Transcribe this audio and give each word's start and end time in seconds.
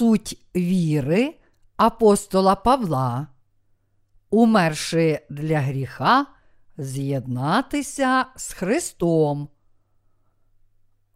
суть 0.00 0.38
віри 0.56 1.34
апостола 1.76 2.54
Павла, 2.54 3.26
умерши 4.30 5.20
для 5.30 5.60
гріха, 5.60 6.26
з'єднатися 6.78 8.26
з 8.36 8.52
Христом. 8.52 9.48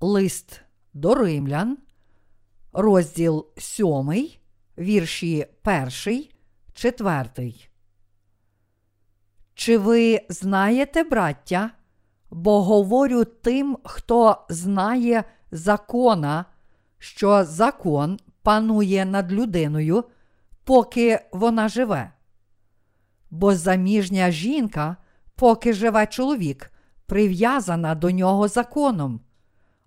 Лист 0.01 0.61
до 0.95 1.15
римлян, 1.15 1.79
розділ 2.73 3.47
7, 3.59 4.29
вірші 4.79 5.47
1, 5.65 6.25
4. 6.75 7.55
Чи 9.55 9.79
ви 9.79 10.21
знаєте, 10.29 11.05
браття? 11.05 11.71
Бо 12.31 12.63
говорю 12.63 13.25
тим, 13.25 13.79
хто 13.85 14.47
знає 14.49 15.25
закона, 15.51 16.45
що 16.99 17.45
закон 17.45 18.19
панує 18.45 19.05
над 19.05 19.33
людиною, 19.33 20.05
поки 20.65 21.21
вона 21.33 21.69
живе. 21.69 22.11
Бо 23.31 23.55
заміжня 23.55 24.31
жінка, 24.31 24.97
поки 25.35 25.73
живе 25.73 26.07
чоловік, 26.07 26.71
прив'язана 27.07 27.95
до 27.95 28.11
нього 28.11 28.49
законом. 28.49 29.21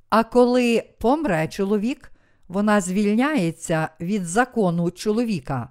А 0.09 0.23
коли 0.23 0.83
помре 0.99 1.47
чоловік, 1.47 2.11
вона 2.47 2.81
звільняється 2.81 3.89
від 3.99 4.25
закону 4.25 4.91
чоловіка. 4.91 5.69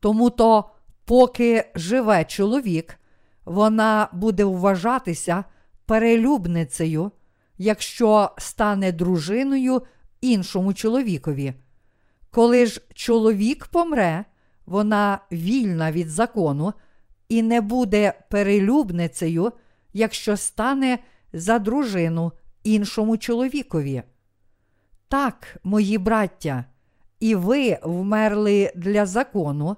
Тому 0.00 0.30
то, 0.30 0.70
поки 1.04 1.70
живе 1.74 2.24
чоловік, 2.24 2.98
вона 3.44 4.08
буде 4.12 4.44
вважатися 4.44 5.44
перелюбницею, 5.86 7.12
якщо 7.58 8.30
стане 8.38 8.92
дружиною 8.92 9.82
іншому 10.20 10.74
чоловікові. 10.74 11.54
Коли 12.34 12.66
ж 12.66 12.80
чоловік 12.94 13.66
помре, 13.66 14.24
вона 14.66 15.18
вільна 15.32 15.92
від 15.92 16.10
закону 16.10 16.72
і 17.28 17.42
не 17.42 17.60
буде 17.60 18.12
перелюбницею, 18.30 19.52
якщо 19.92 20.36
стане 20.36 20.98
за 21.32 21.58
дружину 21.58 22.32
іншому 22.64 23.16
чоловікові. 23.16 24.02
Так, 25.08 25.56
мої 25.64 25.98
браття, 25.98 26.64
і 27.20 27.34
ви 27.34 27.78
вмерли 27.82 28.72
для 28.74 29.06
закону 29.06 29.76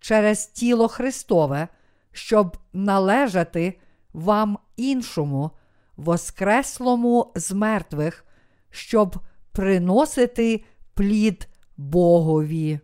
через 0.00 0.46
тіло 0.46 0.88
Христове, 0.88 1.68
щоб 2.12 2.56
належати 2.72 3.78
вам 4.12 4.58
іншому, 4.76 5.50
воскреслому 5.96 7.32
з 7.34 7.52
мертвих, 7.52 8.24
щоб 8.70 9.16
приносити 9.52 10.64
плід 10.94 11.48
Богові. 11.76 12.80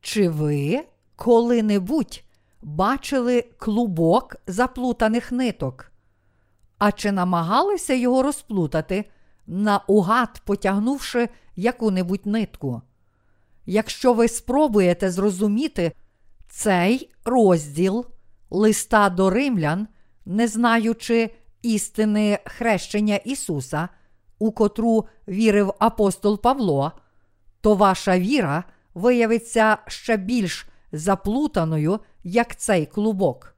Чи 0.00 0.28
ви 0.28 0.84
коли-небудь 1.16 2.24
бачили 2.62 3.42
клубок 3.58 4.36
заплутаних 4.46 5.32
ниток? 5.32 5.92
А 6.78 6.92
чи 6.92 7.12
намагалися 7.12 7.94
його 7.94 8.22
розплутати, 8.22 9.04
наугад 9.46 10.42
потягнувши 10.44 11.28
яку-небудь 11.56 12.26
нитку? 12.26 12.82
Якщо 13.66 14.12
ви 14.12 14.28
спробуєте 14.28 15.10
зрозуміти 15.10 15.92
цей 16.48 17.10
розділ 17.24 18.06
листа 18.50 19.10
до 19.10 19.30
римлян, 19.30 19.88
не 20.24 20.48
знаючи 20.48 21.30
істини 21.62 22.38
хрещення 22.44 23.16
Ісуса, 23.16 23.88
у 24.38 24.52
котру 24.52 25.06
вірив 25.28 25.74
апостол 25.78 26.40
Павло, 26.40 26.92
то 27.60 27.74
ваша 27.74 28.18
віра 28.18 28.64
виявиться 28.94 29.78
ще 29.86 30.16
більш 30.16 30.66
заплутаною, 30.92 32.00
як 32.24 32.56
цей 32.56 32.86
клубок. 32.86 33.56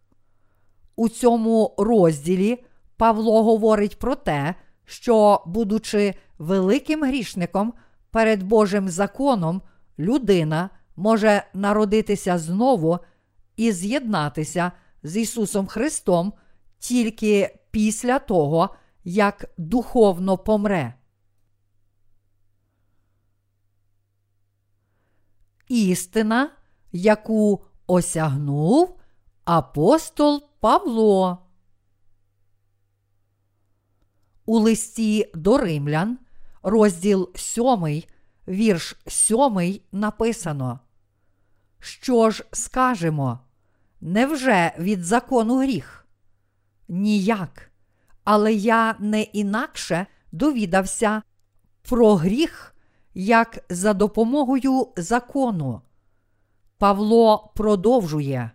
У 0.97 1.09
цьому 1.09 1.75
розділі 1.79 2.65
Павло 2.97 3.43
говорить 3.43 3.99
про 3.99 4.15
те, 4.15 4.55
що, 4.85 5.43
будучи 5.47 6.15
великим 6.39 7.05
грішником 7.05 7.73
перед 8.11 8.43
Божим 8.43 8.89
законом, 8.89 9.63
людина 9.99 10.71
може 10.97 11.43
народитися 11.55 12.39
знову 12.39 12.99
і 13.57 13.73
з'єднатися 13.73 14.73
з 15.03 15.17
Ісусом 15.17 15.67
Христом 15.67 16.33
тільки 16.79 17.59
після 17.71 18.19
того, 18.19 18.75
як 19.09 19.45
духовно 19.59 20.39
помре. 20.39 20.95
Істина, 25.69 26.51
яку 26.93 27.65
осягнув 27.87 29.01
апостол 29.45 30.43
Павло. 30.61 31.39
У 34.45 34.59
листі 34.59 35.31
до 35.35 35.59
римлян, 35.59 36.19
розділ 36.63 37.31
7, 37.35 38.03
вірш 38.49 38.97
7 39.07 39.81
написано. 39.93 40.81
Що 41.79 42.31
ж 42.31 42.45
скажемо? 42.53 43.41
Невже 44.01 44.75
від 44.79 45.05
закону 45.05 45.59
гріх? 45.59 46.07
Ніяк. 46.89 47.69
Але 48.31 48.53
я 48.53 48.97
не 48.99 49.23
інакше 49.23 50.07
довідався 50.33 51.23
про 51.83 52.15
гріх, 52.15 52.77
як 53.15 53.65
за 53.69 53.95
допомогою 53.95 54.89
закону. 54.97 55.81
Павло 56.79 57.53
продовжує, 57.57 58.51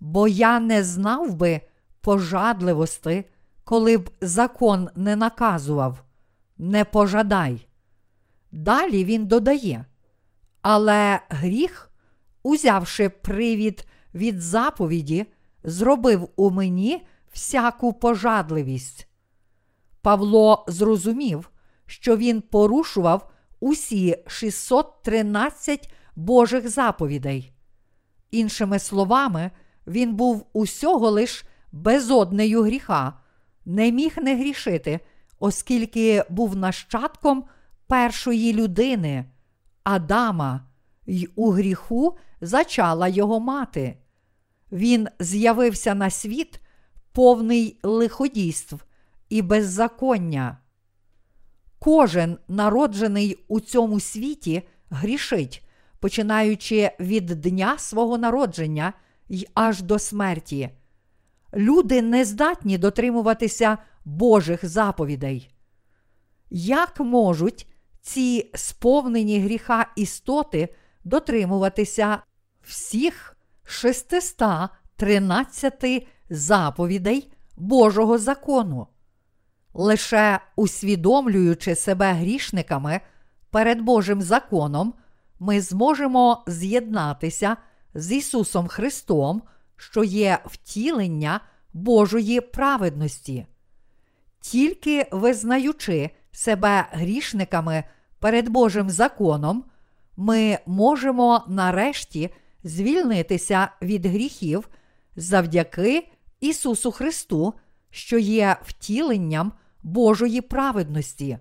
бо 0.00 0.28
я 0.28 0.60
не 0.60 0.84
знав 0.84 1.34
би 1.34 1.60
пожадливости, 2.00 3.24
коли 3.64 3.98
б 3.98 4.10
закон 4.20 4.88
не 4.96 5.16
наказував, 5.16 6.04
не 6.58 6.84
пожадай. 6.84 7.66
Далі 8.52 9.04
він 9.04 9.26
додає, 9.26 9.84
але 10.60 11.20
гріх, 11.28 11.90
узявши 12.42 13.08
привід 13.08 13.86
від 14.14 14.40
заповіді, 14.40 15.26
зробив 15.64 16.28
у 16.36 16.50
мені 16.50 17.06
всяку 17.32 17.92
пожадливість. 17.92 19.08
Павло 20.02 20.64
зрозумів, 20.68 21.50
що 21.86 22.16
він 22.16 22.40
порушував 22.40 23.30
усі 23.60 24.16
613 24.26 25.92
Божих 26.16 26.68
заповідей. 26.68 27.52
Іншими 28.30 28.78
словами, 28.78 29.50
він 29.86 30.14
був 30.14 30.46
усього 30.52 31.10
лиш 31.10 31.44
безоднею 31.72 32.62
гріха, 32.62 33.12
не 33.64 33.92
міг 33.92 34.14
не 34.22 34.36
грішити, 34.36 35.00
оскільки 35.38 36.24
був 36.28 36.56
нащадком 36.56 37.44
першої 37.86 38.52
людини, 38.52 39.24
Адама, 39.84 40.66
й 41.06 41.28
у 41.34 41.50
гріху 41.50 42.16
зачала 42.40 43.08
його 43.08 43.40
мати. 43.40 43.98
Він 44.72 45.08
з'явився 45.18 45.94
на 45.94 46.10
світ 46.10 46.60
повний 47.12 47.78
лиходійств 47.82 48.76
і 49.28 49.42
беззаконня. 49.42 50.58
Кожен 51.78 52.38
народжений 52.48 53.44
у 53.48 53.60
цьому 53.60 54.00
світі 54.00 54.62
грішить, 54.90 55.64
починаючи 56.00 56.90
від 57.00 57.26
дня 57.26 57.78
свого 57.78 58.18
народження 58.18 58.92
й 59.28 59.48
аж 59.54 59.82
до 59.82 59.98
смерті. 59.98 60.70
Люди 61.54 62.02
не 62.02 62.24
здатні 62.24 62.78
дотримуватися 62.78 63.78
Божих 64.04 64.68
заповідей. 64.68 65.50
Як 66.50 67.00
можуть 67.00 67.66
ці 68.00 68.50
сповнені 68.54 69.40
гріха 69.40 69.86
істоти 69.96 70.68
дотримуватися 71.04 72.18
всіх 72.62 73.36
613 73.64 76.08
заповідей 76.32 77.32
Божого 77.56 78.18
закону? 78.18 78.86
Лише 79.74 80.40
усвідомлюючи 80.56 81.74
себе 81.74 82.12
грішниками 82.12 83.00
перед 83.50 83.80
Божим 83.80 84.22
законом, 84.22 84.94
ми 85.38 85.60
зможемо 85.60 86.44
з'єднатися 86.46 87.56
з 87.94 88.12
Ісусом 88.12 88.68
Христом, 88.68 89.42
що 89.76 90.04
є 90.04 90.38
втілення 90.44 91.40
Божої 91.72 92.40
праведності. 92.40 93.46
Тільки 94.40 95.06
визнаючи 95.12 96.10
себе 96.32 96.86
грішниками 96.92 97.84
перед 98.18 98.48
Божим 98.48 98.90
законом, 98.90 99.64
ми 100.16 100.58
можемо 100.66 101.44
нарешті 101.48 102.30
звільнитися 102.64 103.68
від 103.82 104.06
гріхів 104.06 104.68
завдяки 105.16 106.08
Ісусу 106.42 106.92
Христу, 106.92 107.54
що 107.90 108.18
є 108.18 108.56
втіленням 108.62 109.52
Божої 109.82 110.40
праведності. 110.40 111.38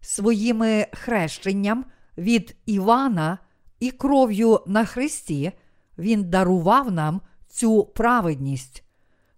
своїми 0.00 0.86
хрещенням 0.92 1.84
від 2.18 2.56
Івана 2.66 3.38
і 3.80 3.90
кров'ю 3.90 4.60
на 4.66 4.84
Христі 4.84 5.52
Він 5.98 6.30
дарував 6.30 6.92
нам 6.92 7.20
цю 7.48 7.84
праведність. 7.84 8.84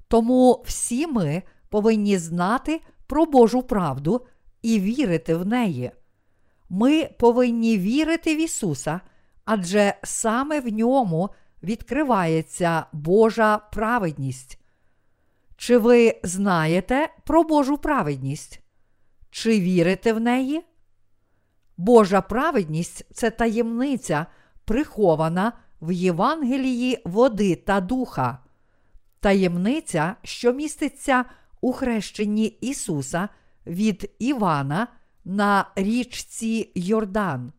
Тому 0.09 0.65
всі 0.67 1.07
ми 1.07 1.43
повинні 1.69 2.19
знати 2.19 2.81
про 3.07 3.27
Божу 3.27 3.63
правду 3.63 4.27
і 4.63 4.81
вірити 4.81 5.35
в 5.35 5.47
неї. 5.47 5.91
Ми 6.69 7.11
повинні 7.19 7.79
вірити 7.79 8.37
в 8.37 8.39
Ісуса, 8.39 9.01
адже 9.45 9.95
саме 10.05 10.61
в 10.61 10.73
ньому 10.73 11.31
відкривається 11.63 12.87
Божа 12.93 13.59
праведність. 13.59 14.60
Чи 15.61 15.79
ви 15.79 16.21
знаєте 16.23 17.09
про 17.25 17.45
Божу 17.45 17.79
праведність? 17.79 18.61
Чи 19.31 19.61
вірите 19.61 20.13
в 20.13 20.21
неї? 20.21 20.61
Божа 21.77 22.21
праведність 22.21 23.07
це 23.15 23.31
таємниця, 23.31 24.27
прихована 24.65 25.53
в 25.81 25.93
Євангелії 25.93 27.03
води 27.05 27.57
та 27.57 27.81
духа, 27.81 28.39
таємниця, 29.21 30.17
що 30.23 30.53
міститься 30.53 31.25
у 31.61 31.73
хрещенні 31.73 32.47
Ісуса 32.47 33.29
від 33.67 34.11
Івана 34.19 34.89
на 35.25 35.67
річці 35.77 36.73
Йордан. 36.75 37.53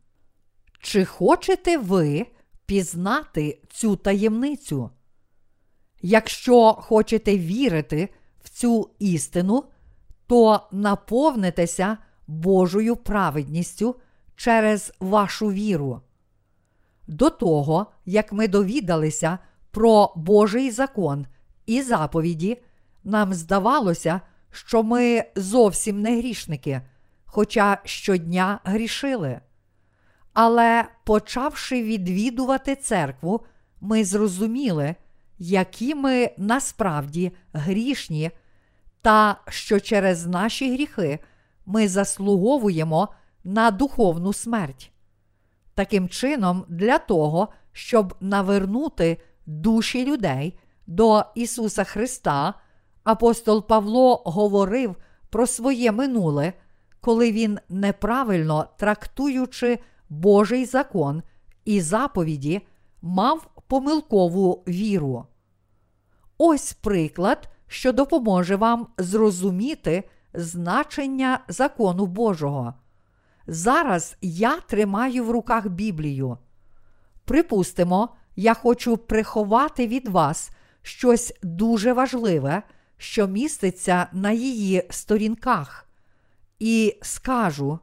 Чи 0.80 1.04
хочете 1.04 1.78
ви 1.78 2.26
пізнати 2.66 3.62
цю 3.68 3.96
таємницю? 3.96 4.90
Якщо 6.02 6.72
хочете 6.72 7.38
вірити 7.38 8.08
в 8.44 8.48
цю 8.48 8.90
істину, 8.98 9.64
то 10.26 10.68
наповнитеся 10.72 11.98
Божою 12.26 12.96
праведністю 12.96 13.96
через 14.36 14.92
вашу 15.00 15.52
віру. 15.52 16.00
До 17.06 17.30
того, 17.30 17.86
як 18.04 18.32
ми 18.32 18.48
довідалися 18.48 19.38
про 19.70 20.12
Божий 20.16 20.70
закон 20.70 21.26
і 21.66 21.82
заповіді, 21.82 22.62
нам 23.04 23.34
здавалося, 23.34 24.20
що 24.50 24.82
ми 24.82 25.24
зовсім 25.36 26.02
не 26.02 26.16
грішники, 26.16 26.80
хоча 27.24 27.78
щодня 27.84 28.60
грішили. 28.64 29.40
Але, 30.32 30.84
почавши 31.04 31.82
відвідувати 31.82 32.76
церкву, 32.76 33.40
ми 33.80 34.04
зрозуміли, 34.04 34.94
які 35.44 35.94
ми 35.94 36.30
насправді 36.38 37.32
грішні, 37.52 38.30
та 39.00 39.36
що 39.48 39.80
через 39.80 40.26
наші 40.26 40.72
гріхи 40.74 41.18
ми 41.66 41.88
заслуговуємо 41.88 43.08
на 43.44 43.70
духовну 43.70 44.32
смерть. 44.32 44.92
Таким 45.74 46.08
чином, 46.08 46.64
для 46.68 46.98
того, 46.98 47.48
щоб 47.72 48.14
навернути 48.20 49.20
душі 49.46 50.06
людей 50.06 50.58
до 50.86 51.24
Ісуса 51.34 51.84
Христа, 51.84 52.54
апостол 53.04 53.66
Павло 53.66 54.22
говорив 54.24 54.96
про 55.30 55.46
своє 55.46 55.92
минуле, 55.92 56.52
коли 57.00 57.32
він 57.32 57.58
неправильно 57.68 58.66
трактуючи 58.78 59.78
Божий 60.08 60.64
закон 60.64 61.22
і 61.64 61.80
заповіді, 61.80 62.60
мав 63.02 63.46
помилкову 63.66 64.64
віру. 64.68 65.26
Ось 66.44 66.72
приклад, 66.72 67.48
що 67.66 67.92
допоможе 67.92 68.56
вам 68.56 68.86
зрозуміти 68.98 70.04
значення 70.34 71.40
закону 71.48 72.06
Божого. 72.06 72.74
Зараз 73.46 74.16
я 74.20 74.60
тримаю 74.60 75.24
в 75.24 75.30
руках 75.30 75.68
Біблію. 75.68 76.38
Припустимо, 77.24 78.08
я 78.36 78.54
хочу 78.54 78.96
приховати 78.96 79.86
від 79.86 80.08
вас 80.08 80.50
щось 80.82 81.34
дуже 81.42 81.92
важливе, 81.92 82.62
що 82.96 83.26
міститься 83.26 84.06
на 84.12 84.30
її 84.30 84.86
сторінках. 84.90 85.88
І 86.58 86.96
скажу: 87.02 87.78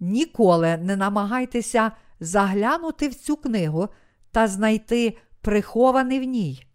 ніколи 0.00 0.76
не 0.76 0.96
намагайтеся 0.96 1.92
заглянути 2.20 3.08
в 3.08 3.14
цю 3.14 3.36
книгу 3.36 3.88
та 4.30 4.48
знайти 4.48 5.18
прихований 5.40 6.20
в 6.20 6.24
ній. 6.24 6.69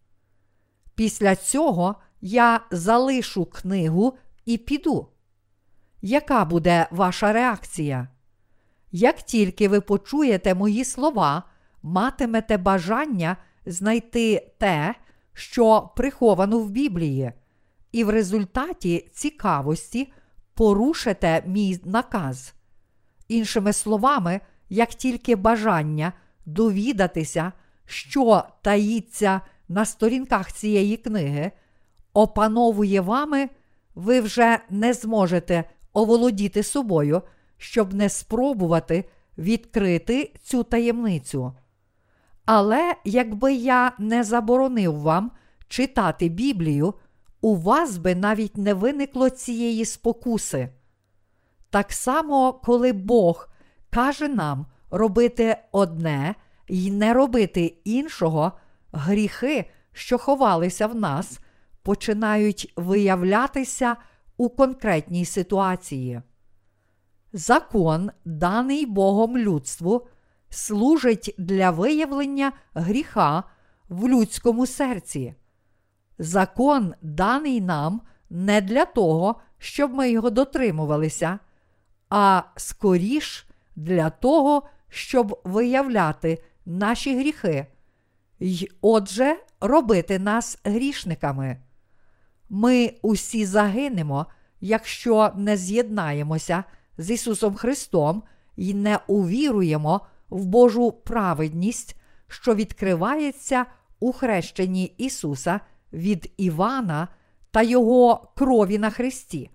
Після 0.95 1.35
цього 1.35 1.95
я 2.21 2.59
залишу 2.71 3.45
книгу 3.45 4.17
і 4.45 4.57
піду. 4.57 5.07
Яка 6.01 6.45
буде 6.45 6.87
ваша 6.91 7.33
реакція? 7.33 8.07
Як 8.91 9.21
тільки 9.21 9.67
ви 9.67 9.81
почуєте 9.81 10.55
мої 10.55 10.85
слова, 10.85 11.43
матимете 11.83 12.57
бажання 12.57 13.37
знайти 13.65 14.51
те, 14.57 14.95
що 15.33 15.91
приховано 15.95 16.59
в 16.59 16.69
Біблії, 16.69 17.31
і 17.91 18.03
в 18.03 18.09
результаті 18.09 19.09
цікавості 19.13 20.13
порушите 20.53 21.43
мій 21.45 21.79
наказ. 21.85 22.53
Іншими 23.27 23.73
словами, 23.73 24.41
як 24.69 24.89
тільки 24.89 25.35
бажання 25.35 26.13
довідатися, 26.45 27.51
що 27.85 28.43
таїться 28.61 29.41
на 29.67 29.85
сторінках 29.85 30.51
цієї 30.51 30.97
книги, 30.97 31.51
опановує 32.13 33.01
вами, 33.01 33.49
ви 33.95 34.21
вже 34.21 34.59
не 34.69 34.93
зможете 34.93 35.63
оволодіти 35.93 36.63
собою, 36.63 37.21
щоб 37.57 37.93
не 37.93 38.09
спробувати 38.09 39.05
відкрити 39.37 40.33
цю 40.43 40.63
таємницю. 40.63 41.53
Але 42.45 42.95
якби 43.05 43.53
я 43.53 43.91
не 43.99 44.23
заборонив 44.23 44.99
вам 44.99 45.31
читати 45.67 46.29
Біблію, 46.29 46.93
у 47.41 47.55
вас 47.55 47.97
би 47.97 48.15
навіть 48.15 48.57
не 48.57 48.73
виникло 48.73 49.29
цієї 49.29 49.85
спокуси. 49.85 50.69
Так 51.69 51.91
само, 51.91 52.53
коли 52.53 52.93
Бог 52.93 53.49
каже 53.89 54.27
нам 54.27 54.65
робити 54.91 55.57
одне 55.71 56.35
і 56.67 56.91
не 56.91 57.13
робити 57.13 57.77
іншого, 57.83 58.51
гріхи, 58.95 59.65
що 59.93 60.17
ховалися 60.17 60.87
в 60.87 60.95
нас, 60.95 61.39
починають 61.83 62.73
виявлятися 62.75 63.95
у 64.37 64.49
конкретній 64.49 65.25
ситуації. 65.25 66.21
Закон, 67.33 68.11
даний 68.25 68.85
Богом 68.85 69.37
людству, 69.37 70.07
служить 70.49 71.35
для 71.37 71.71
виявлення 71.71 72.51
гріха 72.73 73.43
в 73.89 74.07
людському 74.07 74.65
серці. 74.65 75.35
Закон 76.19 76.93
даний 77.01 77.61
нам 77.61 78.01
не 78.29 78.61
для 78.61 78.85
того, 78.85 79.35
щоб 79.57 79.93
ми 79.93 80.11
його 80.11 80.29
дотримувалися, 80.29 81.39
а 82.09 82.43
скоріш 82.55 83.47
для 83.75 84.09
того, 84.09 84.63
щоб 84.89 85.41
виявляти 85.43 86.43
наші 86.65 87.17
гріхи, 87.19 87.67
й 88.39 88.71
отже, 88.81 89.35
робити 89.61 90.19
нас 90.19 90.59
грішниками. 90.63 91.57
Ми 92.49 92.93
усі 93.01 93.45
загинемо, 93.45 94.25
якщо 94.61 95.31
не 95.35 95.57
з'єднаємося 95.57 96.63
з 96.97 97.11
Ісусом 97.11 97.55
Христом 97.55 98.23
і 98.55 98.73
не 98.73 98.99
увіруємо 99.07 100.01
в 100.29 100.45
Божу 100.45 100.91
праведність, 100.91 101.95
що 102.27 102.55
відкривається 102.55 103.65
у 103.99 104.11
хрещенні 104.11 104.85
Ісуса 104.97 105.59
від 105.93 106.31
Івана 106.37 107.07
та 107.51 107.61
Його 107.61 108.31
крові 108.35 108.77
на 108.77 108.89
Христі. 108.89 109.49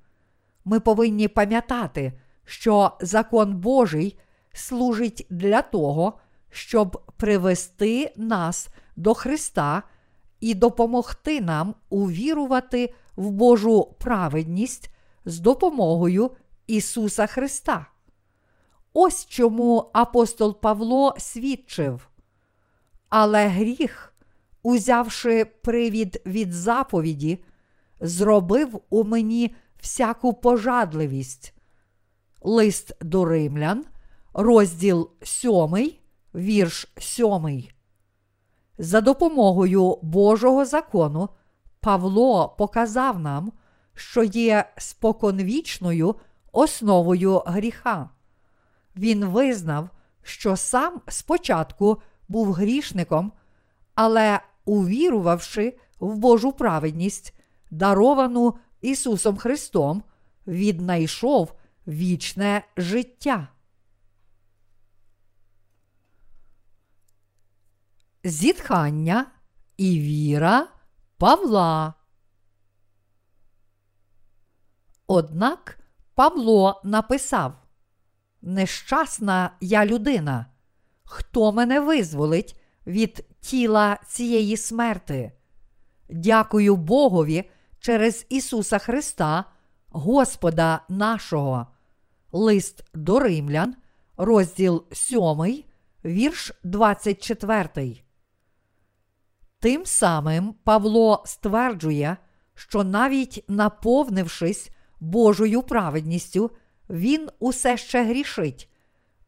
Ми 0.65 0.81
повинні 0.81 1.29
пам'ятати, 1.29 2.13
що 2.45 2.93
закон 3.01 3.57
Божий 3.57 4.19
служить 4.53 5.27
для 5.31 5.63
того, 5.63 6.19
щоб 6.50 7.02
привести 7.16 8.12
нас 8.16 8.69
до 8.97 9.14
Христа 9.14 9.83
і 10.40 10.54
допомогти 10.54 11.40
нам 11.40 11.75
увірувати 11.90 12.95
в 13.16 13.30
Божу 13.30 13.95
праведність 13.99 14.90
з 15.25 15.38
допомогою 15.38 16.30
Ісуса 16.66 17.26
Христа. 17.26 17.87
Ось 18.92 19.26
чому 19.26 19.90
апостол 19.92 20.61
Павло 20.61 21.14
свідчив. 21.19 22.09
Але 23.09 23.47
гріх, 23.47 24.14
узявши 24.62 25.45
привід 25.45 26.23
від 26.26 26.52
заповіді, 26.52 27.45
зробив 28.00 28.80
у 28.90 29.04
мені 29.04 29.54
всяку 29.80 30.35
пожадливість. 30.35 31.54
Лист 32.40 32.92
до 33.00 33.25
римлян, 33.25 33.85
розділ 34.33 35.11
7, 35.23 35.92
вірш 36.35 36.93
7. 36.99 37.69
За 38.79 39.01
допомогою 39.01 39.99
Божого 40.03 40.65
закону 40.65 41.29
Павло 41.81 42.49
показав 42.49 43.19
нам, 43.19 43.53
що 43.95 44.23
є 44.23 44.73
споконвічною 44.77 46.15
основою 46.53 47.43
гріха. 47.47 48.11
Він 48.97 49.25
визнав, 49.25 49.89
що 50.23 50.57
сам 50.57 51.01
спочатку 51.09 52.03
був 52.29 52.53
грішником, 52.53 53.33
але, 53.95 54.41
увірувавши 54.65 55.79
в 56.01 56.17
Божу 56.17 56.53
праведність, 56.53 57.35
даровану 57.71 58.55
Ісусом 58.81 59.37
Христом, 59.37 60.03
віднайшов 60.47 61.53
вічне 61.87 62.63
життя. 62.77 63.49
Зітхання 68.25 69.27
і 69.77 70.00
віра 70.00 70.69
Павла. 71.19 71.95
Однак 75.07 75.79
Павло 76.15 76.81
написав: 76.85 77.53
Нещасна 78.43 79.50
я 79.61 79.87
людина, 79.87 80.47
хто 81.05 81.53
мене 81.53 81.81
визволить 81.81 82.61
від 82.87 83.27
тіла 83.41 83.99
цієї 84.07 84.57
смерти? 84.57 85.33
Дякую 86.09 86.77
Богові 86.77 87.50
через 87.79 88.27
Ісуса 88.29 88.79
Христа, 88.79 89.45
Господа 89.89 90.83
нашого. 90.89 91.67
Лист 92.33 92.85
до 92.95 93.21
Римлян, 93.21 93.77
розділ 94.17 94.85
7, 94.93 95.65
вірш 96.05 96.53
24. 96.65 98.03
Тим 99.61 99.87
самим 99.87 100.55
Павло 100.64 101.23
стверджує, 101.26 102.17
що 102.55 102.85
навіть 102.85 103.45
наповнившись 103.49 104.71
Божою 105.00 105.62
праведністю, 105.62 106.50
він 106.90 107.29
усе 107.38 107.76
ще 107.76 108.05
грішить. 108.05 108.69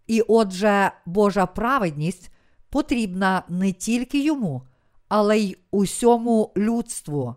І 0.06 0.20
отже, 0.20 0.92
Божа 1.06 1.46
праведність 1.46 2.30
потрібна 2.70 3.42
не 3.48 3.72
тільки 3.72 4.24
йому, 4.24 4.62
але 5.08 5.38
й 5.38 5.58
усьому 5.70 6.52
людству. 6.56 7.34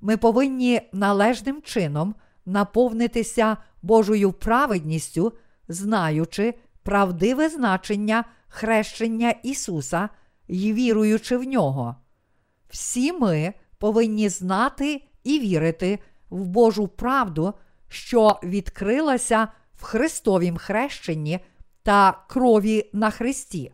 Ми 0.00 0.16
повинні 0.16 0.80
належним 0.92 1.62
чином 1.62 2.14
наповнитися 2.46 3.56
Божою 3.82 4.32
праведністю, 4.32 5.32
знаючи 5.68 6.54
правдиве 6.82 7.48
значення 7.48 8.24
хрещення 8.48 9.30
Ісуса 9.30 10.08
і 10.48 10.72
віруючи 10.72 11.36
в 11.36 11.44
нього. 11.44 11.96
Всі 12.68 13.12
ми 13.12 13.54
повинні 13.78 14.28
знати 14.28 15.02
і 15.24 15.38
вірити 15.38 15.98
в 16.30 16.46
Божу 16.46 16.88
правду, 16.88 17.54
що 17.88 18.40
відкрилася 18.42 19.48
в 19.74 19.82
Христовім 19.82 20.56
хрещенні 20.56 21.40
та 21.82 22.24
крові 22.28 22.90
на 22.92 23.10
Христі. 23.10 23.72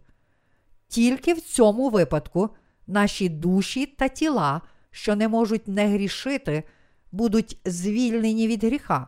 Тільки 0.89 1.35
в 1.35 1.41
цьому 1.41 1.91
випадку 1.91 2.51
наші 2.87 3.29
душі 3.29 3.87
та 3.87 4.09
тіла, 4.09 4.61
що 4.91 5.17
не 5.17 5.29
можуть 5.29 5.69
не 5.69 5.87
грішити, 5.87 6.63
будуть 7.13 7.59
звільнені 7.65 8.49
від 8.49 8.65
гріха. 8.65 9.07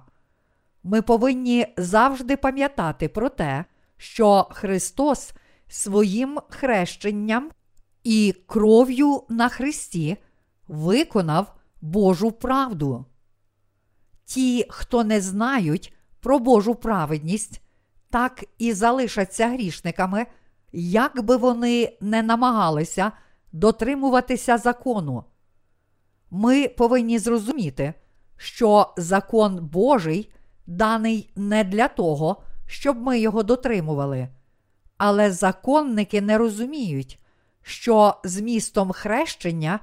Ми 0.83 1.03
повинні 1.03 1.67
завжди 1.77 2.37
пам'ятати 2.37 3.09
про 3.09 3.29
те, 3.29 3.65
що 3.97 4.49
Христос 4.51 5.33
своїм 5.71 6.39
хрещенням 6.49 7.51
і 8.05 8.35
кров'ю 8.47 9.23
на 9.29 9.49
Христі 9.49 10.17
виконав 10.69 11.55
Божу 11.81 12.33
правду. 12.33 13.05
Ті, 14.25 14.67
хто 14.69 15.05
не 15.05 15.21
знають 15.21 15.93
про 16.21 16.39
Божу 16.39 16.75
праведність, 16.75 17.63
так 18.11 18.45
і 18.59 18.73
залишаться 18.73 19.49
грішниками, 19.49 20.27
як 20.73 21.23
би 21.23 21.37
вони 21.37 21.97
не 22.01 22.23
намагалися 22.23 23.13
дотримуватися 23.53 24.59
закону. 24.59 25.25
Ми 26.31 26.69
повинні 26.69 27.19
зрозуміти, 27.19 27.95
що 28.37 28.95
закон 28.97 29.69
Божий 29.73 30.33
даний 30.67 31.33
не 31.37 31.65
для 31.65 31.89
того, 31.89 32.43
щоб 32.67 33.03
ми 33.03 33.21
його 33.21 33.43
дотримували. 33.43 34.29
Але 35.03 35.33
законники 35.33 36.21
не 36.21 36.39
розуміють, 36.39 37.19
що 37.63 38.15
змістом 38.25 38.93
хрещення 38.93 39.81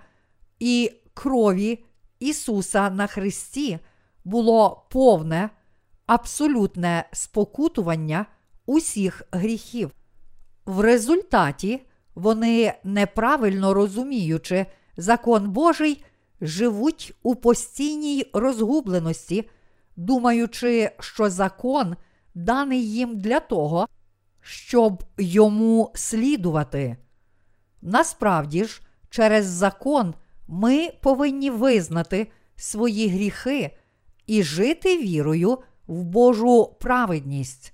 і 0.60 0.92
крові 1.14 1.84
Ісуса 2.20 2.90
на 2.90 3.08
Христі 3.08 3.80
було 4.26 4.86
повне, 4.90 5.50
абсолютне 6.06 7.10
спокутування 7.12 8.26
усіх 8.66 9.24
гріхів. 9.32 9.92
В 10.66 10.80
результаті 10.80 11.82
вони, 12.16 12.74
неправильно 12.84 13.74
розуміючи 13.74 14.66
закон 14.98 15.50
Божий, 15.50 16.04
живуть 16.42 17.14
у 17.24 17.36
постійній 17.36 18.26
розгубленості, 18.34 19.50
думаючи, 19.96 20.92
що 21.00 21.30
закон 21.30 21.96
даний 22.36 22.92
їм 22.92 23.20
для 23.20 23.40
того, 23.40 23.88
щоб 24.48 25.04
йому 25.18 25.92
слідувати. 25.96 26.98
Насправді 27.82 28.64
ж, 28.66 28.82
через 29.10 29.46
закон 29.46 30.14
ми 30.48 30.92
повинні 31.02 31.50
визнати 31.50 32.28
свої 32.56 33.08
гріхи 33.08 33.78
і 34.28 34.44
жити 34.44 34.98
вірою 34.98 35.58
в 35.88 36.04
Божу 36.04 36.76
праведність. 36.80 37.74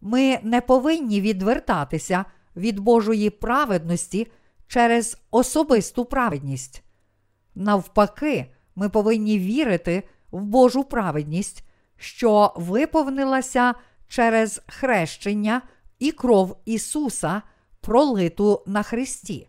Ми 0.00 0.38
не 0.42 0.60
повинні 0.60 1.20
відвертатися 1.20 2.24
від 2.56 2.80
Божої 2.80 3.30
праведності 3.30 4.26
через 4.66 5.18
особисту 5.30 6.04
праведність. 6.04 6.82
Навпаки, 7.54 8.46
ми 8.76 8.88
повинні 8.88 9.38
вірити 9.38 10.02
в 10.30 10.44
Божу 10.44 10.84
праведність, 10.84 11.64
що 11.96 12.52
виповнилася 12.56 13.74
через 14.08 14.62
хрещення 14.66 15.62
і 15.98 16.12
кров 16.12 16.56
Ісуса, 16.64 17.42
пролиту 17.80 18.62
на 18.66 18.82
Христі. 18.82 19.48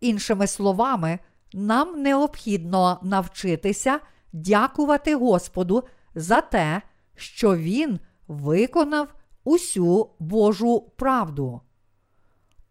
Іншими 0.00 0.46
словами, 0.46 1.18
нам 1.52 2.02
необхідно 2.02 2.98
навчитися 3.02 4.00
дякувати 4.32 5.14
Господу 5.14 5.84
за 6.14 6.40
те, 6.40 6.82
що 7.14 7.56
Він 7.56 8.00
виконав 8.28 9.14
усю 9.44 10.10
Божу 10.18 10.80
правду. 10.96 11.60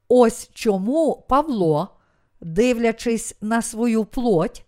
Ось 0.07 0.49
чому 0.53 1.25
Павло, 1.29 1.99
дивлячись 2.41 3.37
на 3.41 3.61
свою 3.61 4.05
плоть, 4.05 4.65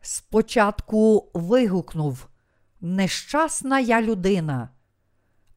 спочатку 0.00 1.30
вигукнув 1.34 2.28
Нещасна 2.80 3.80
я 3.80 4.02
людина. 4.02 4.68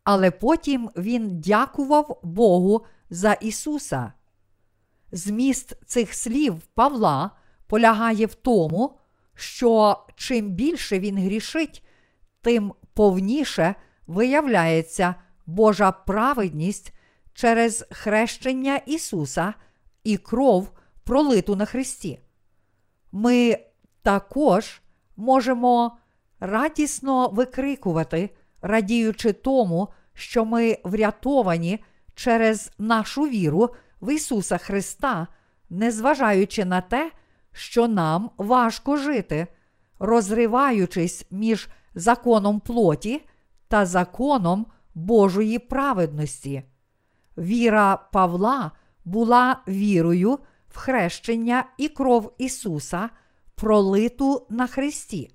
Але 0.10 0.32
потім 0.32 0.90
він 0.98 1.42
дякував 1.42 2.20
Богу 2.24 2.86
за 3.10 3.34
Ісуса. 3.34 4.14
Зміст 5.12 5.86
цих 5.86 6.14
слів 6.14 6.62
Павла 6.74 7.32
полягає 7.68 8.26
в 8.26 8.34
тому, 8.34 8.98
що 9.36 9.98
чим 10.16 10.50
більше 10.50 11.00
він 11.00 11.18
грішить, 11.18 11.84
тим 12.42 12.74
повніше 12.94 13.76
виявляється 14.08 15.16
Божа 15.46 15.92
праведність 15.92 16.94
через 17.34 17.86
хрещення 17.92 18.78
Ісуса 18.78 19.54
і 20.04 20.18
кров, 20.18 20.72
пролиту 21.04 21.56
на 21.56 21.66
Христі. 21.66 22.20
Ми 23.12 23.58
також 24.02 24.82
можемо 25.18 25.98
радісно 26.40 27.30
викрикувати, 27.30 28.30
радіючи 28.62 29.34
тому, 29.34 29.90
що 30.18 30.46
ми 30.46 30.78
врятовані 30.84 31.84
через 32.16 32.72
нашу 32.78 33.22
віру 33.22 33.70
в 34.02 34.14
Ісуса 34.14 34.58
Христа, 34.58 35.28
незважаючи 35.70 36.66
на 36.66 36.82
те, 36.82 37.12
що 37.52 37.88
нам 37.88 38.30
важко 38.38 38.98
жити, 38.98 39.48
розриваючись 40.00 41.26
між 41.32 41.68
законом 41.96 42.60
плоті 42.60 43.26
та 43.68 43.86
законом 43.86 44.66
Божої 44.96 45.60
праведності. 45.60 46.64
Віра 47.38 47.98
Павла 48.14 48.72
була 49.06 49.60
вірою 49.68 50.40
в 50.70 50.78
хрещення 50.78 51.66
і 51.78 51.88
кров 51.88 52.34
Ісуса, 52.38 53.10
пролиту 53.56 54.48
на 54.50 54.68
Христі. 54.68 55.32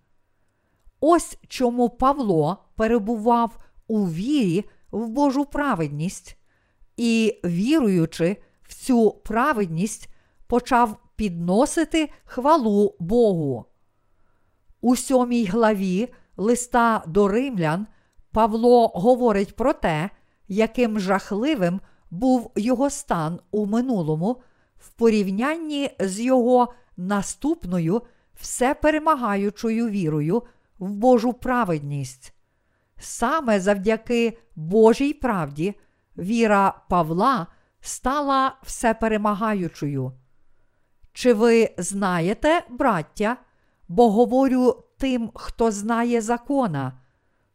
Ось 1.01 1.39
чому 1.49 1.91
Павло 1.91 2.59
перебував 2.77 3.59
у 3.93 4.09
вірі 4.09 4.65
в 4.91 5.09
Божу 5.09 5.45
праведність 5.45 6.37
і, 6.97 7.41
віруючи 7.45 8.37
в 8.63 8.75
цю 8.75 9.11
праведність, 9.11 10.09
почав 10.47 10.97
підносити 11.17 12.11
хвалу 12.25 12.97
Богу. 12.99 13.65
У 14.81 14.97
сьомій 14.97 15.45
главі 15.45 16.09
листа 16.37 17.03
до 17.07 17.29
римлян 17.29 17.87
Павло 18.31 18.89
говорить 18.89 19.57
про 19.57 19.73
те, 19.73 20.11
яким 20.49 21.01
жахливим 21.01 21.81
був 22.11 22.51
його 22.57 22.91
стан 22.91 23.41
у 23.51 23.67
минулому 23.67 24.43
в 24.77 24.91
порівнянні 24.91 25.91
з 26.01 26.21
його 26.21 26.73
наступною 26.97 28.03
всеперемагаючою 28.35 29.89
вірою 29.89 30.43
в 30.79 30.91
Божу 30.91 31.33
праведність. 31.33 32.35
Саме 33.03 33.61
завдяки 33.61 34.39
Божій 34.57 35.13
правді 35.13 35.75
віра 36.19 36.83
Павла 36.89 37.47
стала 37.81 38.59
всеперемагаючою. 38.63 40.13
Чи 41.13 41.35
ви 41.35 41.75
знаєте, 41.79 42.63
браття, 42.71 43.37
бо 43.89 44.11
говорю 44.11 44.85
тим, 44.99 45.31
хто 45.35 45.71
знає 45.71 46.21
закона, 46.21 47.01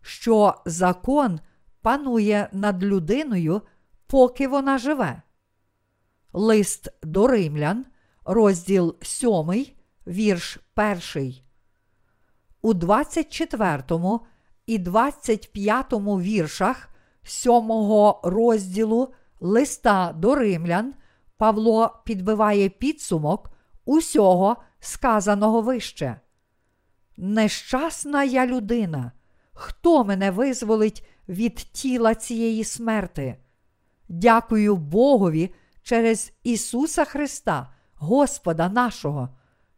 що 0.01 0.55
закон 0.65 1.39
панує 1.81 2.49
над 2.51 2.83
людиною, 2.83 3.61
поки 4.07 4.47
вона 4.47 4.77
живе? 4.77 5.21
Лист 6.33 6.89
до 7.03 7.27
римлян, 7.27 7.85
розділ 8.25 8.95
7, 9.01 9.65
вірш 10.07 10.59
1. 11.15 11.33
У 12.61 12.73
24 12.73 13.83
і 14.67 14.77
25 14.77 15.93
віршах 15.93 16.89
7 17.23 17.71
розділу 18.23 19.13
листа 19.39 20.13
до 20.15 20.35
римлян 20.35 20.93
Павло 21.37 21.99
підбиває 22.05 22.69
підсумок 22.69 23.49
усього 23.85 24.57
сказаного 24.79 25.61
вище. 25.61 26.19
Нещасна 27.17 28.23
я 28.23 28.45
людина, 28.45 29.11
хто 29.53 30.03
мене 30.03 30.31
визволить 30.31 31.07
від 31.29 31.55
тіла 31.55 32.15
цієї 32.15 32.63
смерти? 32.63 33.37
Дякую 34.09 34.75
Богові 34.75 35.53
через 35.83 36.33
Ісуса 36.43 37.05
Христа, 37.05 37.73
Господа 37.95 38.69
нашого, 38.69 39.29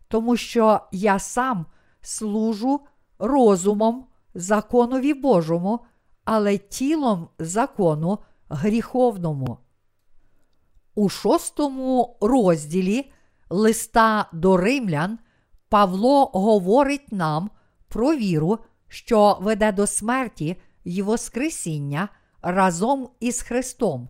тому 0.07 0.37
що 0.37 0.79
я 0.91 1.19
сам 1.19 1.65
служу 2.01 2.79
розумом 3.19 4.08
законові 4.33 5.13
Божому, 5.13 5.79
але 6.25 6.57
тілом 6.57 7.29
закону 7.39 8.19
гріховному. 8.49 9.57
У 10.95 11.09
шостому 11.09 12.17
розділі 12.21 13.11
листа 13.49 14.29
до 14.33 14.57
римлян 14.57 15.19
Павло 15.69 16.25
говорить 16.25 17.11
нам 17.11 17.49
про 17.87 18.15
віру, 18.15 18.59
що 18.87 19.37
веде 19.41 19.71
до 19.71 19.87
смерті 19.87 20.57
й 20.85 21.01
Воскресіння 21.01 22.09
разом 22.41 23.09
із 23.19 23.41
Христом. 23.41 24.09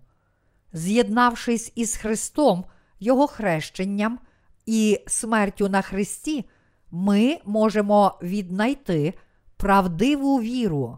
З'єднавшись 0.74 1.72
із 1.76 1.96
Христом, 1.96 2.66
Його 3.00 3.28
хрещенням 3.28 4.20
і 4.66 5.00
смертю 5.08 5.70
на 5.70 5.82
Христі, 5.82 6.46
ми 6.92 7.38
можемо 7.46 8.20
віднайти 8.22 9.14
правдиву 9.60 10.42
віру. 10.42 10.98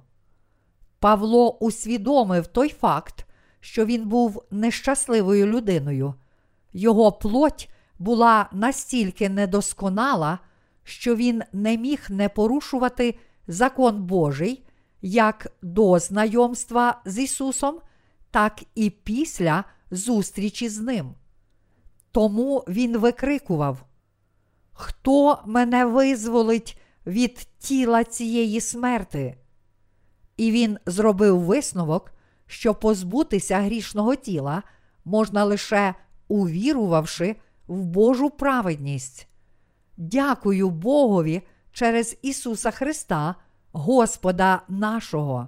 Павло 0.99 1.57
усвідомив 1.57 2.47
той 2.47 2.69
факт, 2.69 3.25
що 3.59 3.85
він 3.85 4.07
був 4.07 4.43
нещасливою 4.51 5.47
людиною. 5.47 6.13
Його 6.73 7.11
плоть 7.11 7.69
була 7.99 8.49
настільки 8.51 9.29
недосконала, 9.29 10.39
що 10.83 11.15
він 11.15 11.43
не 11.53 11.77
міг 11.77 12.05
не 12.09 12.29
порушувати 12.29 13.15
закон 13.47 14.03
Божий 14.03 14.65
як 15.01 15.51
до 15.61 15.99
знайомства 15.99 17.01
з 17.05 17.19
Ісусом, 17.19 17.79
так 18.31 18.63
і 18.75 18.89
після 18.89 19.63
зустрічі 19.91 20.69
з 20.69 20.79
Ним. 20.79 21.13
Тому 22.11 22.63
він 22.67 22.97
викрикував: 22.97 23.85
Хто 24.73 25.39
мене 25.45 25.85
визволить 25.85 26.80
від 27.05 27.47
тіла 27.59 28.03
цієї 28.03 28.61
смерти? 28.61 29.37
І 30.37 30.51
він 30.51 30.77
зробив 30.85 31.39
висновок, 31.39 32.11
що 32.47 32.75
позбутися 32.75 33.59
грішного 33.59 34.15
тіла 34.15 34.63
можна 35.05 35.43
лише 35.43 35.95
увірувавши 36.27 37.35
в 37.67 37.85
Божу 37.85 38.29
праведність. 38.29 39.27
Дякую 39.97 40.69
Богові 40.69 41.41
через 41.71 42.17
Ісуса 42.21 42.71
Христа, 42.71 43.35
Господа 43.71 44.61
нашого. 44.67 45.47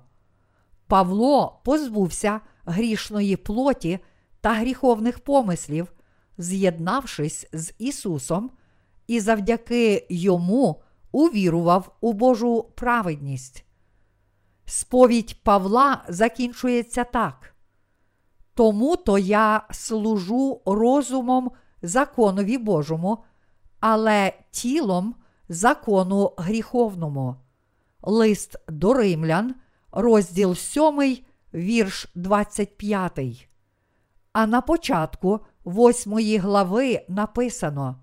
Павло 0.88 1.62
позбувся 1.66 2.42
грішної 2.66 3.36
плоті 3.36 4.00
та 4.42 4.54
гріховних 4.54 5.20
помислів, 5.20 5.94
з'єднавшись 6.38 7.48
з 7.54 7.74
Ісусом, 7.80 8.52
і 9.08 9.20
завдяки 9.20 10.08
йому 10.10 10.82
увірував 11.14 11.96
у 12.02 12.14
Божу 12.14 12.64
праведність. 12.76 13.66
Сповідь 14.66 15.44
Павла 15.44 16.04
закінчується 16.08 17.04
так. 17.04 17.56
Тому 18.54 18.96
то 18.96 19.18
я 19.18 19.62
служу 19.72 20.62
розумом 20.66 21.52
законові 21.82 22.58
Божому, 22.58 23.24
але 23.80 24.34
тілом 24.52 25.16
закону 25.50 26.34
гріховному. 26.38 27.36
Лист 28.02 28.56
до 28.68 28.94
римлян, 28.94 29.56
розділ 29.92 30.56
7, 30.56 31.18
вірш 31.54 32.08
25. 32.16 33.48
А 34.34 34.48
на 34.48 34.62
початку 34.62 35.40
восьмої 35.64 36.38
глави 36.38 37.06
написано: 37.08 38.03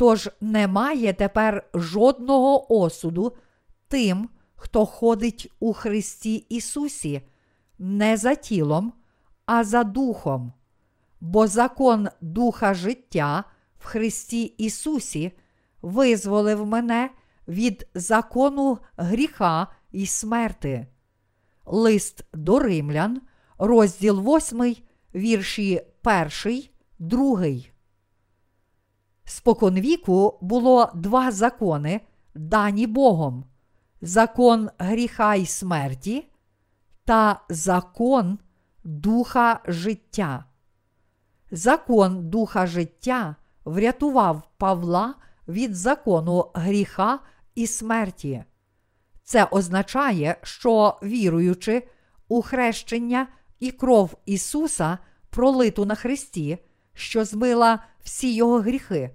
Тож 0.00 0.30
немає 0.40 1.12
тепер 1.12 1.70
жодного 1.74 2.74
осуду 2.74 3.36
тим, 3.88 4.28
хто 4.54 4.86
ходить 4.86 5.52
у 5.60 5.72
Христі 5.72 6.36
Ісусі, 6.36 7.22
не 7.78 8.16
за 8.16 8.34
тілом, 8.34 8.92
а 9.46 9.64
за 9.64 9.84
духом. 9.84 10.52
Бо 11.20 11.46
закон 11.46 12.08
Духа 12.20 12.74
життя 12.74 13.44
в 13.78 13.84
Христі 13.84 14.42
Ісусі 14.44 15.32
визволив 15.82 16.66
мене 16.66 17.10
від 17.48 17.88
закону 17.94 18.78
гріха 18.96 19.66
і 19.92 20.06
смерти. 20.06 20.86
Лист 21.66 22.24
до 22.34 22.58
римлян, 22.58 23.20
розділ 23.58 24.36
8, 24.36 24.76
вірші 25.14 25.82
1, 26.04 26.62
2. 26.98 27.69
Споконвіку 29.30 30.38
було 30.40 30.90
два 30.94 31.30
закони, 31.30 32.00
дані 32.34 32.86
Богом: 32.86 33.44
закон 34.02 34.70
гріха 34.78 35.34
і 35.34 35.46
смерті 35.46 36.28
та 37.04 37.40
закон 37.48 38.38
духа 38.84 39.60
життя. 39.66 40.44
Закон 41.50 42.30
духа 42.30 42.66
життя 42.66 43.36
врятував 43.64 44.42
Павла 44.58 45.14
від 45.48 45.76
закону 45.76 46.50
гріха 46.54 47.18
і 47.54 47.66
смерті. 47.66 48.44
Це 49.22 49.44
означає, 49.44 50.36
що 50.42 50.98
віруючи 51.02 51.88
у 52.28 52.42
хрещення 52.42 53.26
і 53.60 53.70
кров 53.70 54.14
Ісуса, 54.26 54.98
пролиту 55.30 55.84
на 55.84 55.94
Христі, 55.94 56.58
що 56.94 57.24
змила 57.24 57.78
всі 58.02 58.34
його 58.34 58.60
гріхи, 58.60 59.10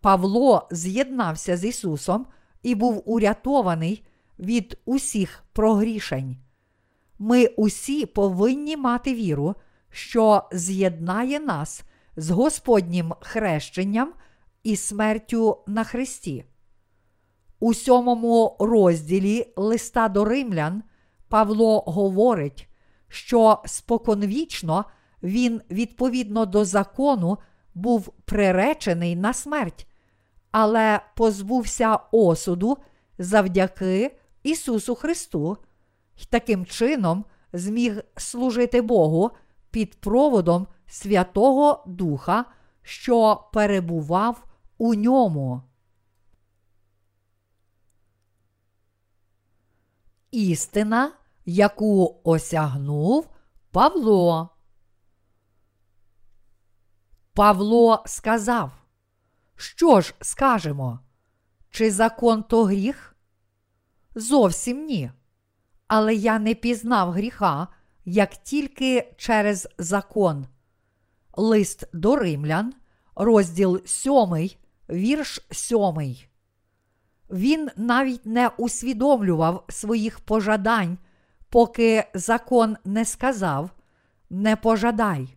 Павло 0.00 0.68
з'єднався 0.70 1.56
з 1.56 1.64
Ісусом 1.64 2.26
і 2.62 2.74
був 2.74 3.02
урятований 3.04 4.04
від 4.38 4.78
усіх 4.84 5.44
прогрішень. 5.52 6.36
Ми 7.18 7.46
усі 7.46 8.06
повинні 8.06 8.76
мати 8.76 9.14
віру, 9.14 9.54
що 9.90 10.42
з'єднає 10.52 11.40
нас 11.40 11.82
з 12.16 12.30
Господнім 12.30 13.14
хрещенням 13.20 14.12
і 14.62 14.76
смертю 14.76 15.58
на 15.66 15.84
Христі. 15.84 16.44
У 17.60 17.74
сьомому 17.74 18.56
розділі 18.60 19.52
листа 19.56 20.08
до 20.08 20.24
римлян 20.24 20.82
Павло 21.28 21.80
говорить, 21.80 22.68
що 23.08 23.62
споконвічно 23.66 24.84
він 25.22 25.60
відповідно 25.70 26.46
до 26.46 26.64
закону 26.64 27.38
був 27.74 28.12
приречений 28.24 29.16
на 29.16 29.32
смерть, 29.32 29.86
але 30.50 31.00
позбувся 31.16 31.98
осуду 32.12 32.78
завдяки 33.18 34.16
Ісусу 34.42 34.94
Христу 34.94 35.56
і 36.16 36.24
таким 36.24 36.66
чином 36.66 37.24
зміг 37.52 38.02
служити 38.16 38.82
Богу 38.82 39.30
під 39.70 40.00
проводом 40.00 40.66
Святого 40.86 41.84
Духа, 41.86 42.44
що 42.82 43.44
перебував 43.52 44.44
у 44.78 44.94
ньому. 44.94 45.62
Істина 50.30 51.12
яку 51.44 52.20
осягнув 52.24 53.30
Павло. 53.70 54.48
Павло 57.34 58.02
сказав, 58.06 58.72
що 59.60 60.00
ж 60.00 60.14
скажемо? 60.20 61.00
Чи 61.70 61.90
закон 61.90 62.42
то 62.42 62.64
гріх? 62.64 63.16
Зовсім 64.14 64.84
ні. 64.84 65.10
Але 65.86 66.14
я 66.14 66.38
не 66.38 66.54
пізнав 66.54 67.10
гріха, 67.10 67.68
як 68.04 68.36
тільки 68.36 69.14
через 69.16 69.68
закон. 69.78 70.46
Лист 71.32 71.84
до 71.92 72.16
римлян, 72.16 72.74
розділ 73.14 73.80
7, 73.84 74.50
вірш 74.90 75.46
7. 75.50 76.16
Він 77.30 77.70
навіть 77.76 78.26
не 78.26 78.48
усвідомлював 78.48 79.64
своїх 79.68 80.20
пожадань, 80.20 80.98
поки 81.48 82.04
закон 82.14 82.76
не 82.84 83.04
сказав 83.04 83.70
не 84.30 84.56
пожадай. 84.56 85.36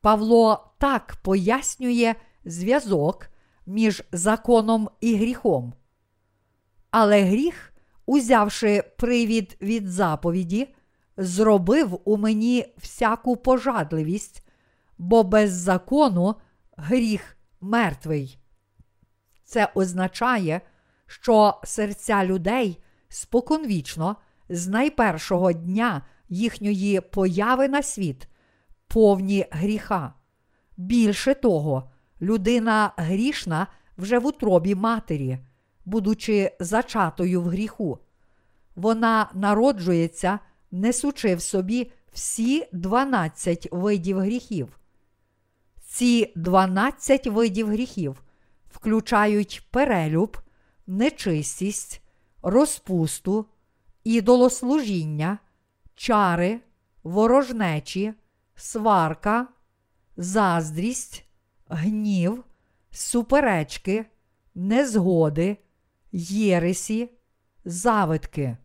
Павло 0.00 0.74
так 0.78 1.16
пояснює 1.22 2.14
зв'язок 2.44 3.30
між 3.66 4.02
законом 4.12 4.88
і 5.00 5.16
гріхом. 5.16 5.72
Але 6.90 7.22
гріх, 7.22 7.72
узявши 8.06 8.82
привід 8.98 9.56
від 9.60 9.88
заповіді, 9.88 10.74
зробив 11.16 12.00
у 12.04 12.16
мені 12.16 12.74
всяку 12.76 13.36
пожадливість, 13.36 14.46
бо 14.98 15.22
без 15.22 15.52
закону 15.52 16.34
гріх 16.76 17.36
мертвий. 17.60 18.38
Це 19.44 19.68
означає, 19.74 20.60
що 21.06 21.60
серця 21.64 22.24
людей 22.24 22.82
споконвічно 23.08 24.16
з 24.48 24.68
найпершого 24.68 25.52
дня 25.52 26.02
їхньої 26.28 27.00
появи 27.00 27.68
на 27.68 27.82
світ 27.82 28.28
повні 28.88 29.46
гріха. 29.50 30.14
Більше 30.76 31.34
того, 31.34 31.89
людина 32.22 32.92
грішна 32.96 33.66
вже 33.98 34.18
в 34.18 34.26
утробі 34.26 34.74
матері, 34.74 35.38
будучи 35.84 36.56
зачатою 36.60 37.42
в 37.42 37.48
гріху. 37.48 37.98
Вона 38.76 39.30
народжується, 39.34 40.38
несучи 40.70 41.34
в 41.34 41.42
собі 41.42 41.92
всі 42.12 42.66
12 42.72 43.68
видів 43.72 44.18
гріхів. 44.18 44.78
Ці 45.82 46.32
12 46.36 47.26
видів 47.26 47.68
гріхів 47.68 48.22
включають 48.70 49.68
перелюб, 49.70 50.36
нечистість, 50.86 52.02
розпусту, 52.42 53.46
ідолослужіння, 54.04 55.38
чари, 55.94 56.60
ворожнечі, 57.02 58.14
сварка, 58.54 59.48
заздрість, 60.16 61.24
гнів, 61.70 62.44
суперечки, 62.90 64.06
незгоди, 64.54 65.56
єресі, 66.12 67.10
завитки. 67.64 68.56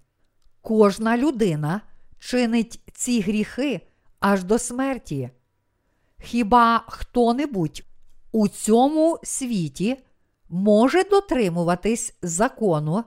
Кожна 0.62 1.18
людина 1.18 1.82
чинить 2.20 2.82
ці 2.94 3.22
гріхи 3.22 3.82
аж 4.20 4.44
до 4.44 4.60
смерті. 4.60 5.30
Хіба 6.20 6.84
хто-небудь 6.88 7.84
у 8.32 8.48
цьому 8.48 9.20
світі 9.24 9.98
може 10.50 11.04
дотримуватись 11.04 12.18
закону 12.22 13.04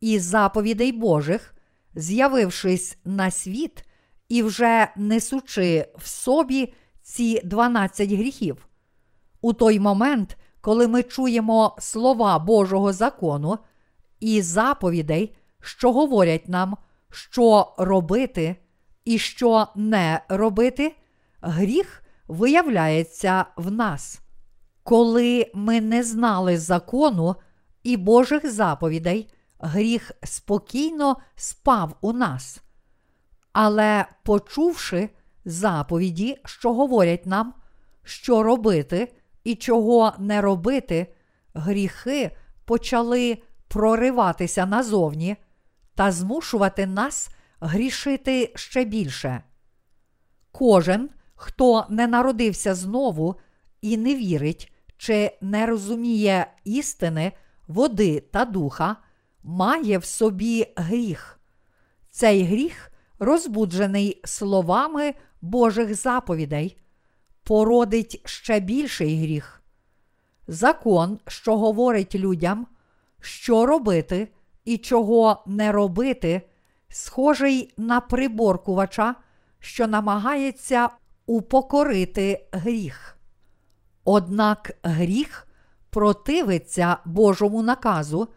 і 0.00 0.18
заповідей 0.18 0.92
Божих, 0.92 1.54
з'явившись 1.94 2.98
на 3.04 3.30
світ 3.30 3.84
і 4.28 4.42
вже 4.42 4.88
несучи 4.96 5.86
в 5.98 6.06
собі 6.06 6.74
ці 7.02 7.40
12 7.44 8.12
гріхів? 8.12 8.68
У 9.44 9.52
той 9.52 9.80
момент, 9.80 10.36
коли 10.60 10.88
ми 10.88 11.02
чуємо 11.02 11.76
слова 11.78 12.38
Божого 12.38 12.92
закону 12.92 13.58
і 14.20 14.42
заповідей, 14.42 15.36
що 15.60 15.92
говорять 15.92 16.48
нам, 16.48 16.76
що 17.10 17.74
робити 17.78 18.56
і 19.04 19.18
що 19.18 19.66
не 19.74 20.20
робити, 20.28 20.96
гріх 21.40 22.02
виявляється 22.28 23.44
в 23.56 23.70
нас. 23.70 24.20
Коли 24.82 25.50
ми 25.54 25.80
не 25.80 26.02
знали 26.02 26.58
закону 26.58 27.36
і 27.82 27.96
Божих 27.96 28.52
заповідей, 28.52 29.30
гріх 29.58 30.12
спокійно 30.22 31.16
спав 31.36 31.96
у 32.00 32.12
нас. 32.12 32.62
Але 33.52 34.06
почувши 34.22 35.10
заповіді, 35.44 36.38
що 36.44 36.74
говорять 36.74 37.26
нам, 37.26 37.54
що 38.02 38.42
робити 38.42 39.12
і 39.44 39.54
чого 39.54 40.12
не 40.18 40.40
робити, 40.40 41.14
гріхи 41.54 42.36
почали 42.64 43.38
прориватися 43.68 44.66
назовні 44.66 45.36
та 45.94 46.12
змушувати 46.12 46.86
нас 46.86 47.30
грішити 47.60 48.52
ще 48.54 48.84
більше. 48.84 49.42
Кожен, 50.52 51.10
хто 51.34 51.86
не 51.88 52.06
народився 52.06 52.74
знову 52.74 53.36
і 53.80 53.96
не 53.96 54.14
вірить 54.14 54.72
чи 54.96 55.38
не 55.40 55.66
розуміє 55.66 56.46
істини, 56.64 57.32
води 57.68 58.20
та 58.20 58.44
духа, 58.44 58.96
має 59.42 59.98
в 59.98 60.04
собі 60.04 60.66
гріх. 60.76 61.40
Цей 62.10 62.44
гріх, 62.44 62.92
розбуджений 63.18 64.20
словами 64.24 65.14
Божих 65.40 65.94
заповідей, 65.94 66.78
породить 67.44 68.20
ще 68.24 68.60
більший 68.60 69.22
гріх. 69.22 69.62
Закон, 70.48 71.18
що 71.28 71.58
говорить 71.58 72.14
людям, 72.14 72.66
що 73.20 73.66
робити 73.66 74.28
і 74.64 74.78
чого 74.78 75.42
не 75.46 75.72
робити, 75.72 76.42
схожий 76.88 77.74
на 77.76 78.00
приборкувача, 78.00 79.14
що 79.58 79.86
намагається 79.86 80.88
упокорити 81.26 82.46
гріх. 82.52 83.18
Однак 84.04 84.78
гріх 84.82 85.48
противиться 85.90 86.96
Божому 87.04 87.62
наказу, 87.62 88.28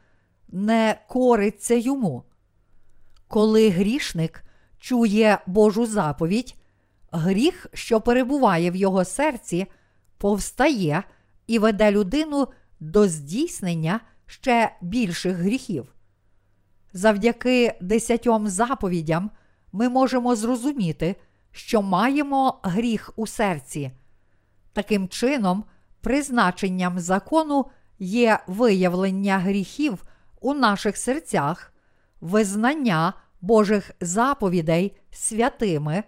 не 0.47 0.99
кориться 1.07 1.75
йому. 1.75 2.23
Коли 3.27 3.69
грішник 3.69 4.43
чує 4.79 5.39
Божу 5.47 5.85
заповідь, 5.85 6.55
гріх, 7.11 7.67
що 7.73 8.01
перебуває 8.01 8.71
в 8.71 8.75
його 8.75 9.05
серці, 9.05 9.67
повстає 10.17 11.03
і 11.47 11.59
веде 11.59 11.91
людину 11.91 12.47
до 12.79 13.07
здійснення 13.07 13.99
ще 14.25 14.75
більших 14.81 15.37
гріхів. 15.37 15.93
Завдяки 16.93 17.77
десятьом 17.81 18.47
заповідям 18.47 19.31
ми 19.71 19.89
можемо 19.89 20.35
зрозуміти, 20.35 21.15
що 21.51 21.81
маємо 21.81 22.59
гріх 22.63 23.13
у 23.15 23.27
серці. 23.27 23.91
Таким 24.73 25.07
чином, 25.07 25.63
призначенням 26.01 26.99
закону 26.99 27.65
є 27.99 28.39
виявлення 28.47 29.39
гріхів 29.39 30.03
у 30.41 30.53
наших 30.53 30.97
серцях, 30.97 31.73
визнання 32.21 33.13
Божих 33.41 33.91
заповідей 34.01 34.97
святими 35.11 36.03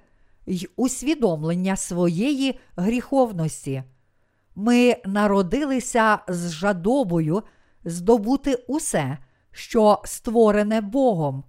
й 0.46 0.70
усвідомлення 0.76 1.76
своєї 1.76 2.60
гріховності. 2.76 3.84
Ми 4.56 4.96
народилися 5.06 6.20
з 6.28 6.52
жадобою 6.52 7.44
здобути 7.86 8.56
усе, 8.68 9.18
що 9.52 10.02
створене 10.06 10.82
Богом, 10.82 11.44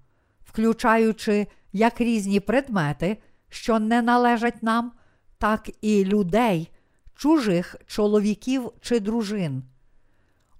включаючи 0.44 1.46
як 1.72 2.00
різні 2.00 2.40
предмети, 2.40 3.16
що 3.48 3.78
не 3.78 4.02
належать 4.02 4.62
нам, 4.62 4.92
так 5.38 5.70
і 5.80 6.04
людей, 6.04 6.70
чужих 7.14 7.76
чоловіків 7.86 8.72
чи 8.80 9.00
дружин. 9.00 9.62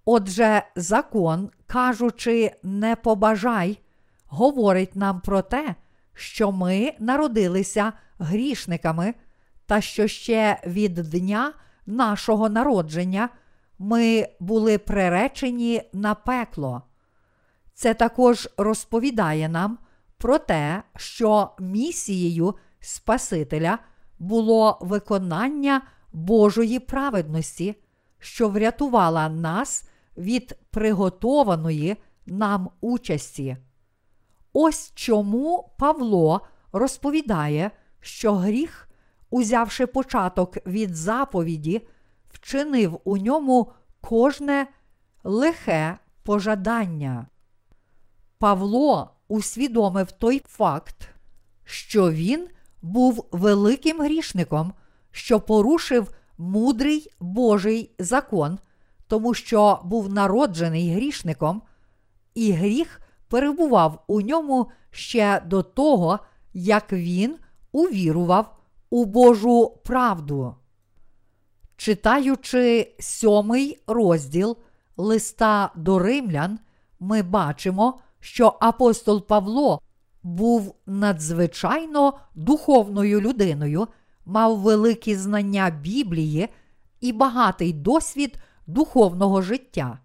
Отже, 0.05 0.62
закон, 0.77 1.51
кажучи, 1.66 2.53
не 2.62 2.97
побажай, 2.97 3.79
говорить 4.27 4.97
нам 4.97 5.21
про 5.21 5.43
те, 5.43 5.75
що 6.14 6.53
ми 6.53 6.93
народилися 6.99 7.93
грішниками, 8.20 9.14
та 9.66 9.80
що 9.80 10.06
ще 10.06 10.61
від 10.66 10.94
дня 10.94 11.52
нашого 11.87 12.48
народження 12.48 13.28
ми 13.78 14.28
були 14.40 14.78
приречені 14.78 15.83
на 15.92 16.14
пекло. 16.14 16.83
Це 17.74 17.94
також 17.94 18.48
розповідає 18.56 19.48
нам 19.48 19.78
про 20.18 20.38
те, 20.38 20.83
що 20.96 21.50
місією 21.59 22.54
Спасителя 22.80 23.78
було 24.18 24.78
виконання 24.80 25.83
Божої 26.12 26.78
праведності, 26.78 27.74
що 28.18 28.48
врятувала 28.48 29.28
нас 29.28 29.88
від 30.16 30.59
приготованої 30.70 31.96
нам 32.26 32.70
участі. 32.80 33.56
Ось 34.52 34.92
чому 34.94 35.70
Павло 35.78 36.40
розповідає, 36.72 37.70
що 38.01 38.35
гріх, 38.35 38.89
узявши 39.31 39.87
початок 39.87 40.67
від 40.67 40.97
заповіді, 40.97 41.87
вчинив 42.31 43.01
у 43.05 43.17
ньому 43.17 43.73
кожне 44.01 44.67
лихе 45.25 45.99
пожадання. 46.23 47.27
Павло 48.39 49.11
усвідомив 49.29 50.13
той 50.13 50.43
факт, 50.47 51.09
що 51.65 52.11
він 52.11 52.49
був 52.83 53.27
великим 53.33 54.01
грішником, 54.01 54.73
що 55.11 55.41
порушив 55.41 56.15
мудрий 56.39 57.11
Божий 57.21 57.91
закон, 57.99 58.59
тому 59.07 59.35
що 59.35 59.81
був 59.85 60.13
народжений 60.13 60.95
грішником, 60.95 61.63
і 62.35 62.53
гріх 62.53 63.01
перебував 63.29 64.05
у 64.07 64.21
ньому 64.21 64.71
ще 64.91 65.43
до 65.47 65.63
того, 65.63 66.19
як 66.53 66.93
він 66.93 67.37
увірував 67.72 68.56
у 68.90 69.04
Божу 69.04 69.78
правду. 69.85 70.54
Читаючи 71.76 72.94
сьомий 72.98 73.83
розділ 73.87 74.56
листа 74.96 75.70
до 75.76 75.98
римлян, 75.98 76.59
ми 77.00 77.22
бачимо, 77.22 78.00
що 78.20 78.56
апостол 78.61 79.26
Павло 79.26 79.80
був 80.22 80.74
надзвичайно 80.87 82.18
духовною 82.35 83.20
людиною, 83.20 83.88
мав 84.24 84.59
великі 84.59 85.16
знання 85.16 85.70
Біблії 85.70 86.48
і 87.00 87.12
багатий 87.12 87.72
досвід 87.72 88.38
духовного 88.66 89.42
життя. 89.42 89.98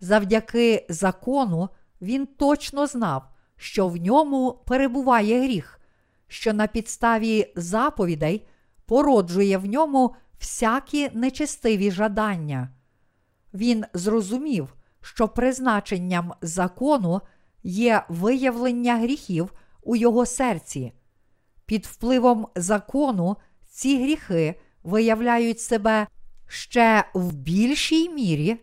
Завдяки 0.00 0.86
закону 0.88 1.68
він 2.00 2.26
точно 2.26 2.86
знав, 2.86 3.22
що 3.56 3.88
в 3.88 3.96
ньому 3.96 4.62
перебуває 4.66 5.40
гріх, 5.42 5.80
що 6.28 6.52
на 6.52 6.66
підставі 6.66 7.52
заповідей 7.56 8.46
породжує 8.86 9.58
в 9.58 9.66
ньому 9.66 10.14
всякі 10.40 11.10
нечестиві 11.12 11.90
жадання. 11.90 12.68
Він 13.54 13.84
зрозумів, 13.94 14.74
що 15.00 15.28
призначенням 15.28 16.32
закону 16.42 17.20
є 17.62 18.04
виявлення 18.08 18.96
гріхів 18.96 19.52
у 19.82 19.96
його 19.96 20.26
серці. 20.26 20.92
Під 21.66 21.86
впливом 21.86 22.48
закону 22.54 23.36
ці 23.66 24.02
гріхи 24.02 24.60
виявляють 24.82 25.60
себе 25.60 26.06
ще 26.46 27.04
в 27.14 27.32
більшій 27.32 28.08
мірі, 28.08 28.56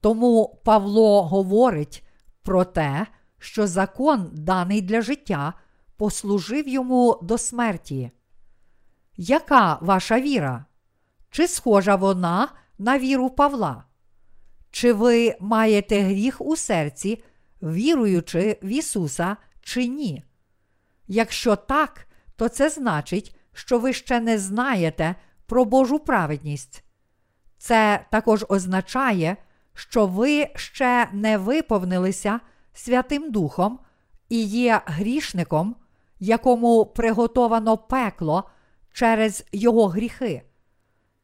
тому 0.00 0.60
Павло 0.64 1.22
говорить 1.22 2.06
про 2.42 2.64
те, 2.64 3.06
що 3.38 3.66
закон, 3.66 4.30
даний 4.32 4.80
для 4.80 5.00
життя, 5.00 5.52
послужив 5.96 6.68
йому 6.68 7.18
до 7.22 7.38
смерті. 7.38 8.10
Яка 9.16 9.78
ваша 9.80 10.20
віра? 10.20 10.64
Чи 11.30 11.48
схожа 11.48 11.96
вона 11.96 12.48
на 12.78 12.98
віру 12.98 13.30
Павла? 13.30 13.84
Чи 14.70 14.92
ви 14.92 15.36
маєте 15.40 16.00
гріх 16.00 16.40
у 16.40 16.56
серці, 16.56 17.24
віруючи 17.62 18.58
в 18.62 18.66
Ісуса 18.66 19.36
чи 19.60 19.86
ні? 19.86 20.24
Якщо 21.06 21.56
так, 21.56 22.06
то 22.36 22.48
це 22.48 22.70
значить, 22.70 23.36
що 23.52 23.78
ви 23.78 23.92
ще 23.92 24.20
не 24.20 24.38
знаєте 24.38 25.14
про 25.46 25.64
Божу 25.64 25.98
праведність. 25.98 26.84
Це 27.58 28.06
також 28.10 28.44
означає, 28.48 29.36
що 29.74 30.06
ви 30.06 30.48
ще 30.54 31.08
не 31.12 31.38
виповнилися 31.38 32.40
Святим 32.72 33.30
Духом 33.30 33.78
і 34.28 34.44
є 34.44 34.80
грішником, 34.86 35.76
якому 36.20 36.86
приготовано 36.86 37.78
пекло 37.78 38.44
через 38.92 39.44
його 39.52 39.86
гріхи. 39.88 40.42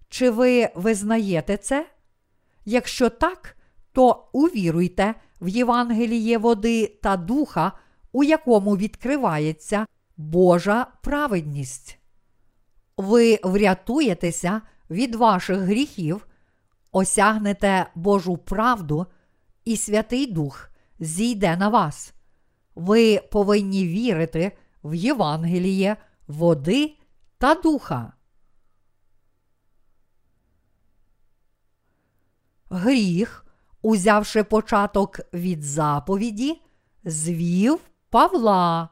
Чи 0.08 0.30
ви 0.30 0.68
визнаєте 0.74 1.56
це? 1.56 1.86
Якщо 2.64 3.10
так, 3.10 3.56
то 3.92 4.28
увіруйте 4.32 5.14
в 5.40 5.48
Євангеліє 5.48 6.38
води 6.38 6.98
та 7.02 7.16
духа, 7.16 7.72
у 8.12 8.24
якому 8.24 8.76
відкривається 8.76 9.86
Божа 10.16 10.86
праведність. 11.02 11.98
Ви 12.96 13.38
врятуєтеся 13.42 14.60
від 14.90 15.14
ваших 15.14 15.58
гріхів, 15.58 16.26
осягнете 16.92 17.86
Божу 17.94 18.36
правду, 18.36 19.06
і 19.64 19.76
Святий 19.76 20.26
Дух 20.26 20.70
зійде 21.00 21.56
на 21.56 21.68
вас. 21.68 22.14
Ви 22.74 23.20
повинні 23.32 23.86
вірити 23.86 24.52
в 24.84 24.94
Євангеліє 24.94 25.96
води 26.26 26.96
та 27.38 27.54
духа. 27.54 28.12
Гріх, 32.70 33.46
узявши 33.82 34.44
початок 34.44 35.20
від 35.34 35.62
заповіді, 35.62 36.62
звів 37.04 37.80
Павла. 38.10 38.88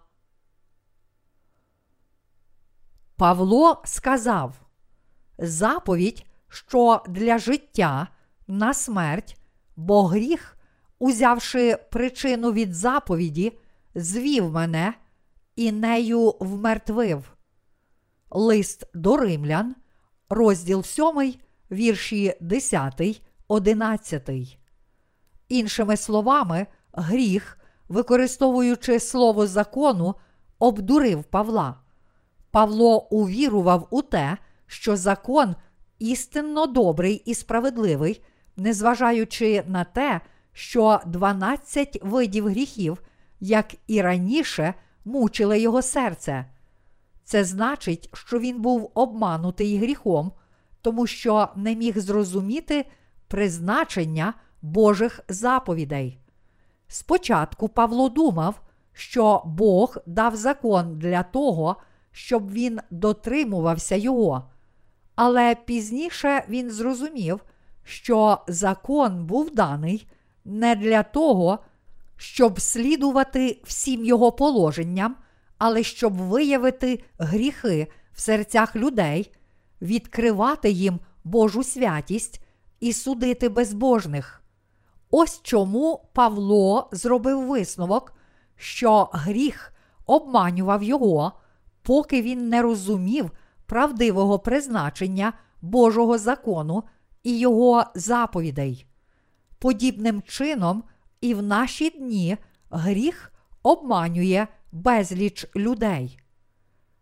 Павло 3.17 3.83
сказав: 3.85 4.55
заповідь, 5.39 6.27
що 6.49 7.03
для 7.09 7.39
життя 7.39 8.09
на 8.47 8.75
смерть, 8.75 9.41
бо 9.77 10.07
гріх, 10.07 10.59
узявши 10.99 11.77
причину 11.91 12.53
від 12.53 12.75
заповіді, 12.75 13.59
звів 13.95 14.53
мене 14.53 14.95
і 15.59 15.73
нею 15.73 16.35
вмертвив. 16.41 17.37
Лист 18.31 18.85
до 18.95 19.17
римлян, 19.17 19.75
розділ 20.29 20.83
7, 20.83 21.35
вірші 21.71 22.35
10, 22.41 23.23
11. 23.49 24.31
Іншими 25.49 25.97
словами, 25.97 26.67
гріх, 26.93 27.59
використовуючи 27.89 29.01
слово 29.01 29.47
закону, 29.47 30.15
обдурив 30.59 31.25
Павла. 31.25 31.81
Павло 32.51 33.09
увірував 33.11 33.89
у 33.91 34.03
те, 34.03 34.39
що 34.67 34.97
закон 34.97 35.57
істинно 35.99 36.67
добрий 36.67 37.23
і 37.25 37.35
справедливий, 37.35 38.25
незважаючи 38.57 39.65
на 39.67 39.85
те, 39.85 40.21
що 40.53 41.01
12 41.07 41.99
видів 42.03 42.49
гріхів, 42.49 43.03
як 43.41 43.75
і 43.87 44.03
раніше, 44.03 44.75
мучили 45.09 45.61
його 45.61 45.83
серце. 45.83 46.45
Це 47.25 47.45
значить, 47.45 48.11
що 48.13 48.39
він 48.39 48.61
був 48.63 48.91
обманутий 48.95 49.79
гріхом, 49.79 50.33
тому 50.83 51.07
що 51.07 51.49
не 51.57 51.75
міг 51.77 51.99
зрозуміти 51.99 52.87
призначення 53.29 54.35
Божих 54.63 55.21
заповідей. 55.29 56.19
Спочатку 56.89 57.69
Павло 57.69 58.09
думав, 58.09 58.61
що 58.93 59.43
Бог 59.45 59.97
дав 60.07 60.37
закон 60.37 60.99
для 60.99 61.23
того, 61.23 61.77
щоб 62.11 62.51
він 62.51 62.81
дотримувався 62.91 63.97
його. 63.97 64.51
Але 65.15 65.55
пізніше 65.55 66.45
він 66.49 66.71
зрозумів, 66.71 67.45
що 67.85 68.39
закон 68.49 69.27
був 69.27 69.55
даний 69.55 70.09
не 70.45 70.77
для 70.77 71.03
того, 71.03 71.59
щоб 72.19 72.61
слідувати 72.61 73.61
всім 73.65 74.05
його 74.05 74.33
положенням, 74.33 75.17
але 75.59 75.83
щоб 75.83 76.15
виявити 76.15 77.05
гріхи 77.19 77.89
в 78.13 78.21
серцях 78.21 78.77
людей, 78.77 79.33
відкривати 79.83 80.71
їм 80.71 81.01
Божу 81.25 81.65
святість 81.65 82.45
і 82.81 82.93
судити 82.93 83.49
безбожних. 83.49 84.43
Ось 85.11 85.41
чому 85.43 86.09
Павло 86.13 86.89
зробив 86.93 87.47
висновок, 87.47 88.13
що 88.57 89.09
гріх 89.13 89.73
обманював 90.07 90.83
його, 90.83 91.33
поки 91.83 92.23
він 92.23 92.49
не 92.49 92.63
розумів 92.63 93.31
правдивого 93.67 94.39
призначення 94.39 95.33
Божого 95.63 96.19
закону 96.19 96.85
і 97.23 97.39
його 97.39 97.85
заповідей. 97.95 98.87
Подібним 99.59 100.23
чином, 100.23 100.85
і 101.21 101.35
в 101.35 101.43
наші 101.43 101.91
дні 101.91 102.37
гріх 102.71 103.33
обманює 103.63 104.47
безліч 104.73 105.47
людей. 105.57 106.19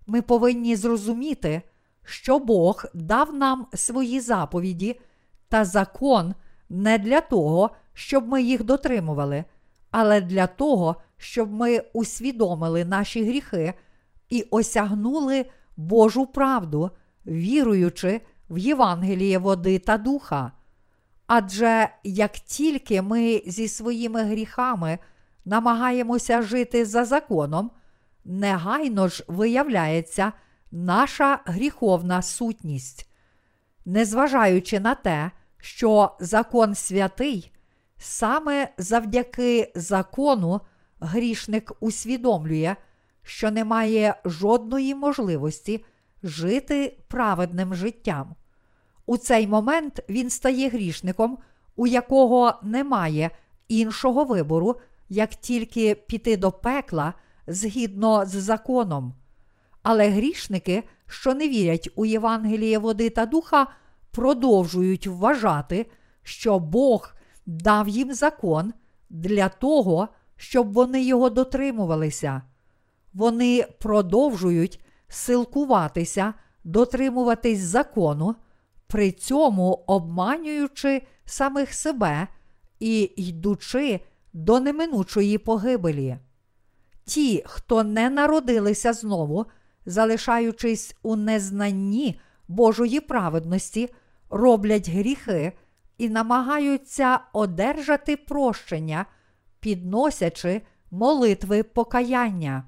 Ми 0.07 0.23
повинні 0.23 0.77
зрозуміти, 0.77 1.63
що 2.05 2.39
Бог 2.39 2.85
дав 2.95 3.35
нам 3.35 3.67
свої 3.75 4.21
заповіді 4.21 5.01
та 5.49 5.65
закон 5.65 6.35
не 6.69 6.99
для 6.99 7.21
того, 7.21 7.71
щоб 7.95 8.29
ми 8.29 8.43
їх 8.43 8.65
дотримували, 8.65 9.45
але 9.91 10.21
для 10.21 10.47
того, 10.47 10.97
щоб 11.17 11.53
ми 11.53 11.83
усвідомили 11.93 12.85
наші 12.85 13.25
гріхи 13.25 13.75
і 14.29 14.43
осягнули 14.43 15.47
Божу 15.77 16.27
правду, 16.27 16.91
віруючи 17.27 18.21
в 18.51 18.59
Євангеліє 18.59 19.39
води 19.39 19.79
та 19.79 19.99
духа. 19.99 20.53
Адже 21.27 21.89
як 22.05 22.33
тільки 22.33 23.03
ми 23.03 23.43
зі 23.47 23.69
своїми 23.69 24.23
гріхами 24.23 24.99
намагаємося 25.45 26.43
жити 26.43 26.85
за 26.85 27.05
законом, 27.05 27.71
негайно 28.25 29.09
ж 29.09 29.25
виявляється 29.29 30.33
наша 30.71 31.41
гріховна 31.45 32.23
сутність. 32.23 33.11
Незважаючи 33.85 34.81
на 34.81 34.95
те, 34.95 35.31
що 35.59 36.17
закон 36.21 36.75
святий, 36.75 37.53
саме 37.99 38.69
завдяки 38.79 39.73
закону 39.75 40.61
грішник 41.01 41.73
усвідомлює, 41.81 42.77
що 43.23 43.51
немає 43.51 44.15
жодної 44.25 44.95
можливості 44.95 45.85
жити 46.23 46.99
праведним 47.09 47.75
життям. 47.75 48.35
У 49.07 49.17
цей 49.17 49.47
момент 49.47 50.01
він 50.09 50.31
стає 50.31 50.69
грішником, 50.69 51.39
у 51.77 51.87
якого 51.87 52.55
немає 52.63 53.31
іншого 53.69 54.25
вибору, 54.25 54.77
як 55.09 55.31
тільки 55.31 55.95
піти 55.95 56.37
до 56.37 56.53
пекла 56.53 57.15
згідно 57.47 58.27
з 58.27 58.31
законом. 58.31 59.15
Але 59.83 60.09
грішники, 60.09 60.83
що 61.07 61.35
не 61.35 61.49
вірять 61.49 61.89
у 61.97 62.05
Євангеліє 62.05 62.79
води 62.79 63.11
та 63.11 63.27
духа, 63.27 63.67
продовжують 64.11 65.07
вважати, 65.07 65.87
що 66.23 66.59
Бог 66.59 67.15
дав 67.47 67.89
їм 67.89 68.15
закон 68.15 68.73
для 69.11 69.49
того, 69.49 70.09
щоб 70.37 70.73
вони 70.73 71.03
його 71.03 71.31
дотримувалися. 71.31 72.43
Вони 73.15 73.67
продовжують 73.79 74.81
силкуватися, 75.09 76.35
дотримуватись 76.65 77.59
закону, 77.59 78.35
при 78.87 79.13
цьому 79.13 79.85
обманюючи 79.87 81.03
самих 81.25 81.75
себе 81.75 82.29
і 82.81 83.01
йдучи 83.17 84.01
до 84.33 84.61
неминучої 84.61 85.39
погибелі. 85.39 86.17
Ті, 87.05 87.43
хто 87.47 87.85
не 87.85 88.11
народилися 88.11 88.93
знову, 88.93 89.47
залишаючись 89.87 90.97
у 91.03 91.17
незнанні 91.17 92.21
Божої 92.49 93.01
праведності, 93.01 93.95
роблять 94.31 94.89
гріхи 94.89 95.53
і 95.99 96.09
намагаються 96.09 97.21
одержати 97.33 98.17
прощення, 98.17 99.07
підносячи 99.61 100.63
молитви 100.91 101.63
покаяння. 101.63 102.65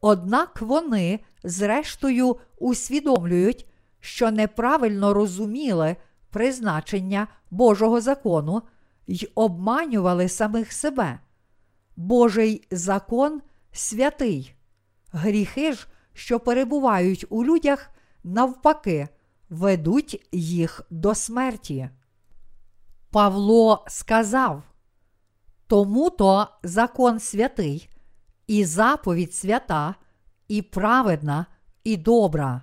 Однак 0.00 0.62
вони, 0.62 1.20
зрештою, 1.44 2.36
усвідомлюють, 2.58 3.66
що 4.00 4.30
неправильно 4.30 5.14
розуміли 5.14 5.96
призначення 6.30 7.28
Божого 7.50 8.00
закону 8.00 8.62
й 9.06 9.30
обманювали 9.34 10.28
самих 10.28 10.72
себе. 10.72 11.20
Божий 11.96 12.66
закон 12.70 13.42
святий. 13.72 14.54
Гріхи 15.12 15.72
ж, 15.72 15.86
що 16.12 16.40
перебувають 16.40 17.24
у 17.28 17.44
людях, 17.44 17.90
навпаки, 18.24 19.08
ведуть 19.50 20.28
їх 20.32 20.82
до 20.90 21.14
смерті. 21.14 21.90
Павло 23.10 23.84
сказав: 23.88 24.62
Тому 25.66 26.10
то 26.10 26.48
закон 26.62 27.20
святий, 27.20 27.90
і 28.46 28.64
заповідь 28.64 29.34
свята, 29.34 29.94
і 30.48 30.62
праведна, 30.62 31.46
і 31.84 31.96
добра. 31.96 32.62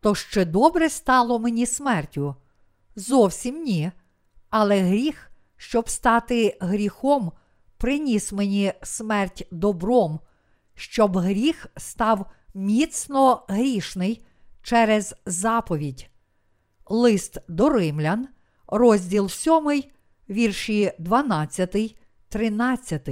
То 0.00 0.14
ще 0.14 0.44
добре 0.44 0.88
стало 0.88 1.38
мені 1.38 1.66
смертю? 1.66 2.34
Зовсім 2.96 3.62
ні. 3.62 3.92
Але 4.50 4.80
гріх, 4.80 5.30
щоб 5.56 5.88
стати 5.88 6.58
гріхом, 6.60 7.32
приніс 7.76 8.32
мені 8.32 8.72
смерть 8.82 9.48
добром, 9.50 10.20
щоб 10.74 11.16
гріх 11.16 11.66
став 11.76 12.26
міцно 12.54 13.44
грішний 13.48 14.24
через 14.62 15.14
заповідь. 15.26 16.10
Лист 16.86 17.38
до 17.48 17.68
римлян, 17.68 18.28
розділ 18.66 19.28
7, 19.28 19.82
вірші 20.30 20.92
12, 20.98 21.96
13. 22.28 23.08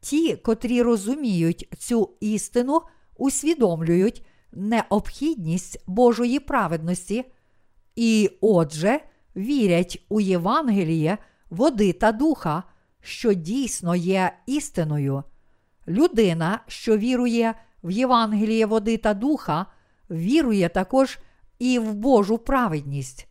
Ті, 0.00 0.36
котрі 0.36 0.82
розуміють 0.82 1.68
цю 1.78 2.16
істину, 2.20 2.82
усвідомлюють 3.16 4.26
необхідність 4.52 5.84
Божої 5.86 6.40
праведності, 6.40 7.24
і, 7.96 8.30
отже, 8.40 9.00
вірять 9.36 10.04
у 10.08 10.20
Євангеліє, 10.20 11.18
води 11.50 11.92
та 11.92 12.12
духа, 12.12 12.62
що 13.00 13.32
дійсно 13.32 13.94
є 13.94 14.32
істиною. 14.46 15.22
Людина, 15.88 16.60
що 16.66 16.96
вірує 16.96 17.54
в 17.84 17.90
Євангеліє 17.90 18.66
води 18.66 18.96
та 18.96 19.14
духа, 19.14 19.66
вірує 20.10 20.68
також 20.68 21.18
і 21.58 21.78
в 21.78 21.94
Божу 21.94 22.38
праведність. 22.38 23.28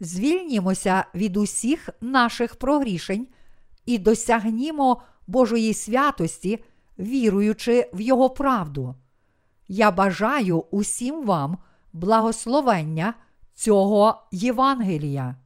Звільнімося 0.00 1.04
від 1.14 1.36
усіх 1.36 1.88
наших 2.00 2.56
прогрішень 2.56 3.26
і 3.86 3.98
досягнімо 3.98 5.02
Божої 5.26 5.74
святості, 5.74 6.64
віруючи 6.98 7.90
в 7.92 8.00
Його 8.00 8.30
правду. 8.30 8.94
Я 9.68 9.90
бажаю 9.90 10.60
усім 10.70 11.26
вам 11.26 11.58
благословення 11.92 13.14
цього 13.54 14.28
Євангелія. 14.32 15.36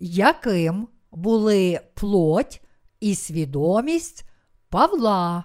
Яким 0.00 0.88
були 1.10 1.80
плоть 1.94 2.62
і 3.00 3.14
свідомість 3.14 4.24
Павла? 4.68 5.44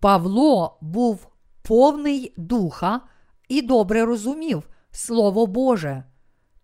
Павло 0.00 0.78
був 0.80 1.28
повний 1.62 2.34
духа 2.36 3.00
і 3.48 3.62
добре 3.62 4.04
розумів 4.04 4.68
Слово 4.90 5.46
Боже. 5.46 6.04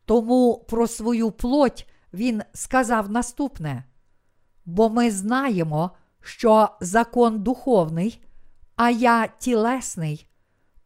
Тому 0.04 0.64
про 0.68 0.86
свою 0.86 1.30
плоть 1.30 1.88
він 2.12 2.42
сказав 2.54 3.10
наступне: 3.10 3.84
бо 4.64 4.90
ми 4.90 5.10
знаємо, 5.10 5.90
що 6.20 6.68
закон 6.80 7.42
духовний, 7.42 8.22
а 8.76 8.90
я 8.90 9.26
тілесний, 9.26 10.26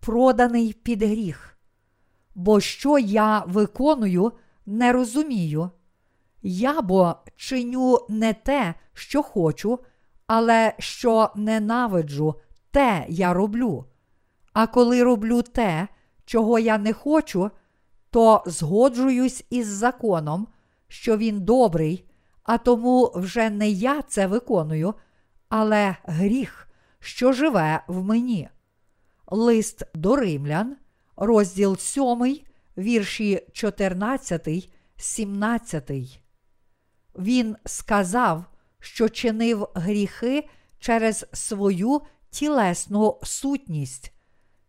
проданий 0.01 0.73
під 0.73 1.03
гріх. 1.03 1.59
Бо 2.35 2.61
що 2.61 2.99
я 2.99 3.45
виконую, 3.47 4.33
не 4.67 4.93
розумію. 4.93 5.71
Я 6.43 6.83
бо 6.83 7.17
чиню 7.37 7.99
не 8.09 8.33
те, 8.33 8.75
що 8.93 9.23
хочу, 9.23 9.79
але 10.27 10.75
що 10.79 11.31
ненавиджу, 11.37 12.35
те 12.71 13.07
я 13.09 13.33
роблю. 13.33 13.85
А 14.53 14.67
коли 14.67 15.03
роблю 15.03 15.43
те, 15.43 15.89
чого 16.25 16.59
я 16.59 16.79
не 16.79 16.93
хочу, 16.93 17.51
то 18.11 18.43
згоджуюсь 18.47 19.45
із 19.51 19.67
законом, 19.67 20.49
що 20.89 21.17
він 21.17 21.41
добрий, 21.41 22.06
а 22.47 22.59
тому 22.59 23.13
вже 23.15 23.51
не 23.51 23.69
я 23.69 24.03
це 24.03 24.27
виконую, 24.27 24.95
але 25.49 25.97
гріх, 26.05 26.69
що 27.01 27.33
живе 27.33 27.83
в 27.87 28.05
мені. 28.05 28.49
Лист 29.27 29.83
до 29.95 30.17
римлян, 30.17 30.77
розділ 31.17 31.77
7, 31.77 32.39
вірші 32.79 33.47
14, 33.53 34.71
17. 34.97 35.91
Він 37.19 37.57
сказав, 37.65 38.45
що 38.81 39.09
чинив 39.09 39.69
гріхи 39.75 40.49
через 40.79 41.27
свою 41.33 42.01
тілесну 42.31 43.19
сутність. 43.23 44.13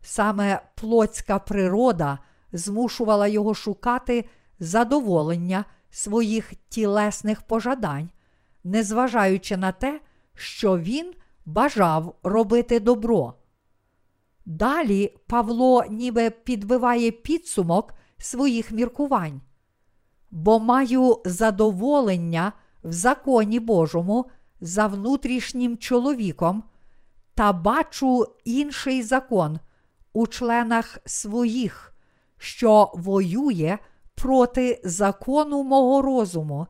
Саме 0.00 0.60
плотська 0.74 1.38
природа 1.38 2.18
змушувала 2.52 3.28
його 3.28 3.54
шукати 3.54 4.24
задоволення 4.60 5.64
своїх 5.90 6.52
тілесних 6.68 7.42
пожадань, 7.42 8.08
незважаючи 8.64 9.56
на 9.56 9.72
те, 9.72 10.00
що 10.34 10.78
він 10.78 11.14
бажав 11.46 12.14
робити 12.22 12.80
добро. 12.80 13.34
Далі 14.46 15.14
Павло 15.26 15.84
ніби 15.90 16.30
підбиває 16.30 17.10
підсумок 17.10 17.94
своїх 18.18 18.70
міркувань, 18.70 19.40
бо 20.30 20.60
маю 20.60 21.22
задоволення 21.24 22.52
в 22.84 22.92
законі 22.92 23.60
Божому 23.60 24.30
за 24.60 24.86
внутрішнім 24.86 25.78
чоловіком 25.78 26.62
та 27.34 27.52
бачу 27.52 28.26
інший 28.44 29.02
закон 29.02 29.58
у 30.12 30.26
членах 30.26 30.98
своїх, 31.04 31.94
що 32.38 32.92
воює 32.94 33.78
проти 34.18 34.80
закону 34.84 35.62
мого 35.62 36.02
розуму, 36.02 36.66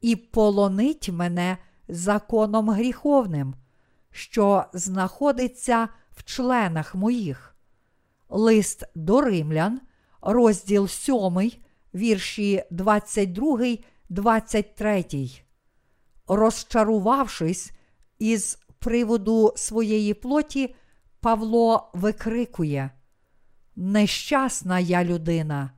і 0.00 0.16
полонить 0.16 1.08
мене 1.08 1.58
законом 1.88 2.70
гріховним, 2.70 3.54
що 4.10 4.64
знаходиться 4.72 5.88
в 6.10 6.24
членах 6.24 6.94
моїх. 6.94 7.56
Лист 8.28 8.84
до 8.94 9.20
римлян, 9.20 9.80
розділ 10.20 10.88
7, 10.88 11.52
вірші 11.94 12.64
22, 12.70 13.58
23. 14.08 15.04
Розчарувавшись 16.28 17.72
із 18.18 18.58
приводу 18.78 19.52
своєї 19.56 20.14
плоті, 20.14 20.74
Павло 21.20 21.90
викрикує: 21.94 22.90
Нещасна 23.76 24.78
я 24.78 25.04
людина. 25.04 25.70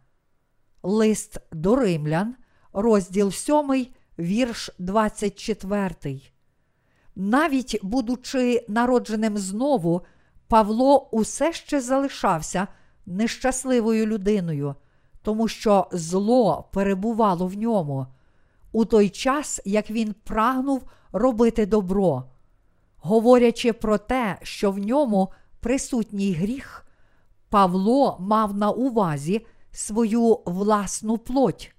Лист 0.86 1.38
до 1.52 1.76
римлян, 1.76 2.34
розділ 2.72 3.30
7, 3.30 3.86
вірш 4.18 4.70
24. 4.78 6.20
Навіть 7.16 7.78
будучи 7.82 8.64
народженим 8.68 9.38
знову, 9.38 10.02
Павло 10.48 11.08
усе 11.12 11.52
ще 11.52 11.80
залишався 11.80 12.68
нещасливою 13.06 14.06
людиною, 14.06 14.74
тому 15.22 15.48
що 15.48 15.86
зло 15.92 16.68
перебувало 16.72 17.46
в 17.46 17.54
ньому, 17.56 18.06
у 18.72 18.84
той 18.84 19.08
час, 19.08 19.60
як 19.64 19.90
він 19.90 20.14
прагнув 20.24 20.90
робити 21.12 21.66
добро. 21.66 22.24
Говорячи 22.96 23.72
про 23.72 23.98
те, 23.98 24.38
що 24.42 24.70
в 24.70 24.78
ньому 24.78 25.32
присутній 25.60 26.32
гріх, 26.32 26.86
Павло 27.48 28.16
мав 28.20 28.56
на 28.56 28.70
увазі 28.70 29.46
свою 29.74 30.40
власну 30.46 31.18
плоть. 31.18 31.74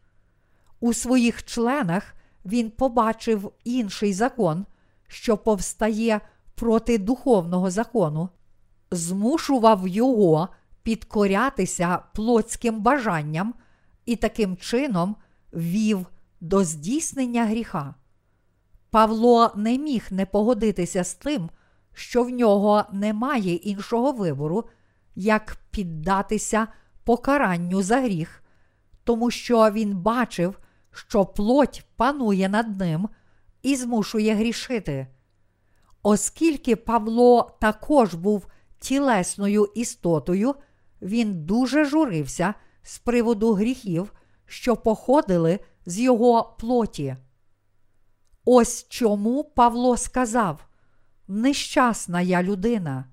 У 0.79 0.93
своїх 0.93 1.43
членах 1.45 2.15
він 2.45 2.71
побачив 2.71 3.51
інший 3.63 4.13
закон, 4.13 4.65
що 5.07 5.37
повстає 5.37 6.21
проти 6.55 6.97
духовного 6.97 7.71
закону, 7.71 8.29
змушував 8.91 9.87
його 9.87 10.49
підкорятися 10.83 11.99
плотським 12.13 12.81
бажанням 12.81 13.53
і 14.05 14.15
таким 14.15 14.57
чином 14.57 15.15
вів 15.53 16.05
до 16.41 16.63
здійснення 16.63 17.45
гріха. 17.45 17.95
Павло 18.89 19.51
не 19.55 19.77
міг 19.77 20.07
не 20.11 20.25
погодитися 20.25 21.03
з 21.03 21.13
тим, 21.13 21.49
що 21.93 22.23
в 22.23 22.29
нього 22.29 22.83
немає 22.91 23.53
іншого 23.55 24.11
вибору, 24.11 24.63
як 25.15 25.57
піддатися 25.71 26.67
покаранню 27.05 27.81
за 27.81 28.01
гріх, 28.01 28.43
тому 29.03 29.31
що 29.31 29.71
він 29.71 29.97
бачив, 29.97 30.59
що 30.91 31.25
плоть 31.25 31.85
панує 31.95 32.49
над 32.49 32.79
ним 32.79 33.09
і 33.61 33.75
змушує 33.75 34.35
грішити. 34.35 35.07
Оскільки 36.03 36.75
Павло 36.75 37.57
також 37.61 38.13
був 38.13 38.47
тілесною 38.79 39.65
істотою, 39.75 40.55
він 41.01 41.45
дуже 41.45 41.85
журився 41.85 42.53
з 42.83 42.99
приводу 42.99 43.53
гріхів, 43.53 44.13
що 44.45 44.75
походили 44.75 45.59
з 45.85 45.99
його 45.99 46.55
плоті. 46.59 47.15
Ось 48.45 48.85
чому 48.89 49.43
Павло 49.43 49.97
сказав: 49.97 50.65
Нещасна 51.27 52.21
я 52.21 52.43
людина. 52.43 53.05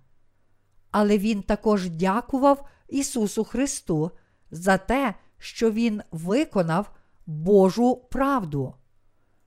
Але 0.90 1.18
він 1.18 1.42
також 1.42 1.90
дякував 1.90 2.68
Ісусу 2.92 3.44
Христу 3.44 4.10
за 4.50 4.78
те, 4.78 5.14
що 5.38 5.70
Він 5.70 6.02
виконав 6.10 6.90
Божу 7.26 7.96
правду, 7.96 8.74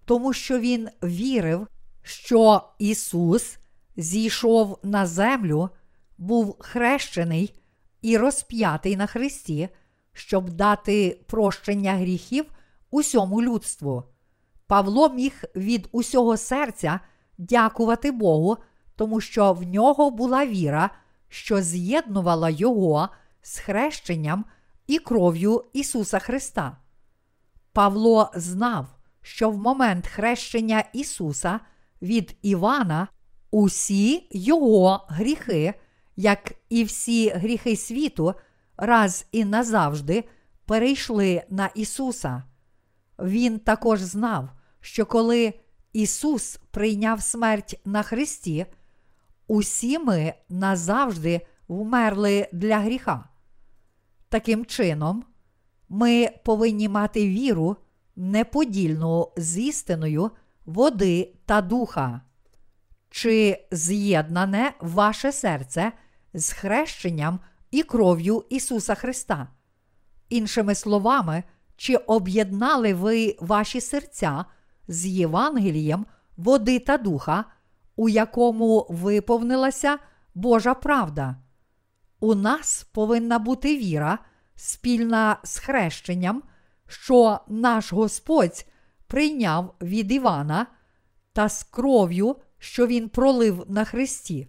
тому 0.05 0.33
що 0.33 0.59
Він 0.59 0.89
вірив, 1.03 1.67
що 2.01 2.63
Ісус 2.79 3.57
зійшов 3.97 4.79
на 4.83 5.05
землю, 5.05 5.69
був 6.17 6.55
хрещений 6.59 7.53
і 8.01 8.17
розп'ятий 8.17 8.97
на 8.97 9.05
Христі, 9.05 9.69
щоб 10.13 10.49
дати 10.49 11.19
прощення 11.27 11.93
гріхів 11.93 12.45
усьому 12.91 13.41
людству. 13.41 14.03
Павло 14.67 15.09
міг 15.09 15.43
від 15.55 15.89
усього 15.91 16.37
серця 16.37 16.99
дякувати 17.37 18.11
Богу, 18.11 18.57
тому 18.95 19.21
що 19.21 19.53
в 19.53 19.63
нього 19.63 20.11
була 20.11 20.45
віра, 20.45 20.89
що 21.29 21.61
з'єднувала 21.61 22.49
його 22.49 23.09
з 23.45 23.57
хрещенням 23.59 24.45
і 24.87 24.99
кров'ю 24.99 25.65
Ісуса 25.73 26.19
Христа. 26.19 26.77
Павло 27.73 28.31
знав, 28.35 28.87
що 29.21 29.49
в 29.49 29.57
момент 29.57 30.07
хрещення 30.07 30.83
Ісуса 30.93 31.59
від 32.01 32.37
Івана 32.41 33.07
усі 33.51 34.27
його 34.31 35.05
гріхи, 35.09 35.73
як 36.15 36.53
і 36.69 36.83
всі 36.83 37.29
гріхи 37.29 37.75
світу, 37.75 38.33
раз 38.77 39.25
і 39.31 39.45
назавжди 39.45 40.23
перейшли 40.65 41.43
на 41.49 41.67
Ісуса. 41.75 42.43
Він 43.19 43.59
також 43.59 44.01
знав, 44.01 44.49
що 44.81 45.05
коли 45.05 45.53
Ісус 45.93 46.59
прийняв 46.71 47.21
смерть 47.21 47.81
на 47.85 48.03
Христі, 48.03 48.65
усі 49.47 49.99
ми 49.99 50.33
назавжди 50.49 51.41
вмерли 51.67 52.47
для 52.51 52.79
гріха. 52.79 53.29
Таким 54.29 54.65
чином, 54.65 55.23
ми 55.89 56.29
повинні 56.43 56.89
мати 56.89 57.27
віру 57.27 57.77
неподільну 58.15 59.31
з 59.37 59.57
істиною 59.57 60.31
води 60.65 61.33
та 61.45 61.61
духа. 61.61 62.21
Чи 63.09 63.67
з'єднане 63.71 64.73
ваше 64.79 65.31
серце 65.31 65.91
з 66.33 66.51
хрещенням 66.51 67.39
і 67.71 67.83
кров'ю 67.83 68.43
Ісуса 68.49 68.95
Христа? 68.95 69.47
Іншими 70.29 70.75
словами, 70.75 71.43
чи 71.77 71.95
об'єднали 71.95 72.93
ви 72.93 73.35
ваші 73.39 73.81
серця 73.81 74.45
з 74.87 75.05
Євангелієм 75.05 76.05
води 76.37 76.79
та 76.79 76.97
духа, 76.97 77.45
у 77.95 78.09
якому 78.09 78.87
виповнилася 78.89 79.97
Божа 80.35 80.73
правда? 80.73 81.35
У 82.25 82.35
нас 82.35 82.87
повинна 82.91 83.39
бути 83.39 83.77
віра, 83.77 84.19
спільна 84.55 85.37
з 85.43 85.57
хрещенням, 85.57 86.43
що 86.87 87.39
наш 87.47 87.93
Господь 87.93 88.65
прийняв 89.07 89.75
від 89.81 90.11
Івана 90.11 90.67
та 91.33 91.49
з 91.49 91.63
кров'ю, 91.63 92.35
що 92.57 92.87
Він 92.87 93.09
пролив 93.09 93.65
на 93.67 93.85
Христі. 93.85 94.47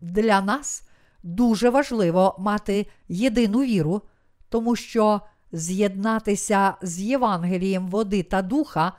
Для 0.00 0.40
нас 0.40 0.88
дуже 1.22 1.70
важливо 1.70 2.36
мати 2.38 2.86
єдину 3.08 3.58
віру, 3.58 4.02
тому 4.48 4.76
що 4.76 5.20
з'єднатися 5.52 6.74
з 6.82 7.00
Євангелієм 7.00 7.88
води 7.88 8.22
та 8.22 8.42
духа 8.42 8.92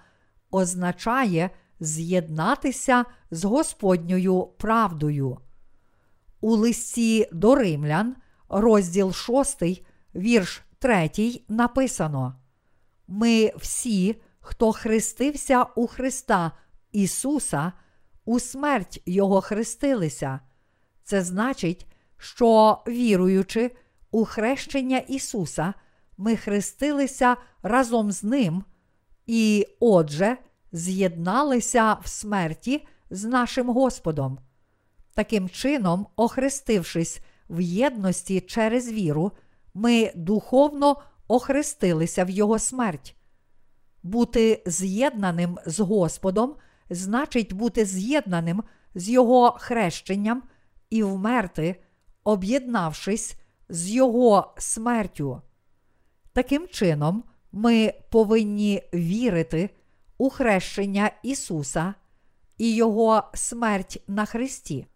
означає 0.52 1.50
з'єднатися 1.80 3.06
з 3.32 3.44
Господньою 3.44 4.44
правдою. 4.44 5.38
У 6.42 6.56
листі 6.56 7.30
до 7.32 7.56
римлян, 7.56 8.16
розділ 8.50 9.14
6, 9.14 9.64
вірш 10.16 10.62
3, 10.80 11.42
написано: 11.50 12.36
Ми 13.08 13.52
всі, 13.56 14.22
хто 14.40 14.72
хрестився 14.72 15.64
у 15.64 15.88
Христа 15.88 16.52
Ісуса, 16.92 17.74
у 18.26 18.40
смерть 18.40 19.02
Його 19.06 19.42
хрестилися. 19.42 20.40
Це 21.04 21.22
значить, 21.22 21.88
що 22.18 22.82
віруючи 22.88 23.72
у 24.12 24.26
хрещення 24.26 24.98
Ісуса, 24.98 25.74
ми 26.18 26.36
хрестилися 26.36 27.38
разом 27.64 28.12
з 28.12 28.24
Ним 28.24 28.64
і, 29.26 29.68
отже, 29.80 30.38
з'єдналися 30.72 31.94
в 31.94 32.08
смерті 32.08 32.88
з 33.10 33.24
нашим 33.24 33.70
Господом. 33.70 34.40
Таким 35.20 35.50
чином, 35.50 36.08
охрестившись 36.16 37.20
в 37.50 37.62
єдності 37.62 38.42
через 38.42 38.92
віру, 38.92 39.32
ми 39.74 40.12
духовно 40.16 41.02
охрестилися 41.28 42.26
в 42.26 42.30
Його 42.30 42.60
смерть. 42.60 43.16
Бути 44.04 44.64
з'єднаним 44.66 45.58
з 45.66 45.80
Господом 45.80 46.56
значить 46.90 47.54
бути 47.54 47.86
з'єднаним 47.86 48.64
з 48.96 49.10
Його 49.10 49.52
хрещенням 49.52 50.44
і 50.90 51.04
вмерти, 51.04 51.76
об'єднавшись 52.24 53.36
з 53.70 53.90
Його 53.90 54.54
смертю. 54.58 55.42
Таким 56.34 56.68
чином, 56.68 57.24
ми 57.52 57.94
повинні 58.12 58.84
вірити 58.94 59.70
у 60.18 60.30
хрещення 60.30 61.12
Ісуса 61.24 61.94
і 62.58 62.76
Його 62.76 63.24
смерть 63.34 64.04
на 64.08 64.26
Христі, 64.26 64.88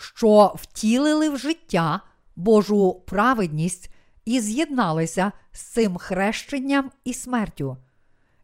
що 0.00 0.54
втілили 0.56 1.28
в 1.28 1.38
життя 1.38 2.00
Божу 2.36 3.02
праведність 3.06 3.94
і 4.24 4.40
з'єдналися 4.40 5.32
з 5.52 5.60
цим 5.60 5.96
хрещенням 5.96 6.90
і 7.04 7.14
смертю. 7.14 7.76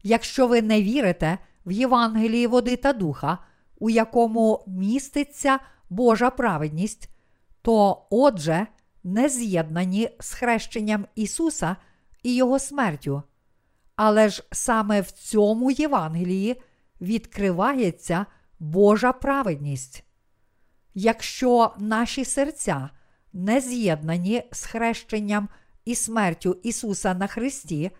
Якщо 0.02 0.46
ви 0.46 0.62
не 0.62 0.82
вірите 0.82 1.38
в 1.66 1.72
Євангелії 1.72 2.46
води 2.46 2.76
та 2.76 2.92
духа, 2.92 3.38
у 3.78 3.90
якому 3.90 4.64
міститься 4.66 5.58
Божа 5.90 6.30
праведність, 6.30 7.08
то, 7.62 8.06
отже, 8.10 8.66
не 9.04 9.28
з'єднані 9.28 10.10
з 10.20 10.32
хрещенням 10.32 11.06
Ісуса 11.14 11.76
і 12.22 12.34
Його 12.34 12.58
смертю. 12.58 13.22
Але 13.96 14.28
ж 14.28 14.44
саме 14.52 15.00
в 15.00 15.10
цьому 15.10 15.70
Євангелії 15.70 16.62
відкривається 17.00 18.26
Божа 18.58 19.12
праведність. 19.12 20.05
Якщо 20.98 21.74
наші 21.78 22.24
серця 22.24 22.90
не 23.32 23.60
з'єднані 23.60 24.42
з 24.52 24.64
хрещенням 24.64 25.48
і 25.84 25.94
смертю 25.94 26.60
Ісуса 26.62 27.14
на 27.14 27.26
Христі, 27.26 27.90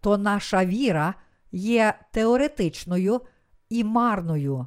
то 0.00 0.18
наша 0.18 0.64
віра 0.64 1.14
є 1.52 1.94
теоретичною 2.12 3.20
і 3.68 3.84
марною. 3.84 4.66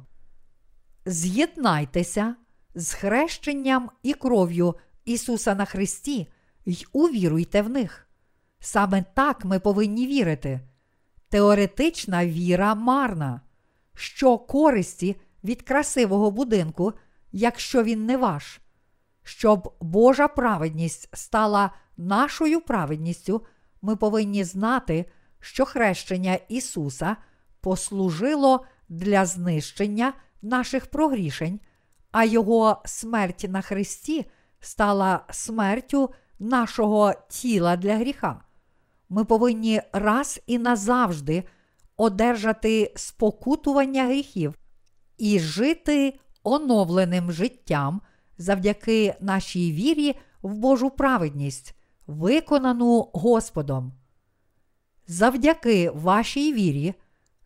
З'єднайтеся 1.06 2.34
з 2.74 2.92
хрещенням 2.92 3.90
і 4.02 4.14
кров'ю 4.14 4.74
Ісуса 5.04 5.54
на 5.54 5.64
Христі 5.64 6.28
й 6.66 6.86
увіруйте 6.92 7.62
в 7.62 7.68
них. 7.68 8.08
Саме 8.60 9.04
так 9.14 9.44
ми 9.44 9.60
повинні 9.60 10.06
вірити. 10.06 10.60
Теоретична 11.28 12.26
віра 12.26 12.74
марна. 12.74 13.40
Що 13.94 14.38
користі 14.38 15.16
від 15.44 15.62
красивого 15.62 16.30
будинку, 16.30 16.92
якщо 17.32 17.82
він 17.82 18.06
не 18.06 18.16
ваш? 18.16 18.60
Щоб 19.22 19.74
Божа 19.80 20.28
праведність 20.28 21.08
стала 21.12 21.70
нашою 21.96 22.60
праведністю, 22.60 23.46
ми 23.82 23.96
повинні 23.96 24.44
знати, 24.44 25.04
що 25.40 25.64
хрещення 25.64 26.38
Ісуса 26.48 27.16
послужило 27.60 28.66
для 28.88 29.26
знищення 29.26 30.12
наших 30.42 30.86
прогрішень, 30.86 31.60
а 32.12 32.24
Його 32.24 32.82
смерть 32.84 33.46
на 33.48 33.60
Христі 33.60 34.26
стала 34.60 35.24
смертю 35.30 36.10
нашого 36.38 37.14
тіла 37.28 37.76
для 37.76 37.96
гріха. 37.96 38.44
Ми 39.08 39.24
повинні 39.24 39.82
раз 39.92 40.40
і 40.46 40.58
назавжди 40.58 41.44
одержати 41.96 42.92
спокутування 42.96 44.04
гріхів 44.04 44.54
і 45.18 45.40
жити 45.40 46.20
оновленим 46.42 47.32
життям 47.32 48.00
завдяки 48.38 49.14
нашій 49.20 49.72
вірі 49.72 50.16
в 50.42 50.54
Божу 50.54 50.90
праведність, 50.90 51.74
виконану 52.06 53.10
Господом. 53.12 53.92
Завдяки 55.06 55.90
вашій 55.90 56.52
вірі, 56.52 56.94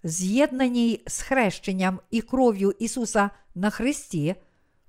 з'єднаній 0.04 1.02
з 1.06 1.22
хрещенням 1.22 2.00
і 2.10 2.20
кров'ю 2.20 2.70
Ісуса 2.78 3.30
на 3.54 3.70
Христі, 3.70 4.34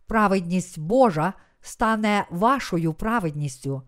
праведність 0.07 0.79
Божа 0.79 1.33
стане 1.61 2.25
вашою 2.29 2.93
праведністю. 2.93 3.81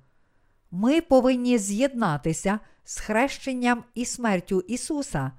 Ми 0.71 1.01
повинні 1.01 1.57
з'єднатися 1.57 2.59
з 2.83 2.99
хрещенням 2.99 3.83
і 3.93 4.05
смертю 4.05 4.61
Ісуса, 4.67 5.31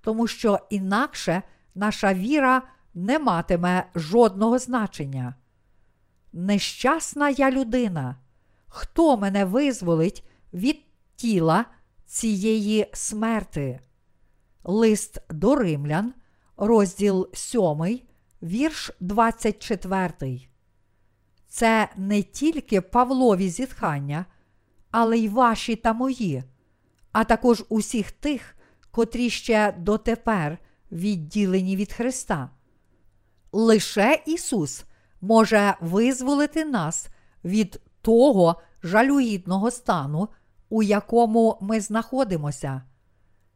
тому 0.00 0.26
що 0.26 0.58
інакше 0.70 1.42
наша 1.74 2.14
віра 2.14 2.62
не 2.94 3.18
матиме 3.18 3.90
жодного 3.94 4.58
значення. 4.58 5.34
Нещасна 6.32 7.30
я 7.30 7.50
людина, 7.50 8.16
хто 8.66 9.16
мене 9.16 9.44
визволить 9.44 10.24
від 10.52 10.84
тіла 11.16 11.64
цієї 12.06 12.86
смерти? 12.92 13.80
Лист 14.64 15.22
до 15.30 15.56
римлян, 15.56 16.14
розділ 16.56 17.28
7, 17.34 18.00
вірш 18.42 18.90
24. 19.00 20.40
Це 21.48 21.88
не 21.96 22.22
тільки 22.22 22.80
Павлові 22.80 23.48
зітхання, 23.48 24.26
але 24.90 25.18
й 25.18 25.28
ваші 25.28 25.76
та 25.76 25.92
мої, 25.92 26.42
а 27.12 27.24
також 27.24 27.64
усіх 27.68 28.12
тих, 28.12 28.56
котрі 28.90 29.30
ще 29.30 29.74
дотепер 29.78 30.58
відділені 30.92 31.76
від 31.76 31.92
Христа. 31.92 32.50
Лише 33.52 34.22
Ісус 34.26 34.84
може 35.20 35.74
визволити 35.80 36.64
нас 36.64 37.08
від 37.44 37.80
того 38.02 38.60
жалюгідного 38.82 39.70
стану, 39.70 40.28
у 40.68 40.82
якому 40.82 41.58
ми 41.60 41.80
знаходимося. 41.80 42.82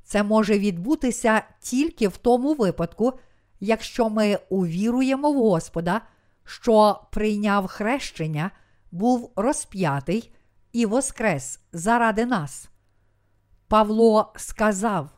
Це 0.05 0.23
може 0.23 0.59
відбутися 0.59 1.43
тільки 1.61 2.09
в 2.09 2.17
тому 2.17 2.55
випадку, 2.55 3.13
якщо 3.61 4.11
ми 4.11 4.39
увіруємо 4.49 5.33
в 5.33 5.37
Господа, 5.37 6.01
що 6.45 7.01
прийняв 7.13 7.67
хрещення, 7.67 8.51
був 8.91 9.33
розп'ятий 9.37 10.33
і 10.73 10.87
воскрес 10.87 11.61
заради 11.73 12.27
нас. 12.27 12.69
Павло 13.69 14.33
сказав: 14.37 15.11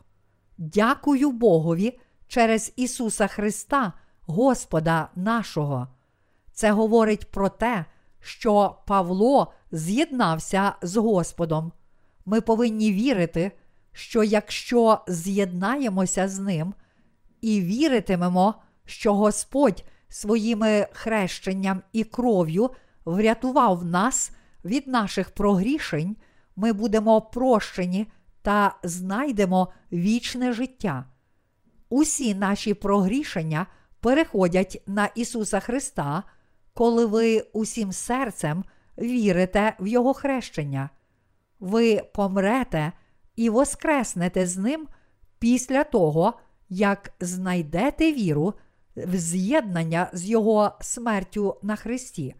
Дякую 0.58 1.30
Богові 1.30 2.00
через 2.26 2.72
Ісуса 2.76 3.26
Христа, 3.26 3.92
Господа 4.28 5.08
нашого. 5.16 5.88
Це 6.52 6.72
говорить 6.72 7.30
про 7.30 7.48
те, 7.48 7.84
що 8.20 8.76
Павло 8.86 9.52
з'єднався 9.72 10.72
з 10.82 10.96
Господом. 10.96 11.72
Ми 12.26 12.40
повинні 12.40 12.92
вірити, 12.92 13.52
що 13.92 14.22
якщо 14.22 15.00
з'єднаємося 15.08 16.28
з 16.28 16.38
ним 16.38 16.74
і 17.40 17.60
віритимемо, 17.60 18.54
що 18.84 19.14
Господь 19.14 19.84
своїми 20.08 20.86
хрещенням 20.92 21.82
і 21.92 22.04
кров'ю 22.04 22.70
врятував 23.04 23.84
нас 23.84 24.32
від 24.64 24.86
наших 24.86 25.30
прогрішень, 25.30 26.16
ми 26.56 26.72
будемо 26.72 27.20
прощені 27.20 28.06
та 28.42 28.74
знайдемо 28.82 29.68
вічне 29.92 30.52
життя. 30.52 31.04
Усі 31.88 32.34
наші 32.34 32.74
прогрішення 32.74 33.66
переходять 34.00 34.82
на 34.86 35.06
Ісуса 35.06 35.60
Христа, 35.60 36.22
коли 36.74 37.06
ви 37.06 37.40
усім 37.52 37.92
серцем 37.92 38.64
вірите 38.98 39.76
в 39.80 39.86
Його 39.86 40.14
хрещення. 40.14 40.90
Ви 41.60 42.02
помрете 42.14 42.92
і 43.36 43.50
воскреснете 43.50 44.46
з 44.46 44.56
ним 44.56 44.88
після 45.38 45.84
того, 45.84 46.34
як 46.68 47.12
знайдете 47.20 48.12
віру 48.12 48.54
в 48.96 49.16
з'єднання 49.16 50.10
з 50.12 50.24
Його 50.24 50.72
смертю 50.80 51.56
на 51.62 51.76
Христі. 51.76 52.34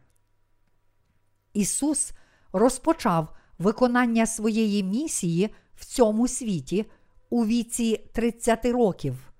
Ісус 1.52 2.12
розпочав 2.52 3.36
виконання 3.58 4.26
своєї 4.26 4.82
місії 4.82 5.54
в 5.74 5.84
цьому 5.84 6.28
світі 6.28 6.86
у 7.30 7.46
віці 7.46 7.96
30 8.12 8.64
років. 8.64 9.32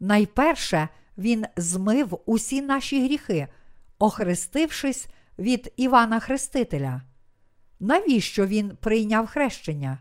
Найперше 0.00 0.88
Він 1.18 1.44
змив 1.56 2.18
усі 2.26 2.62
наші 2.62 3.04
гріхи, 3.04 3.48
охрестившись 3.98 5.06
від 5.38 5.72
Івана 5.76 6.20
Хрестителя. 6.20 7.02
Навіщо 7.80 8.46
він 8.46 8.76
прийняв 8.80 9.26
хрещення? 9.26 9.98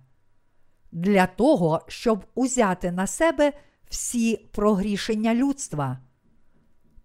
Для 0.92 1.28
того, 1.28 1.82
щоб 1.88 2.26
узяти 2.36 2.92
на 2.92 3.08
себе 3.08 3.54
всі 3.90 4.38
прогрішення 4.52 5.36
людства. 5.36 5.98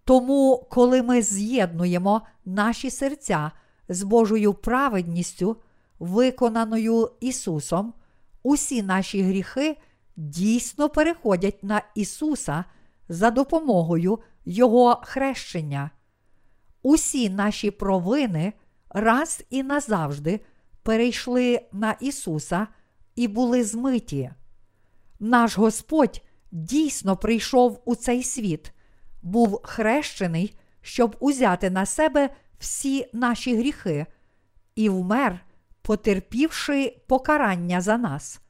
Тому, 0.05 0.67
коли 0.71 1.03
ми 1.03 1.23
з'єднуємо 1.23 2.23
наші 2.45 2.91
серця 2.91 3.51
з 3.89 4.03
Божою 4.03 4.55
праведністю, 4.55 5.57
виконаною 5.99 7.11
Ісусом, 7.21 7.95
усі 8.43 8.83
наші 8.83 9.23
гріхи 9.23 9.77
дійсно 10.17 10.89
переходять 10.89 11.65
на 11.65 11.83
Ісуса 11.95 12.65
за 13.09 13.31
допомогою 13.31 14.19
Його 14.45 15.01
хрещення. 15.05 15.91
Усі 16.83 17.31
наші 17.31 17.71
провини 17.71 18.53
раз 18.91 19.45
і 19.51 19.63
назавжди 19.63 20.41
перейшли 20.83 21.61
на 21.73 21.93
Ісуса 21.93 22.67
і 23.15 23.29
були 23.29 23.65
змиті. 23.65 24.31
Наш 25.21 25.59
Господь 25.59 26.23
дійсно 26.51 27.17
прийшов 27.17 27.83
у 27.85 27.95
цей 27.95 28.23
світ, 28.23 28.73
був 29.23 29.61
хрещений, 29.63 30.59
щоб 30.81 31.17
узяти 31.21 31.71
на 31.71 31.87
себе 31.87 32.31
всі 32.59 33.11
наші 33.13 33.57
гріхи, 33.57 34.07
і 34.75 34.89
вмер, 34.89 35.41
потерпівши 35.83 36.97
покарання 37.07 37.81
за 37.81 37.99
нас. 37.99 38.41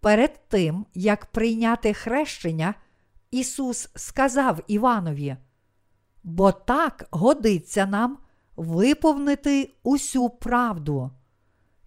Перед 0.00 0.48
тим, 0.48 0.86
як 0.94 1.26
прийняти 1.26 1.94
хрещення, 1.94 2.74
Ісус 3.30 3.88
сказав 3.94 4.60
Іванові: 4.66 5.36
бо 6.22 6.52
так 6.52 7.06
годиться 7.10 7.86
нам 7.86 8.18
виповнити 8.56 9.74
усю 9.82 10.30
правду. 10.30 11.10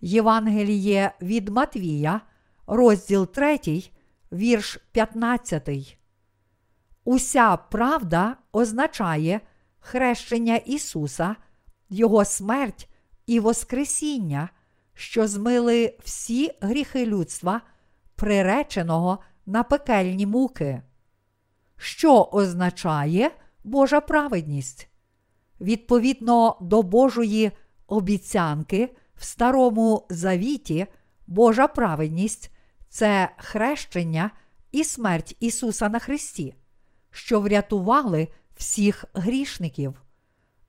Євангеліє 0.01 1.11
від 1.21 1.49
Матвія, 1.49 2.21
розділ 2.67 3.27
3, 3.27 3.59
вірш 4.31 4.79
15. 4.91 5.97
Уся 7.03 7.57
правда 7.57 8.35
означає 8.51 9.41
хрещення 9.79 10.55
Ісуса, 10.55 11.35
Його 11.89 12.25
смерть 12.25 12.89
і 13.25 13.39
Воскресіння, 13.39 14.49
що 14.93 15.27
змили 15.27 15.97
всі 16.03 16.51
гріхи 16.61 17.05
людства, 17.05 17.61
приреченого 18.15 19.19
на 19.45 19.63
пекельні 19.63 20.25
муки. 20.25 20.81
Що 21.81 22.29
означає 22.31 23.31
Божа 23.63 24.01
праведність? 24.01 24.89
Відповідно 25.61 26.57
до 26.61 26.83
Божої 26.83 27.51
обіцянки 27.87 28.95
в 29.15 29.23
Старому 29.23 30.07
Завіті, 30.09 30.87
Божа 31.27 31.67
праведність 31.67 32.51
це 32.89 33.29
хрещення 33.37 34.31
і 34.71 34.83
смерть 34.83 35.35
Ісуса 35.39 35.89
на 35.89 35.99
Христі, 35.99 36.55
що 37.11 37.41
врятували 37.41 38.27
всіх 38.55 39.05
грішників. 39.13 40.01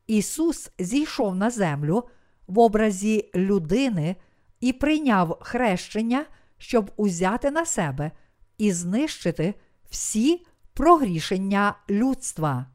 Ісус 0.06 0.70
зійшов 0.78 1.36
на 1.36 1.50
землю 1.50 2.04
в 2.46 2.58
образі 2.58 3.30
людини 3.34 4.16
і 4.60 4.72
прийняв 4.72 5.38
хрещення, 5.40 6.24
щоб 6.58 6.90
узяти 6.96 7.50
на 7.50 7.66
себе 7.66 8.10
і 8.58 8.72
знищити 8.72 9.54
всі 9.90 10.46
прогрішення 10.74 11.74
людства. 11.90 12.66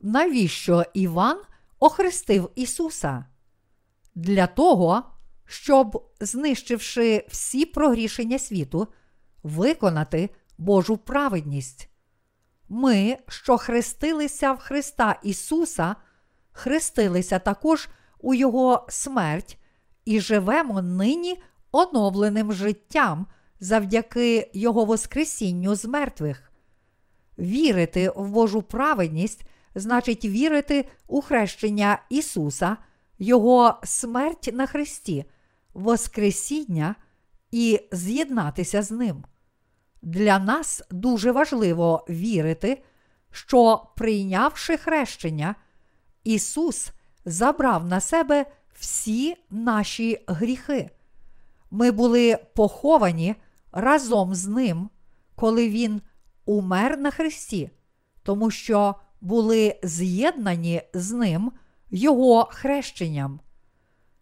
Навіщо 0.00 0.84
Іван 0.94 1.40
охрестив 1.78 2.50
Ісуса? 2.54 3.24
Для 4.14 4.46
того, 4.46 5.02
щоб, 5.46 6.12
знищивши 6.20 7.26
всі 7.28 7.66
прогрішення 7.66 8.38
світу, 8.38 8.88
виконати 9.42 10.30
Божу 10.58 10.96
праведність. 10.96 11.88
Ми, 12.68 13.18
що 13.28 13.58
хрестилися 13.58 14.52
в 14.52 14.58
Христа 14.58 15.20
Ісуса, 15.22 15.96
хрестилися 16.52 17.38
також 17.38 17.88
у 18.18 18.34
Його 18.34 18.86
смерть 18.88 19.58
і 20.04 20.20
живемо 20.20 20.82
нині 20.82 21.42
оновленим 21.72 22.52
життям 22.52 23.26
завдяки 23.60 24.50
Його 24.52 24.84
Воскресінню 24.84 25.74
з 25.74 25.84
мертвих. 25.84 26.51
Вірити 27.38 28.12
в 28.16 28.30
Божу 28.30 28.62
праведність 28.62 29.46
значить 29.74 30.24
вірити 30.24 30.88
у 31.06 31.20
хрещення 31.20 32.02
Ісуса, 32.10 32.76
Його 33.18 33.80
смерть 33.84 34.50
на 34.52 34.66
Христі, 34.66 35.24
Воскресіння 35.74 36.94
і 37.50 37.80
з'єднатися 37.92 38.82
з 38.82 38.90
Ним. 38.90 39.24
Для 40.02 40.38
нас 40.38 40.82
дуже 40.90 41.32
важливо 41.32 42.06
вірити, 42.08 42.82
що, 43.30 43.86
прийнявши 43.96 44.76
хрещення, 44.76 45.54
Ісус 46.24 46.90
забрав 47.24 47.86
на 47.86 48.00
себе 48.00 48.46
всі 48.74 49.36
наші 49.50 50.24
гріхи. 50.26 50.90
Ми 51.70 51.90
були 51.90 52.38
поховані 52.54 53.34
разом 53.72 54.34
з 54.34 54.46
Ним, 54.46 54.90
коли 55.34 55.68
Він 55.68 56.02
умер 56.52 56.98
на 56.98 57.10
Христі, 57.10 57.70
тому 58.22 58.50
що 58.50 58.94
були 59.20 59.76
з'єднані 59.82 60.82
з 60.94 61.12
Ним 61.12 61.52
Його 61.90 62.48
хрещенням. 62.50 63.40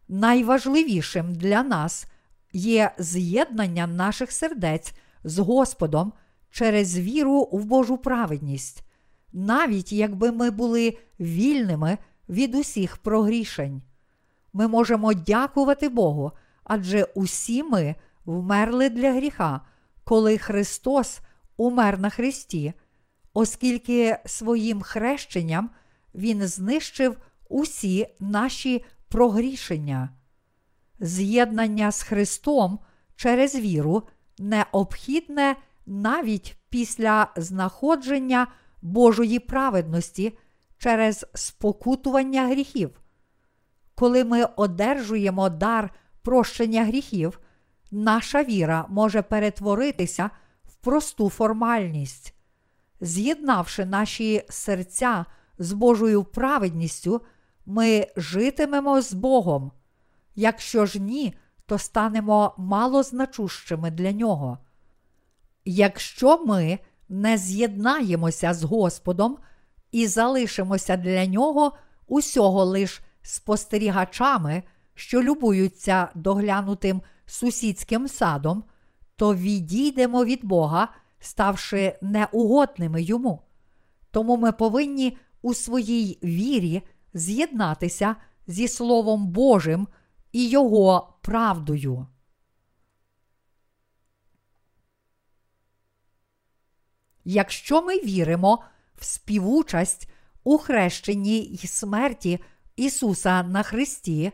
Найважливішим 0.08 1.34
для 1.34 1.62
нас 1.62 2.06
є 2.52 2.92
з'єднання 2.98 3.86
наших 3.86 4.32
сердець 4.32 4.94
з 5.24 5.38
Господом 5.38 6.12
через 6.50 6.98
віру 6.98 7.48
в 7.52 7.64
Божу 7.64 7.98
праведність, 7.98 8.84
навіть 9.32 9.92
якби 9.92 10.32
ми 10.32 10.50
були 10.50 10.98
вільними 11.20 11.98
від 12.28 12.54
усіх 12.54 12.96
прогрішень. 12.96 13.82
Ми 14.52 14.68
можемо 14.68 15.12
дякувати 15.14 15.88
Богу, 15.88 16.32
адже 16.64 17.04
усі 17.04 17.62
ми 17.62 17.94
вмерли 18.24 18.88
для 18.88 19.12
гріха, 19.12 19.60
коли 20.04 20.38
Христос 20.38 21.20
умер 21.60 21.98
на 21.98 22.10
Христі, 22.10 22.72
оскільки 23.34 24.18
своїм 24.26 24.82
хрещенням 24.82 25.70
Він 26.14 26.46
знищив 26.46 27.16
усі 27.48 28.06
наші 28.20 28.84
прогрішення. 29.08 30.10
З'єднання 31.00 31.92
з 31.92 32.02
Христом 32.02 32.78
через 33.16 33.54
віру 33.54 34.02
необхідне 34.38 35.56
навіть 35.86 36.56
після 36.70 37.28
знаходження 37.36 38.46
Божої 38.82 39.38
праведності 39.38 40.38
через 40.78 41.26
спокутування 41.34 42.46
гріхів. 42.46 43.00
Коли 43.94 44.24
ми 44.24 44.44
одержуємо 44.44 45.48
дар 45.48 45.90
прощення 46.22 46.84
гріхів, 46.84 47.40
наша 47.90 48.44
віра 48.44 48.86
може 48.88 49.22
перетворитися 49.22 50.30
просту 50.80 51.28
формальність. 51.28 52.34
З'єднавши 53.00 53.84
наші 53.84 54.44
серця 54.48 55.24
з 55.58 55.72
Божою 55.72 56.24
праведністю, 56.24 57.20
ми 57.66 58.06
житимемо 58.16 59.00
з 59.00 59.12
Богом. 59.12 59.72
Якщо 60.34 60.86
ж 60.86 60.98
ні, 60.98 61.34
то 61.66 61.78
станемо 61.78 62.54
малозначущими 62.58 63.90
для 63.90 64.12
нього. 64.12 64.58
Якщо 65.64 66.44
ми 66.44 66.78
не 67.08 67.38
з'єднаємося 67.38 68.54
з 68.54 68.62
Господом 68.62 69.38
і 69.92 70.06
залишимося 70.06 70.96
для 70.96 71.26
нього 71.26 71.72
усього 72.06 72.64
лиш 72.64 73.00
спостерігачами, 73.22 74.62
що 74.94 75.22
любуються 75.22 76.08
доглянутим 76.14 77.02
сусідським 77.26 78.08
садом, 78.08 78.64
то 79.20 79.34
відійдемо 79.34 80.24
від 80.24 80.44
Бога, 80.44 80.88
ставши 81.18 81.98
неугодними 82.00 83.02
йому. 83.02 83.42
Тому 84.10 84.36
ми 84.36 84.52
повинні 84.52 85.18
у 85.42 85.54
своїй 85.54 86.18
вірі 86.24 86.82
з'єднатися 87.14 88.16
зі 88.46 88.68
Словом 88.68 89.26
Божим 89.26 89.88
і 90.32 90.48
Його 90.48 91.14
правдою. 91.22 92.06
Якщо 97.24 97.82
ми 97.82 97.96
віримо 97.96 98.62
в 98.94 99.04
співучасть 99.04 100.10
у 100.44 100.58
хрещенні 100.58 101.38
й 101.38 101.66
смерті 101.66 102.40
Ісуса 102.76 103.42
на 103.42 103.62
Христі, 103.62 104.32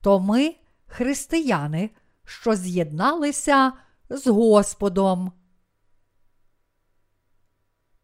то 0.00 0.20
ми 0.20 0.54
християни, 0.86 1.90
що 2.24 2.54
з'єдналися 2.54 3.72
з 4.10 4.26
Господом. 4.26 5.32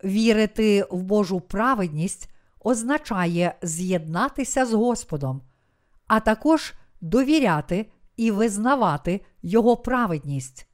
Вірити 0.05 0.87
в 0.91 1.03
Божу 1.03 1.41
праведність 1.41 2.31
означає 2.61 3.55
з'єднатися 3.63 4.67
з 4.67 4.73
Господом, 4.73 5.43
а 6.07 6.21
також 6.21 6.75
довіряти 7.01 7.91
і 8.17 8.31
визнавати 8.31 9.21
Його 9.43 9.77
праведність. 9.77 10.67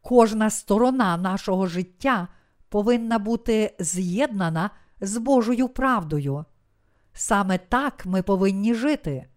Кожна 0.00 0.50
сторона 0.50 1.16
нашого 1.16 1.66
життя 1.66 2.28
повинна 2.68 3.18
бути 3.18 3.76
з'єднана 3.78 4.70
з 5.00 5.16
Божою 5.16 5.68
правдою. 5.68 6.44
Саме 7.12 7.58
так 7.58 8.06
ми 8.06 8.22
повинні 8.22 8.74
жити. 8.74 9.28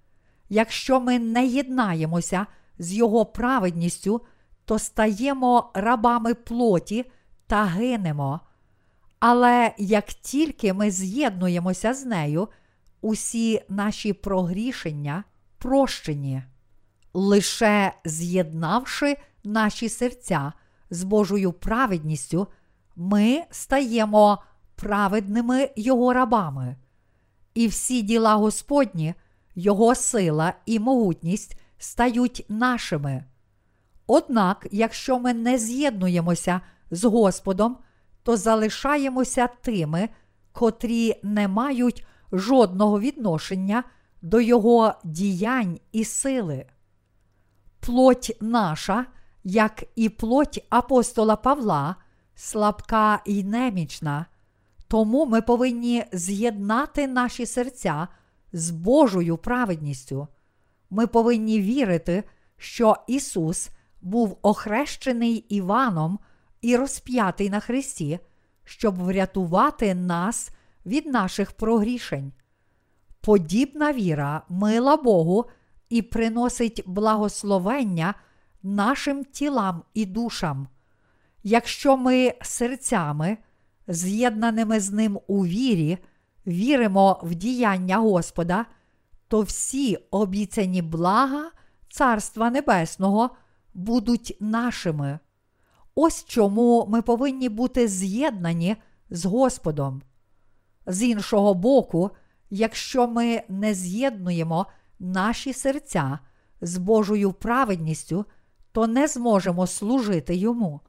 Якщо 0.50 1.00
ми 1.00 1.20
не 1.20 1.48
єднаємося 1.48 2.46
з 2.78 2.94
Його 2.94 3.26
праведністю, 3.26 4.22
то 4.72 4.80
стаємо 4.80 5.72
рабами 5.74 6.34
плоті 6.34 7.06
та 7.48 7.64
гинемо. 7.64 8.40
Але 9.20 9.74
як 9.78 10.06
тільки 10.06 10.74
ми 10.74 10.92
з'єднуємося 10.92 11.94
з 11.94 12.06
нею, 12.06 12.48
усі 13.02 13.62
наші 13.70 14.14
прогрішення 14.14 15.24
прощені, 15.58 16.44
лише 17.14 17.94
з'єднавши 18.06 19.18
наші 19.44 19.90
серця 19.90 20.54
з 20.90 21.04
Божою 21.04 21.54
праведністю, 21.54 22.48
ми 22.96 23.44
стаємо 23.50 24.44
праведними 24.76 25.70
Його 25.76 26.14
рабами. 26.14 26.76
І 27.54 27.68
всі 27.68 28.02
діла 28.02 28.36
Господні, 28.36 29.14
Його 29.56 29.96
сила 29.96 30.54
і 30.66 30.80
могутність 30.80 31.58
стають 31.78 32.46
нашими. 32.50 33.24
Однак, 34.14 34.68
якщо 34.72 35.20
ми 35.20 35.34
не 35.34 35.58
з'єднуємося 35.58 36.62
з 36.92 37.04
Господом, 37.04 37.78
то 38.24 38.38
залишаємося 38.38 39.50
тими, 39.62 40.10
котрі 40.52 41.16
не 41.24 41.48
мають 41.48 42.06
жодного 42.32 43.00
відношення 43.00 43.84
до 44.22 44.42
Його 44.42 44.94
діянь 45.04 45.80
і 45.92 46.06
сили. 46.06 46.66
Плоть 47.80 48.38
наша, 48.42 49.06
як 49.44 49.84
і 49.96 50.10
плоть 50.10 50.66
апостола 50.70 51.36
Павла, 51.36 51.96
слабка 52.36 53.22
і 53.26 53.44
немічна, 53.44 54.26
тому 54.88 55.26
ми 55.26 55.42
повинні 55.42 56.06
з'єднати 56.12 57.08
наші 57.08 57.46
серця 57.46 58.08
з 58.54 58.72
Божою 58.72 59.38
праведністю. 59.38 60.28
Ми 60.90 61.08
повинні 61.08 61.62
вірити, 61.62 62.24
що 62.58 62.96
Ісус 63.08 63.70
був 64.02 64.38
охрещений 64.42 65.36
Іваном 65.36 66.20
і 66.62 66.76
розп'ятий 66.76 67.50
на 67.50 67.60
Христі, 67.60 68.20
щоб 68.64 68.96
врятувати 68.96 69.96
нас 69.96 70.52
від 70.86 71.06
наших 71.06 71.52
прогрішень. 71.52 72.32
Подібна 73.22 73.94
віра 73.94 74.42
мила 74.50 74.98
Богу 74.98 75.46
і 75.90 76.02
приносить 76.02 76.84
благословення 76.86 78.14
нашим 78.64 79.24
тілам 79.24 79.84
і 79.94 80.06
душам. 80.06 80.68
Якщо 81.44 81.98
ми 81.98 82.34
серцями, 82.42 83.38
з'єднаними 83.88 84.80
з 84.80 84.92
ним 84.92 85.20
у 85.28 85.46
вірі, 85.46 85.98
віримо 86.48 87.20
в 87.24 87.36
діяння 87.36 87.98
Господа, 87.98 88.66
то 89.28 89.42
всі 89.42 89.96
обіцяні 90.12 90.82
блага 90.82 91.52
Царства 91.90 92.50
Небесного 92.50 93.30
будуть 93.74 94.38
нашими. 94.40 95.20
Ось 95.96 96.26
чому 96.26 96.86
ми 96.90 97.02
повинні 97.02 97.50
бути 97.50 97.88
з'єднані 97.88 98.76
з 99.10 99.26
Господом. 99.26 100.02
З 100.86 101.04
іншого 101.04 101.54
боку, 101.54 102.12
якщо 102.50 103.08
ми 103.08 103.44
не 103.50 103.74
з'єднуємо 103.74 104.66
наші 105.00 105.54
серця 105.54 106.20
з 106.62 106.78
Божою 106.78 107.34
праведністю, 107.34 108.26
то 108.72 108.88
не 108.88 109.08
зможемо 109.08 109.68
служити 109.68 110.36
йому. 110.36 110.82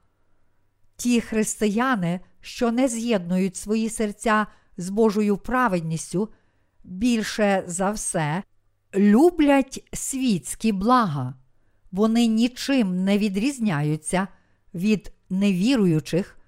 Ті 0.96 1.20
християни, 1.20 2.20
що 2.40 2.72
не 2.72 2.88
з'єднують 2.88 3.56
свої 3.56 3.88
серця 3.88 4.46
з 4.76 4.88
Божою 4.88 5.36
праведністю, 5.36 6.28
більше 6.84 7.64
за 7.66 7.90
все 7.90 8.42
люблять 8.94 9.88
світські 9.92 10.72
блага. 10.72 11.34
Вони 11.92 12.26
нічим 12.26 13.04
не 13.04 13.18
відрізняються 13.18 14.28
від 14.74 15.12
невіруючих, 15.30 16.38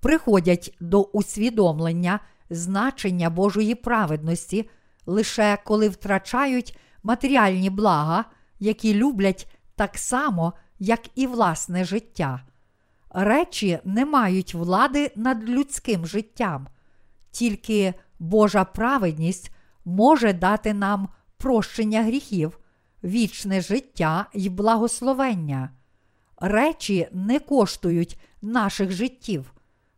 приходять 0.00 0.76
до 0.80 1.02
усвідомлення 1.02 2.20
значення 2.50 3.30
Божої 3.30 3.74
праведності 3.74 4.68
лише 5.06 5.58
коли 5.64 5.88
втрачають 5.88 6.78
матеріальні 7.02 7.70
блага, 7.70 8.24
які 8.58 8.94
люблять 8.94 9.48
так 9.76 9.98
само, 9.98 10.52
як 10.78 11.00
і 11.14 11.26
власне 11.26 11.84
життя. 11.84 12.42
Речі 13.10 13.78
не 13.84 14.04
мають 14.04 14.54
влади 14.54 15.12
над 15.16 15.48
людським 15.48 16.06
життям, 16.06 16.66
тільки 17.30 17.94
Божа 18.18 18.64
праведність 18.64 19.50
може 19.84 20.32
дати 20.32 20.74
нам 20.74 21.08
прощення 21.36 22.02
гріхів, 22.02 22.58
вічне 23.04 23.60
життя 23.60 24.26
й 24.34 24.48
благословення. 24.48 25.70
Речі 26.36 27.08
не 27.12 27.38
коштують 27.38 28.18
наших 28.42 28.92
життів. 28.92 29.52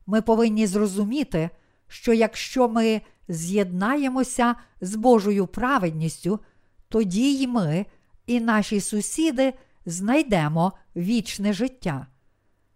Ми 0.06 0.22
повинні 0.22 0.66
зрозуміти, 0.66 1.50
що 1.88 2.12
якщо 2.12 2.68
ми 2.68 3.00
з'єднаємося 3.28 4.54
з 4.80 4.94
Божою 4.94 5.46
праведністю, 5.46 6.40
тоді 6.88 7.34
й 7.34 7.46
ми 7.46 7.86
і 8.26 8.40
наші 8.40 8.80
сусіди 8.80 9.52
знайдемо 9.86 10.72
вічне 10.96 11.52
життя. 11.52 12.06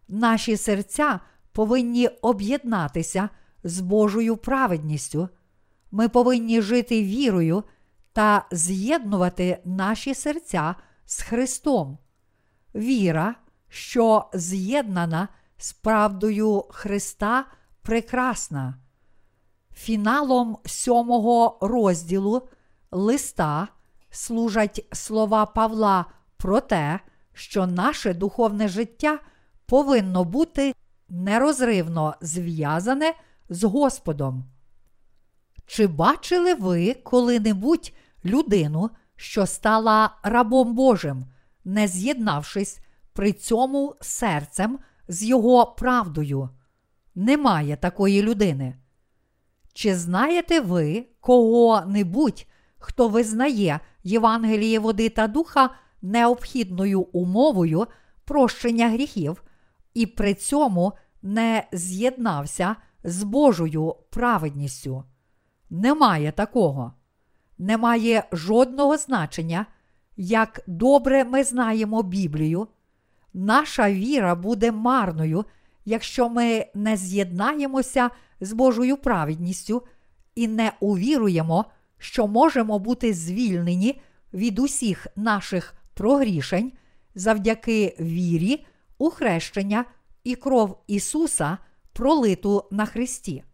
Наші 0.09 0.57
серця 0.57 1.21
повинні 1.53 2.09
об'єднатися 2.09 3.29
з 3.65 3.81
Божою 3.81 4.37
праведністю. 4.37 5.29
Ми 5.91 6.09
повинні 6.09 6.63
жити 6.63 7.03
вірою 7.03 7.65
та 8.13 8.47
з'єднувати 8.51 9.59
наші 9.65 10.15
серця 10.15 10.75
з 11.07 11.23
Христом. 11.23 11.99
Віра, 12.75 13.35
що 13.69 14.31
з'єднана 14.35 15.29
з 15.59 15.73
правдою 15.73 16.65
Христа, 16.71 17.45
прекрасна. 17.83 18.75
Фіналом 19.75 20.59
сьомого 20.67 21.59
розділу 21.61 22.49
листа 22.91 23.69
служать 24.11 24.87
слова 24.93 25.47
Павла 25.47 26.05
про 26.37 26.61
те, 26.61 27.01
що 27.33 27.67
наше 27.67 28.15
духовне 28.15 28.69
життя 28.69 29.19
повинно 29.67 30.25
бути 30.25 30.75
нерозривно 31.09 32.15
зв'язане 32.21 33.15
з 33.49 33.65
Господом. 33.65 34.45
Чи 35.73 35.87
бачили 35.87 36.55
ви 36.55 36.95
коли-небудь 36.95 37.93
людину, 38.25 38.91
що 39.17 39.47
стала 39.47 40.11
рабом 40.23 40.75
Божим, 40.75 41.25
не 41.65 41.89
з'єднавшись 41.89 42.79
при 43.13 43.33
цьому 43.33 43.95
серцем 44.01 44.79
з 45.09 45.25
його 45.25 45.67
правдою? 45.67 46.49
Немає 47.15 47.77
такої 47.77 48.23
людини. 48.23 48.77
Чи 49.73 49.95
знаєте 49.97 50.61
ви 50.61 51.07
кого-небудь, 51.21 52.47
хто 52.79 53.09
визнає 53.09 53.81
Євангеліє 54.05 54.79
води 54.79 55.09
та 55.09 55.27
духа 55.27 55.71
необхідною 56.03 57.01
умовою 57.01 57.87
прощення 58.25 58.89
гріхів 58.89 59.43
і 59.95 60.07
при 60.07 60.35
цьому 60.35 60.93
не 61.23 61.69
з'єднався 61.73 62.77
з 63.05 63.23
Божою 63.23 63.97
праведністю? 64.11 65.05
Немає 65.71 66.33
такого. 66.33 66.93
Немає 67.59 68.25
жодного 68.33 68.97
значення, 68.97 69.67
як 70.17 70.61
добре 70.67 71.25
ми 71.25 71.45
знаємо 71.45 72.03
Біблію. 72.03 72.69
Наша 73.35 73.91
віра 73.91 74.35
буде 74.35 74.73
марною, 74.73 75.45
якщо 75.85 76.29
ми 76.29 76.67
не 76.75 76.97
з'єднаємося 76.97 78.11
з 78.41 78.53
Божою 78.53 78.97
праведністю 78.97 79.83
і 80.35 80.49
не 80.49 80.73
увіруємо, 80.81 81.65
що 81.99 82.27
можемо 82.27 82.79
бути 82.79 83.15
звільнені 83.15 84.01
від 84.35 84.59
усіх 84.59 85.07
наших 85.17 85.75
прогрішень 85.95 86.73
завдяки 87.15 87.97
вірі, 88.01 88.67
у 88.99 89.11
хрещення 89.11 89.85
і 90.25 90.35
кров 90.35 90.83
Ісуса, 90.87 91.59
пролиту 91.93 92.65
на 92.71 92.87
Христі. 92.87 93.45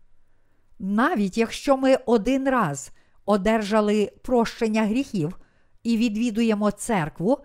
Навіть 0.78 1.38
якщо 1.38 1.76
ми 1.76 1.98
один 2.06 2.48
раз 2.48 2.90
одержали 3.24 4.12
прощення 4.22 4.86
гріхів 4.86 5.38
і 5.82 5.96
відвідуємо 5.96 6.70
церкву, 6.70 7.38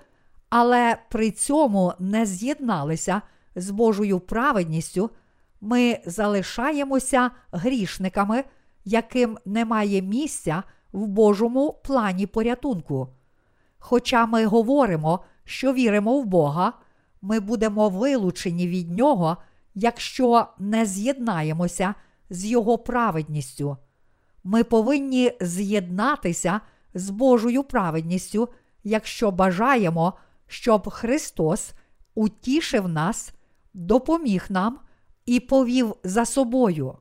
але 0.49 0.97
при 1.09 1.31
цьому 1.31 1.93
не 1.99 2.25
з'єдналися 2.25 3.21
з 3.55 3.69
Божою 3.69 4.19
праведністю, 4.19 5.09
ми 5.61 5.99
залишаємося 6.05 7.31
грішниками, 7.51 8.43
яким 8.85 9.37
немає 9.45 10.01
місця 10.01 10.63
в 10.91 11.07
Божому 11.07 11.79
плані 11.83 12.27
порятунку. 12.27 13.07
Хоча 13.79 14.25
ми 14.25 14.45
говоримо, 14.45 15.23
що 15.43 15.73
віримо 15.73 16.19
в 16.19 16.25
Бога, 16.25 16.73
ми 17.21 17.39
будемо 17.39 17.89
вилучені 17.89 18.67
від 18.67 18.91
Нього, 18.97 19.37
якщо 19.75 20.47
не 20.59 20.85
з'єднаємося 20.85 21.95
з 22.31 22.45
Його 22.45 22.77
праведністю. 22.77 23.77
Ми 24.43 24.63
повинні 24.63 25.31
з'єднатися 25.41 26.61
з 26.93 27.09
Божою 27.09 27.63
праведністю, 27.63 28.49
якщо 28.83 29.31
бажаємо, 29.31 30.13
щоб 30.47 30.89
Христос 30.89 31.71
утішив 32.15 32.87
нас, 32.87 33.33
допоміг 33.73 34.45
нам 34.49 34.79
і 35.25 35.39
повів 35.39 35.95
за 36.03 36.25
собою. 36.25 36.97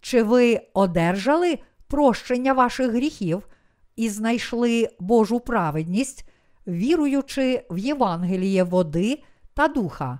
Чи 0.00 0.22
ви 0.22 0.60
одержали 0.74 1.58
прощення 1.88 2.52
ваших 2.52 2.90
гріхів 2.90 3.48
і 3.96 4.08
знайшли 4.08 4.88
Божу 5.00 5.40
праведність, 5.40 6.28
віруючи 6.66 7.66
в 7.70 7.78
Євангеліє 7.78 8.64
води 8.64 9.22
та 9.54 9.68
духа? 9.68 10.18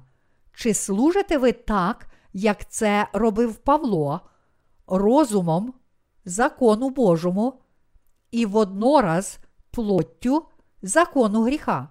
Чи 0.55 0.75
служите 0.75 1.39
ви 1.39 1.53
так, 1.53 2.07
як 2.37 2.71
це 2.71 3.09
робив 3.13 3.57
Павло, 3.57 4.21
розумом, 4.87 5.75
закону 6.25 6.91
Божому 6.91 7.61
і 8.31 8.47
воднораз 8.47 9.39
плоттю 9.71 10.47
закону 10.83 11.43
гріха? 11.43 11.89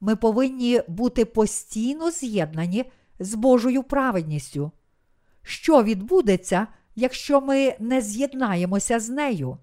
Ми 0.00 0.16
повинні 0.16 0.80
бути 0.88 1.24
постійно 1.24 2.10
з'єднані 2.10 2.84
з 3.18 3.34
Божою 3.34 3.82
праведністю. 3.82 4.70
Що 5.42 5.82
відбудеться, 5.82 6.66
якщо 6.94 7.40
ми 7.40 7.76
не 7.78 8.00
з'єднаємося 8.00 9.00
з 9.00 9.08
нею? 9.08 9.58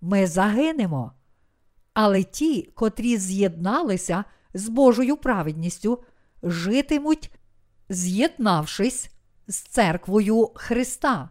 Ми 0.00 0.26
загинемо. 0.26 1.12
Але 1.94 2.22
ті, 2.22 2.62
котрі 2.62 3.16
з'єдналися 3.16 4.24
з 4.54 4.68
Божою 4.68 5.16
праведністю, 5.16 6.02
житимуть, 6.42 7.30
з'єднавшись 7.88 9.11
з 9.48 9.56
церквою 9.56 10.50
Христа. 10.54 11.28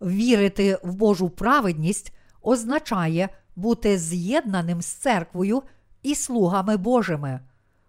Вірити 0.00 0.78
в 0.82 0.94
Божу 0.94 1.30
праведність 1.30 2.12
означає 2.42 3.28
бути 3.56 3.98
з'єднаним 3.98 4.82
з 4.82 4.86
церквою 4.86 5.62
і 6.02 6.14
слугами 6.14 6.76
Божими. 6.76 7.40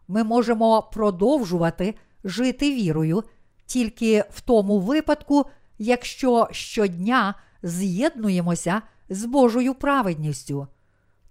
Ми 0.08 0.24
можемо 0.24 0.90
продовжувати 0.94 1.96
жити 2.24 2.76
вірою 2.76 3.24
тільки 3.66 4.24
в 4.30 4.42
тому 4.42 4.80
випадку, 4.80 5.46
якщо 5.78 6.48
щодня 6.52 7.36
з'єднуємося 7.64 8.82
з 9.10 9.26
Божою 9.26 9.74
праведністю. 9.74 10.68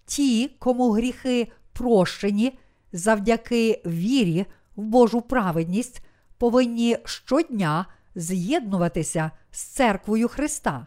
Ті, 0.07 0.49
кому 0.59 0.91
гріхи 0.91 1.53
прощені 1.73 2.59
завдяки 2.93 3.83
вірі 3.87 4.47
в 4.77 4.83
Божу 4.83 5.21
праведність, 5.23 6.03
повинні 6.39 6.99
щодня 7.05 7.87
з'єднуватися 8.17 9.31
з 9.51 9.63
церквою 9.63 10.29
Христа. 10.29 10.87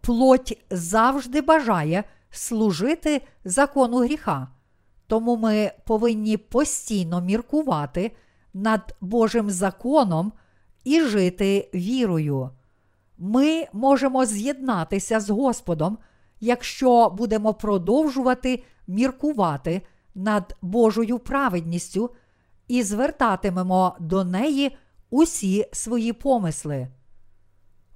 Плоть 0.00 0.64
завжди 0.70 1.40
бажає 1.40 2.04
служити 2.30 3.22
закону 3.44 3.98
гріха, 3.98 4.48
тому 5.06 5.36
ми 5.36 5.72
повинні 5.86 6.36
постійно 6.36 7.20
міркувати 7.20 8.12
над 8.54 8.96
Божим 9.00 9.50
законом 9.50 10.32
і 10.84 11.00
жити 11.00 11.70
вірою. 11.74 12.50
Ми 13.18 13.66
можемо 13.72 14.24
з'єднатися 14.24 15.20
з 15.20 15.30
Господом, 15.30 15.98
якщо 16.40 17.10
будемо 17.10 17.54
продовжувати 17.54 18.64
міркувати 18.86 19.82
над 20.14 20.56
Божою 20.62 21.18
праведністю 21.18 22.10
і 22.68 22.82
звертатимемо 22.82 23.96
до 24.00 24.24
неї 24.24 24.76
усі 25.10 25.66
свої 25.72 26.12
помисли. 26.12 26.88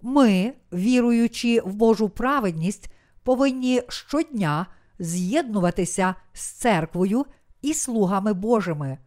Ми, 0.03 0.53
віруючи 0.73 1.61
в 1.61 1.75
Божу 1.75 2.09
праведність, 2.09 2.93
повинні 3.23 3.83
щодня 3.89 4.67
з'єднуватися 4.99 6.15
з 6.33 6.47
церквою 6.47 7.27
і 7.63 7.75
слугами 7.75 8.33
Божими. 8.33 8.99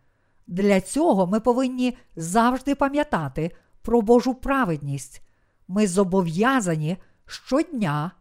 Для 0.48 0.82
цього 0.82 1.28
ми 1.28 1.40
повинні 1.40 1.98
завжди 2.16 2.76
пам'ятати 2.76 3.52
про 3.82 4.02
Божу 4.02 4.34
праведність. 4.34 5.22
Ми 5.68 5.88
зобов'язані 5.88 6.98
щодня 7.26 8.12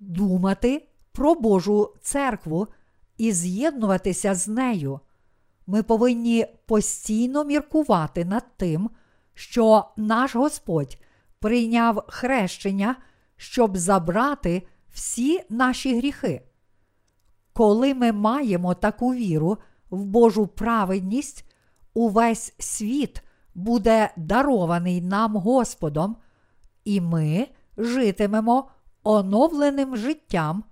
думати 0.00 0.88
про 1.12 1.34
Божу 1.34 1.94
церкву 2.02 2.68
і 3.16 3.32
з'єднуватися 3.32 4.34
з 4.34 4.48
нею. 4.48 5.00
Ми 5.66 5.82
повинні 5.82 6.46
постійно 6.66 7.44
міркувати 7.44 8.24
над 8.24 8.44
тим, 8.56 8.90
що 9.38 9.84
наш 9.96 10.36
Господь 10.36 10.98
прийняв 11.38 12.04
хрещення, 12.08 12.96
щоб 13.36 13.76
забрати 13.76 14.62
всі 14.94 15.40
наші 15.50 15.96
гріхи. 15.98 16.42
Коли 17.52 17.94
ми 17.94 18.12
маємо 18.12 18.74
таку 18.74 19.14
віру 19.14 19.58
в 19.90 20.04
Божу 20.04 20.46
праведність, 20.46 21.50
увесь 21.94 22.54
світ 22.58 23.22
буде 23.54 24.10
дарований 24.16 25.00
нам 25.00 25.36
Господом, 25.36 26.16
і 26.84 27.00
ми 27.00 27.46
житимемо 27.76 28.70
оновленим 29.02 29.96
життям, 29.96 30.64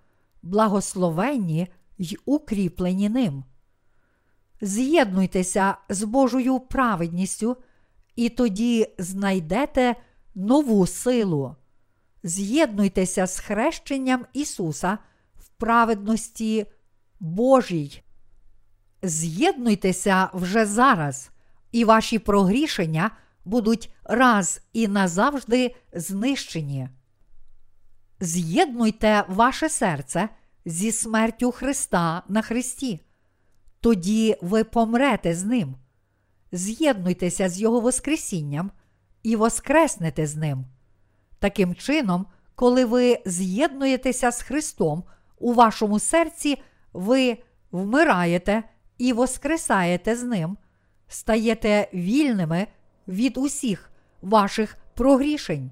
благословенні 0.43 1.69
й 1.99 2.19
укріплені 2.25 3.09
ним. 3.09 3.45
З'єднуйтеся 4.61 5.77
з 5.89 6.03
Божою 6.03 6.61
праведністю, 6.61 7.57
і 8.17 8.29
тоді 8.29 8.95
знайдете 8.99 9.97
нову 10.35 10.87
силу. 10.87 11.57
З'єднуйтеся 12.23 13.27
з 13.27 13.39
хрещенням 13.39 14.27
Ісуса 14.33 14.99
в 15.39 15.49
праведності 15.49 16.67
Божій. 17.21 18.03
З'єднуйтеся 19.03 20.31
вже 20.35 20.67
зараз, 20.67 21.31
і 21.73 21.85
ваші 21.85 22.19
прогрішення 22.19 23.11
будуть 23.45 23.95
раз 24.05 24.61
і 24.73 24.89
назавжди 24.89 25.75
знищені. 25.93 26.89
З'єднуйте 28.21 29.25
ваше 29.29 29.69
серце 29.69 30.29
зі 30.65 30.93
смертю 30.93 31.53
Христа 31.53 32.23
на 32.29 32.43
Христі. 32.43 33.01
Тоді 33.81 34.37
ви 34.43 34.65
помрете 34.65 35.35
з 35.35 35.45
Ним. 35.45 35.77
З'єднуйтеся 36.57 37.49
з 37.49 37.61
Його 37.61 37.81
Воскресінням 37.81 38.71
і 39.23 39.37
воскреснете 39.37 40.27
з 40.27 40.37
Ним. 40.37 40.65
Таким 41.39 41.75
чином, 41.75 42.27
коли 42.55 42.85
ви 42.85 43.19
з'єднуєтеся 43.27 44.31
з 44.31 44.43
Христом 44.43 45.05
у 45.39 45.53
вашому 45.53 45.99
серці, 45.99 46.63
ви 46.93 47.37
вмираєте 47.73 48.63
і 48.99 49.13
воскресаєте 49.13 50.17
з 50.17 50.23
Ним, 50.23 50.57
стаєте 51.09 51.89
вільними 51.95 52.67
від 53.09 53.37
усіх 53.37 53.91
ваших 54.23 54.77
прогрішень. 54.95 55.71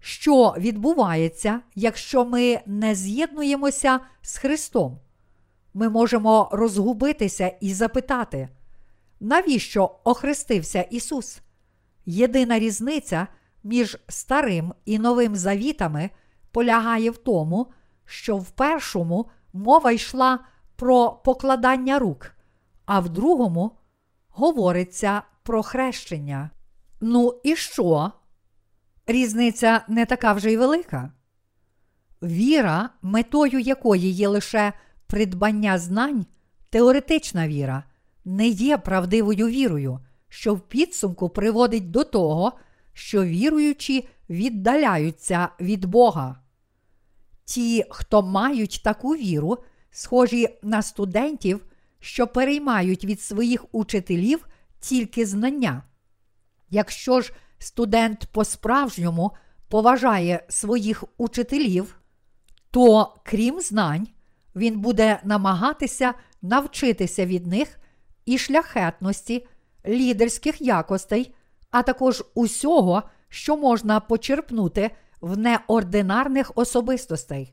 Що 0.00 0.54
відбувається, 0.58 1.60
якщо 1.74 2.24
ми 2.24 2.60
не 2.66 2.94
з'єднуємося 2.94 4.00
з 4.22 4.38
Христом? 4.38 4.98
Ми 5.74 5.88
можемо 5.88 6.48
розгубитися 6.52 7.52
і 7.60 7.74
запитати, 7.74 8.48
навіщо 9.22 9.90
охрестився 10.04 10.82
Ісус? 10.82 11.40
Єдина 12.06 12.58
різниця 12.58 13.26
між 13.64 13.98
старим 14.08 14.74
і 14.84 14.98
новим 14.98 15.36
завітами 15.36 16.10
полягає 16.50 17.10
в 17.10 17.16
тому, 17.16 17.66
що 18.04 18.36
в 18.36 18.50
першому 18.50 19.30
мова 19.52 19.92
йшла 19.92 20.38
про 20.76 21.10
покладання 21.10 21.98
рук, 21.98 22.32
а 22.84 23.00
в 23.00 23.08
другому 23.08 23.76
говориться 24.28 25.22
про 25.42 25.62
хрещення. 25.62 26.50
Ну 27.00 27.40
і 27.44 27.56
що? 27.56 28.12
Різниця 29.06 29.84
не 29.88 30.06
така 30.06 30.32
вже 30.32 30.52
й 30.52 30.56
велика. 30.56 31.12
Віра, 32.22 32.90
метою 33.02 33.58
якої 33.58 34.10
є 34.10 34.28
лише 34.28 34.72
придбання 35.06 35.78
знань, 35.78 36.26
теоретична 36.70 37.48
віра, 37.48 37.84
не 38.24 38.48
є 38.48 38.78
правдивою 38.78 39.46
вірою, 39.46 39.98
що 40.28 40.54
в 40.54 40.60
підсумку 40.60 41.28
приводить 41.28 41.90
до 41.90 42.04
того, 42.04 42.52
що 42.92 43.24
віруючі 43.24 44.08
віддаляються 44.30 45.48
від 45.60 45.84
Бога. 45.84 46.36
Ті, 47.44 47.84
хто 47.90 48.22
мають 48.22 48.80
таку 48.84 49.16
віру, 49.16 49.58
схожі 49.90 50.48
на 50.62 50.82
студентів, 50.82 51.66
що 52.00 52.26
переймають 52.26 53.04
від 53.04 53.20
своїх 53.20 53.64
учителів 53.72 54.46
тільки 54.80 55.26
знання. 55.26 55.82
Якщо 56.70 57.20
ж 57.20 57.32
студент 57.58 58.28
по-справжньому 58.32 59.32
поважає 59.68 60.44
своїх 60.48 61.04
учителів, 61.18 61.96
то 62.70 63.14
крім 63.24 63.60
знань, 63.60 64.08
він 64.56 64.80
буде 64.80 65.20
намагатися 65.24 66.14
навчитися 66.42 67.26
від 67.26 67.46
них 67.46 67.78
і 68.26 68.38
шляхетності, 68.38 69.46
лідерських 69.86 70.62
якостей, 70.62 71.34
а 71.70 71.82
також 71.82 72.24
усього, 72.34 73.02
що 73.28 73.56
можна 73.56 74.00
почерпнути 74.00 74.90
в 75.20 75.38
неординарних 75.38 76.52
особистостей. 76.54 77.52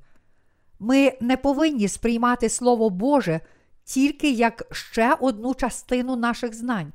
Ми 0.79 1.13
не 1.21 1.37
повинні 1.37 1.87
сприймати 1.87 2.49
Слово 2.49 2.89
Боже 2.89 3.39
тільки 3.83 4.31
як 4.31 4.67
ще 4.71 5.17
одну 5.19 5.53
частину 5.53 6.15
наших 6.15 6.53
знань, 6.53 6.93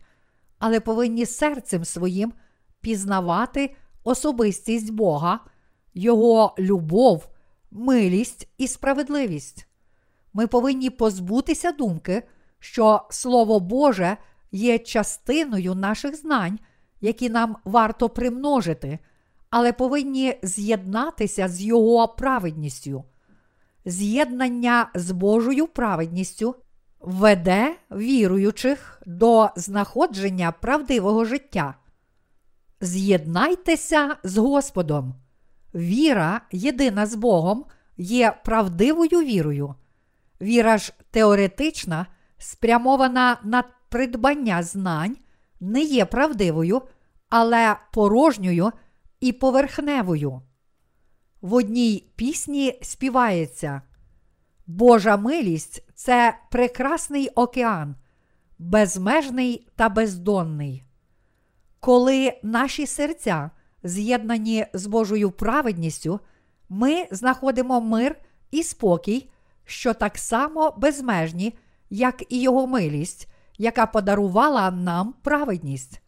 але 0.58 0.80
повинні 0.80 1.26
серцем 1.26 1.84
своїм 1.84 2.32
пізнавати 2.80 3.76
особистість 4.04 4.92
Бога, 4.92 5.40
Його 5.94 6.54
любов, 6.58 7.28
милість 7.70 8.48
і 8.58 8.68
справедливість. 8.68 9.66
Ми 10.32 10.46
повинні 10.46 10.90
позбутися 10.90 11.72
думки, 11.72 12.22
що 12.64 13.02
Слово 13.10 13.60
Боже 13.60 14.16
є 14.52 14.78
частиною 14.78 15.74
наших 15.74 16.16
знань, 16.16 16.58
які 17.00 17.30
нам 17.30 17.56
варто 17.64 18.08
примножити, 18.08 18.98
але 19.50 19.72
повинні 19.72 20.38
з'єднатися 20.42 21.48
з 21.48 21.62
Його 21.62 22.08
праведністю. 22.08 23.04
З'єднання 23.84 24.90
з 24.94 25.10
Божою 25.10 25.66
праведністю 25.66 26.54
веде 27.00 27.76
віруючих 27.90 29.02
до 29.06 29.50
знаходження 29.56 30.52
правдивого 30.52 31.24
життя. 31.24 31.74
З'єднайтеся 32.80 34.16
з 34.22 34.36
Господом. 34.36 35.14
Віра, 35.74 36.40
єдина 36.52 37.06
з 37.06 37.14
Богом, 37.14 37.64
є 37.96 38.34
правдивою 38.44 39.20
вірою. 39.20 39.74
Віра 40.40 40.78
ж 40.78 40.92
теоретична, 41.10 42.06
спрямована 42.44 43.38
на 43.44 43.64
придбання 43.88 44.62
знань, 44.62 45.16
не 45.60 45.80
є 45.80 46.04
правдивою, 46.04 46.82
але 47.28 47.76
порожньою 47.92 48.72
і 49.20 49.32
поверхневою. 49.32 50.42
В 51.40 51.54
одній 51.54 52.12
пісні 52.16 52.78
співається 52.82 53.82
Божа 54.66 55.16
милість 55.16 55.84
це 55.94 56.38
прекрасний 56.50 57.28
океан, 57.28 57.96
безмежний 58.58 59.68
та 59.76 59.88
бездонний. 59.88 60.84
Коли 61.80 62.40
наші 62.42 62.86
серця 62.86 63.50
з'єднані 63.82 64.66
з 64.72 64.86
Божою 64.86 65.30
праведністю, 65.30 66.20
ми 66.68 67.06
знаходимо 67.10 67.80
мир 67.80 68.16
і 68.50 68.62
спокій, 68.62 69.30
що 69.64 69.94
так 69.94 70.18
само 70.18 70.74
безмежні, 70.78 71.54
як 71.94 72.22
і 72.28 72.40
Його 72.40 72.66
милість, 72.66 73.28
яка 73.58 73.86
подарувала 73.86 74.70
нам 74.70 75.14
праведність. 75.22 76.00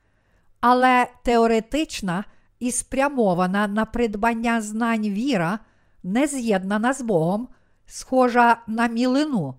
Але 0.60 1.06
теоретична 1.24 2.24
і 2.58 2.70
спрямована 2.70 3.68
на 3.68 3.84
придбання 3.84 4.60
знань 4.60 5.08
віра, 5.08 5.58
не 6.02 6.26
з'єднана 6.26 6.92
з 6.92 7.02
Богом, 7.02 7.48
схожа 7.86 8.62
на 8.66 8.88
мілину. 8.88 9.54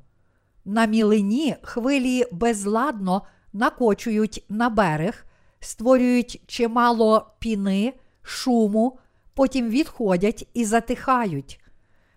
На 0.66 0.86
мілині 0.86 1.56
хвилі 1.62 2.26
безладно 2.32 3.22
накочують 3.54 4.46
на 4.50 4.70
берег, 4.70 5.26
створюють 5.60 6.42
чимало 6.48 7.32
піни, 7.40 7.94
шуму, 8.22 9.00
потім 9.34 9.70
відходять 9.70 10.48
і 10.54 10.66
затихають. 10.66 11.62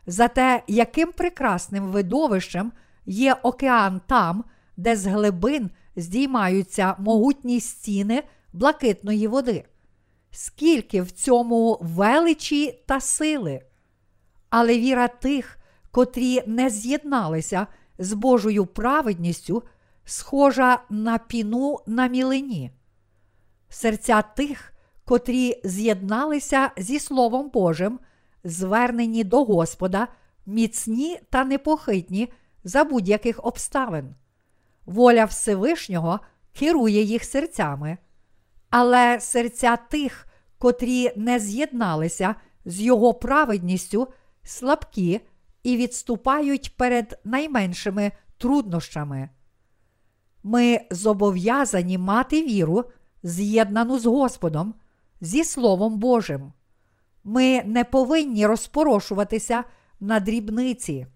Зате 0.06 0.62
яким 0.68 1.12
прекрасним 1.12 1.86
видовищем 1.86 2.72
є 3.10 3.34
океан 3.42 4.00
там, 4.06 4.44
де 4.76 4.96
з 4.96 5.06
глибин 5.06 5.70
здіймаються 5.96 6.94
могутні 6.98 7.60
стіни 7.60 8.22
блакитної 8.52 9.26
води. 9.26 9.64
Скільки 10.30 11.02
в 11.02 11.10
цьому 11.10 11.78
величі 11.80 12.84
та 12.86 13.00
сили. 13.00 13.60
Але 14.50 14.78
віра 14.78 15.08
тих, 15.08 15.58
котрі 15.90 16.42
не 16.46 16.70
з'єдналися 16.70 17.66
з 17.98 18.12
Божою 18.12 18.66
праведністю, 18.66 19.62
схожа 20.04 20.82
на 20.90 21.18
піну 21.18 21.78
на 21.86 22.06
мілині. 22.06 22.70
Серця 23.68 24.22
тих, 24.22 24.72
котрі 25.04 25.60
з'єдналися 25.64 26.70
зі 26.76 26.98
Словом 26.98 27.50
Божим, 27.50 27.98
звернені 28.44 29.24
до 29.24 29.44
Господа, 29.44 30.08
міцні 30.46 31.18
та 31.30 31.44
непохитні 31.44 32.32
за 32.64 32.84
будь-яких 32.84 33.44
обставин. 33.44 34.14
Воля 34.86 35.24
Всевишнього 35.24 36.20
керує 36.52 37.02
їх 37.02 37.24
серцями, 37.24 37.98
але 38.70 39.20
серця 39.20 39.76
тих, 39.76 40.26
котрі 40.58 41.12
не 41.16 41.38
з'єдналися 41.38 42.34
з 42.64 42.80
його 42.80 43.14
праведністю, 43.14 44.08
слабкі 44.42 45.20
і 45.62 45.76
відступають 45.76 46.76
перед 46.76 47.20
найменшими 47.24 48.12
труднощами. 48.38 49.28
Ми 50.42 50.80
зобов'язані 50.90 51.98
мати 51.98 52.42
віру, 52.42 52.84
з'єднану 53.22 53.98
з 53.98 54.06
Господом, 54.06 54.74
зі 55.20 55.44
Словом 55.44 55.98
Божим. 55.98 56.52
Ми 57.24 57.62
не 57.64 57.84
повинні 57.84 58.46
розпорошуватися 58.46 59.64
на 60.00 60.20
дрібниці. 60.20 61.06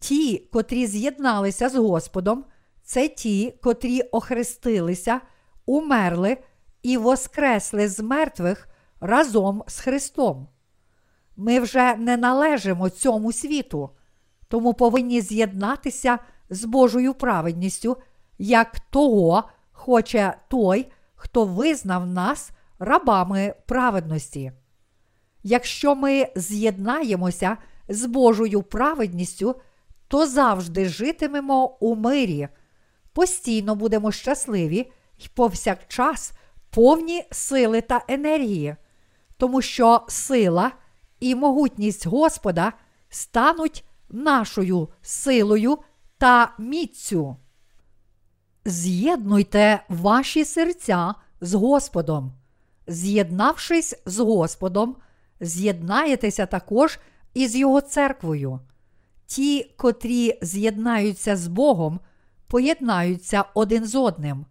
Ті, 0.00 0.38
котрі 0.52 0.86
з'єдналися 0.86 1.68
з 1.68 1.76
Господом, 1.76 2.44
це 2.82 3.08
ті, 3.08 3.54
котрі 3.62 4.00
охрестилися, 4.00 5.20
умерли 5.66 6.36
і 6.82 6.96
воскресли 6.96 7.88
з 7.88 8.00
мертвих 8.00 8.68
разом 9.00 9.62
з 9.66 9.80
Христом. 9.80 10.48
Ми 11.36 11.60
вже 11.60 11.94
не 11.94 12.16
належимо 12.16 12.90
цьому 12.90 13.32
світу, 13.32 13.90
тому 14.48 14.74
повинні 14.74 15.20
з'єднатися 15.20 16.18
з 16.50 16.64
Божою 16.64 17.14
праведністю, 17.14 17.96
як 18.38 18.80
того 18.80 19.44
хоче 19.72 20.36
той, 20.48 20.92
хто 21.14 21.44
визнав 21.44 22.06
нас 22.06 22.50
рабами 22.78 23.54
праведності. 23.66 24.52
Якщо 25.42 25.94
ми 25.94 26.26
з'єднаємося 26.36 27.56
з 27.88 28.06
Божою 28.06 28.62
праведністю, 28.62 29.56
то 30.10 30.26
завжди 30.26 30.88
житимемо 30.88 31.76
у 31.80 31.94
мирі, 31.96 32.48
постійно 33.12 33.74
будемо 33.74 34.12
щасливі 34.12 34.92
і 35.18 35.28
повсякчас 35.34 36.32
повні 36.70 37.24
сили 37.30 37.80
та 37.80 38.04
енергії, 38.08 38.76
тому 39.36 39.62
що 39.62 40.04
сила 40.08 40.72
і 41.20 41.34
могутність 41.34 42.06
Господа 42.06 42.72
стануть 43.08 43.84
нашою 44.08 44.88
силою 45.02 45.78
та 46.18 46.54
міцю. 46.58 47.36
З'єднуйте 48.64 49.84
ваші 49.88 50.44
серця 50.44 51.14
з 51.40 51.54
Господом. 51.54 52.32
З'єднавшись 52.86 53.94
з 54.06 54.18
Господом, 54.18 54.96
з'єднаєтеся 55.40 56.46
також 56.46 56.98
із 57.34 57.56
Його 57.56 57.80
церквою. 57.80 58.60
Ті, 59.30 59.74
котрі 59.76 60.38
з'єднаються 60.42 61.36
з 61.36 61.46
Богом, 61.46 62.00
поєднаються 62.46 63.44
один 63.54 63.84
з 63.86 63.94
одним. 63.94 64.46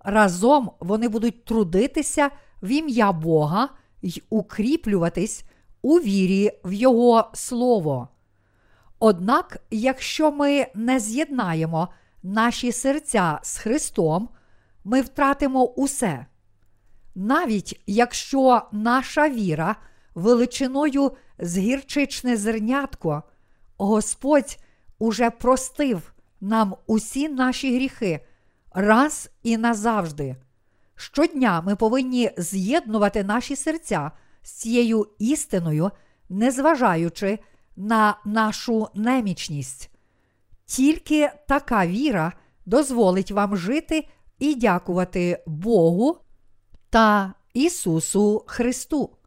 Разом 0.00 0.70
вони 0.80 1.08
будуть 1.08 1.44
трудитися 1.44 2.30
в 2.62 2.68
ім'я 2.68 3.12
Бога 3.12 3.68
й 4.02 4.22
укріплюватись 4.30 5.44
у 5.82 5.98
вірі 5.98 6.52
в 6.64 6.72
Його 6.72 7.30
Слово. 7.34 8.08
Однак, 8.98 9.58
якщо 9.70 10.32
ми 10.32 10.66
не 10.74 11.00
з'єднаємо 11.00 11.88
наші 12.22 12.72
серця 12.72 13.40
з 13.42 13.58
Христом, 13.58 14.28
ми 14.84 15.00
втратимо 15.00 15.64
усе. 15.64 16.26
Навіть 17.14 17.80
якщо 17.86 18.62
наша 18.72 19.28
віра 19.28 19.76
величиною 20.14 21.12
з 21.38 21.58
гірчичне 21.58 22.36
зернятко, 22.36 23.22
Господь 23.78 24.58
уже 24.98 25.30
простив 25.30 26.12
нам 26.40 26.76
усі 26.86 27.28
наші 27.28 27.76
гріхи 27.76 28.20
раз 28.72 29.30
і 29.42 29.56
назавжди. 29.56 30.36
Щодня 30.94 31.60
ми 31.60 31.76
повинні 31.76 32.30
з'єднувати 32.36 33.24
наші 33.24 33.56
серця 33.56 34.10
з 34.42 34.50
цією 34.50 35.06
істиною, 35.18 35.90
незважаючи 36.28 37.38
на 37.76 38.18
нашу 38.24 38.88
немічність. 38.94 39.90
Тільки 40.64 41.30
така 41.48 41.86
віра 41.86 42.32
дозволить 42.66 43.30
вам 43.30 43.56
жити 43.56 44.08
і 44.38 44.54
дякувати 44.54 45.42
Богу 45.46 46.18
та 46.90 47.34
Ісусу 47.54 48.44
Христу. 48.46 49.17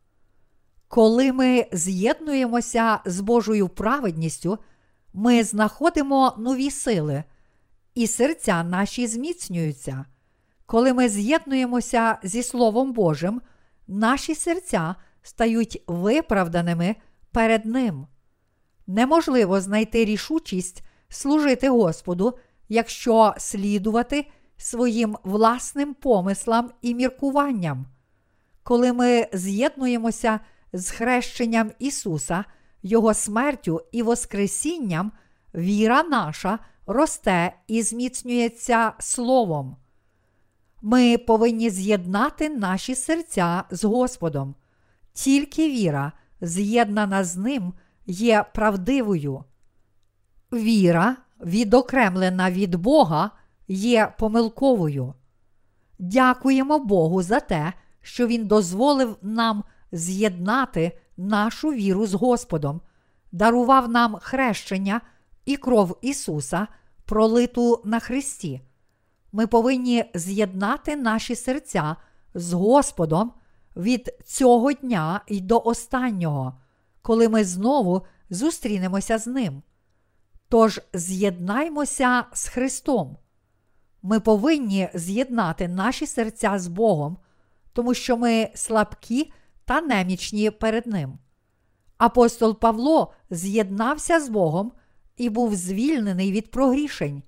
Коли 0.92 1.34
ми 1.34 1.66
з'єднуємося 1.72 3.00
з 3.06 3.20
Божою 3.20 3.70
праведністю, 3.70 4.58
ми 5.14 5.44
знаходимо 5.44 6.36
нові 6.38 6.72
сили, 6.72 7.24
і 7.96 8.08
серця 8.08 8.64
наші 8.64 9.08
зміцнюються. 9.08 10.06
Коли 10.66 10.94
ми 10.94 11.10
з'єднуємося 11.10 12.18
зі 12.24 12.44
Словом 12.44 12.94
Божим, 12.94 13.42
наші 13.88 14.36
серця 14.36 14.96
стають 15.22 15.84
виправданими 15.88 16.96
перед 17.32 17.66
Ним. 17.66 18.08
Неможливо 18.88 19.62
знайти 19.62 20.06
рішучість 20.06 20.84
служити 21.10 21.70
Господу, 21.70 22.38
якщо 22.70 23.34
слідувати 23.38 24.28
своїм 24.58 25.18
власним 25.24 25.94
помислам 25.94 26.72
і 26.82 26.96
міркуванням. 26.96 27.86
Коли 28.64 28.94
ми 28.94 29.28
з'єднуємося 29.34 30.40
з 30.74 30.90
хрещенням 30.90 31.72
Ісуса, 31.80 32.46
Його 32.84 33.14
смертю 33.14 33.82
і 33.92 34.04
Воскресінням, 34.04 35.12
віра 35.56 36.04
наша 36.04 36.60
росте 36.88 37.56
і 37.68 37.82
зміцнюється 37.82 38.94
Словом. 39.00 39.76
Ми 40.82 41.18
повинні 41.18 41.70
з'єднати 41.70 42.50
наші 42.50 42.96
серця 42.96 43.64
з 43.72 43.84
Господом. 43.84 44.56
Тільки 45.14 45.70
віра, 45.70 46.12
з'єднана 46.42 47.24
з 47.24 47.38
Ним, 47.38 47.74
є 48.06 48.46
правдивою. 48.54 49.44
Віра, 50.54 51.16
відокремлена 51.46 52.52
від 52.52 52.76
Бога, 52.76 53.32
є 53.68 54.14
помилковою. 54.20 55.14
Дякуємо 56.00 56.80
Богу 56.80 57.22
за 57.22 57.40
те, 57.40 57.74
що 58.02 58.28
Він 58.28 58.48
дозволив 58.48 59.18
нам 59.22 59.64
з'єднати 59.92 61.00
нашу 61.18 61.72
віру 61.72 62.06
з 62.08 62.14
Господом, 62.14 62.82
дарував 63.32 63.90
нам 63.90 64.16
хрещення 64.22 65.02
і 65.46 65.58
кров 65.58 65.98
Ісуса, 66.02 66.68
пролиту 67.06 67.82
на 67.86 68.00
Христі. 68.00 68.62
Ми 69.32 69.48
повинні 69.48 70.06
з'єднати 70.14 70.96
наші 70.96 71.36
серця 71.36 71.96
з 72.34 72.54
Господом 72.54 73.34
від 73.76 74.10
цього 74.26 74.74
дня 74.74 75.22
і 75.28 75.42
до 75.42 75.62
останнього, 75.66 76.54
коли 77.02 77.30
ми 77.30 77.44
знову 77.44 78.06
зустрінемося 78.30 79.18
з 79.18 79.28
Ним. 79.28 79.62
Тож 80.50 80.82
з'єднаймося 80.94 82.26
з 82.34 82.48
Христом. 82.48 83.18
Ми 84.02 84.20
повинні 84.20 84.90
з'єднати 84.94 85.68
наші 85.68 86.08
серця 86.08 86.60
з 86.60 86.68
Богом, 86.68 87.18
тому 87.74 87.94
що 87.94 88.18
ми 88.18 88.50
слабкі 88.56 89.32
та 89.72 89.82
немічні 89.82 90.52
перед 90.52 90.88
Ним. 90.88 91.18
Апостол 91.98 92.60
Павло 92.60 93.14
з'єднався 93.30 94.20
з 94.20 94.30
Богом 94.30 94.72
і 95.18 95.30
був 95.30 95.56
звільнений 95.56 96.32
від 96.32 96.52
прогрішень. 96.52 97.24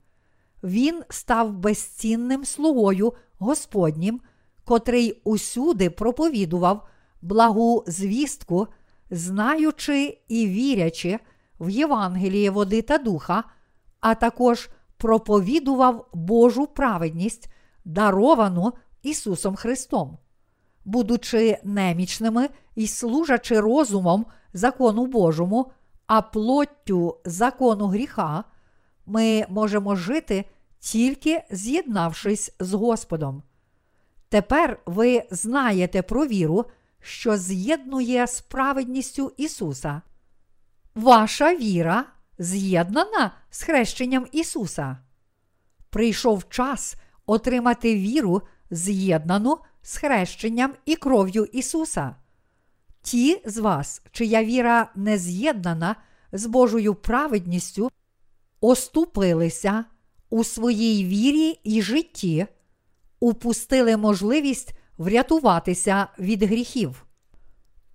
Він 0.63 1.03
став 1.09 1.53
безцінним 1.53 2.45
слугою 2.45 3.13
Господнім, 3.39 4.21
котрий 4.65 5.21
усюди 5.23 5.89
проповідував 5.89 6.87
благу 7.21 7.83
звістку, 7.87 8.67
знаючи 9.11 10.17
і 10.27 10.47
вірячи 10.47 11.19
в 11.59 11.69
Євангеліє 11.69 12.51
води 12.51 12.81
та 12.81 12.97
духа, 12.97 13.43
а 13.99 14.15
також 14.15 14.69
проповідував 14.97 16.09
Божу 16.13 16.67
праведність, 16.67 17.49
даровану 17.85 18.73
Ісусом 19.01 19.55
Христом. 19.55 20.17
Будучи 20.85 21.57
немічними 21.63 22.49
і 22.75 22.87
служачи 22.87 23.59
розумом 23.59 24.25
закону 24.53 25.05
Божому, 25.05 25.71
а 26.07 26.21
плоттю 26.21 27.17
закону 27.25 27.87
гріха, 27.87 28.43
ми 29.05 29.45
можемо 29.49 29.95
жити 29.95 30.45
тільки 30.79 31.43
з'єднавшись 31.51 32.55
з 32.59 32.73
Господом. 32.73 33.43
Тепер 34.29 34.79
ви 34.85 35.23
знаєте 35.31 36.01
про 36.01 36.27
віру, 36.27 36.65
що 37.01 37.37
з'єднує 37.37 38.27
з 38.27 38.41
праведністю 38.41 39.31
Ісуса. 39.37 40.01
Ваша 40.95 41.55
віра 41.55 42.05
з'єднана 42.39 43.31
з 43.49 43.63
хрещенням 43.63 44.27
Ісуса. 44.31 44.97
Прийшов 45.89 46.49
час 46.49 46.95
отримати 47.25 47.95
віру, 47.95 48.41
з'єднану 48.71 49.57
з 49.83 49.97
хрещенням 49.97 50.73
і 50.85 50.95
кров'ю 50.95 51.45
Ісуса. 51.45 52.15
Ті 53.01 53.41
з 53.45 53.57
вас, 53.57 54.01
чия 54.11 54.43
віра 54.43 54.91
не 54.95 55.17
з'єднана 55.17 55.95
з 56.31 56.45
Божою 56.45 56.95
праведністю, 56.95 57.89
оступилися 58.61 59.85
у 60.29 60.43
своїй 60.43 61.05
вірі 61.05 61.59
і 61.63 61.81
житті, 61.81 62.45
упустили 63.19 63.97
можливість 63.97 64.73
врятуватися 64.97 66.07
від 66.19 66.43
гріхів. 66.43 67.05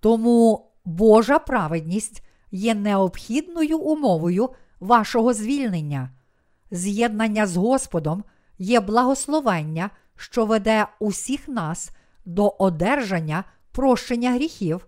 Тому 0.00 0.70
Божа 0.84 1.38
праведність 1.38 2.22
є 2.50 2.74
необхідною 2.74 3.78
умовою 3.78 4.50
вашого 4.80 5.34
звільнення. 5.34 6.10
З'єднання 6.70 7.46
з 7.46 7.56
Господом 7.56 8.24
є 8.58 8.80
благословення, 8.80 9.90
що 10.18 10.46
веде 10.46 10.86
усіх 10.98 11.48
нас 11.48 11.90
до 12.24 12.48
одержання 12.58 13.44
прощення 13.72 14.32
гріхів 14.32 14.86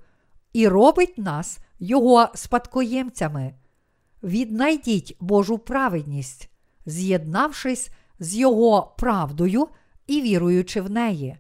і 0.52 0.68
робить 0.68 1.18
нас 1.18 1.58
Його 1.78 2.28
спадкоємцями. 2.34 3.54
Віднайдіть 4.22 5.16
Божу 5.20 5.58
праведність, 5.58 6.50
з'єднавшись 6.86 7.90
з 8.18 8.36
Його 8.36 8.94
правдою 8.98 9.68
і 10.06 10.22
віруючи 10.22 10.80
в 10.80 10.90
неї. 10.90 11.36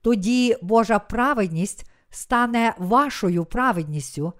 Тоді 0.00 0.56
Божа 0.62 0.98
праведність 0.98 1.90
стане 2.10 2.74
вашою 2.78 3.44
праведністю, 3.44 4.32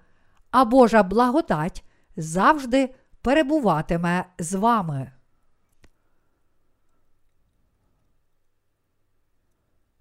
а 0.51 0.65
Божа 0.65 1.03
благодать 1.03 1.83
завжди 2.17 2.89
перебуватиме 3.21 4.25
з 4.39 4.53
вами. 4.53 5.11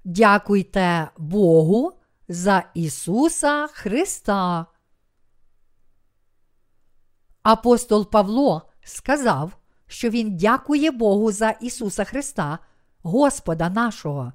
Дякуйте 0.05 1.09
Богу 1.19 1.93
за 2.29 2.65
Ісуса 2.75 3.67
Христа. 3.67 4.67
Апостол 7.43 8.11
Павло 8.11 8.63
сказав, 8.83 9.57
що 9.87 10.11
Він 10.11 10.37
дякує 10.37 10.91
Богу 10.91 11.33
за 11.33 11.51
Ісуса 11.51 12.05
Христа, 12.05 12.59
Господа 13.03 13.71
нашого. 13.71 14.33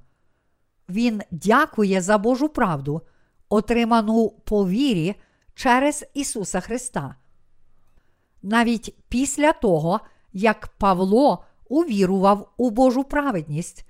Він 0.89 1.21
дякує 1.31 2.01
за 2.01 2.17
Божу 2.17 2.49
правду, 2.49 3.01
отриману 3.49 4.29
по 4.29 4.67
вірі 4.67 5.15
через 5.53 6.05
Ісуса 6.13 6.59
Христа. 6.59 7.15
Навіть 8.41 8.95
після 9.09 9.53
того, 9.53 9.99
як 10.33 10.67
Павло 10.67 11.43
увірував 11.67 12.53
у 12.57 12.69
Божу 12.69 13.03
праведність, 13.03 13.85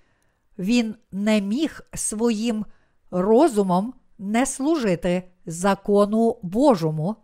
він 0.60 0.96
не 1.12 1.42
міг 1.42 1.82
своїм 1.94 2.66
розумом 3.12 3.94
не 4.18 4.46
служити 4.46 5.24
закону 5.46 6.38
Божому, 6.42 7.16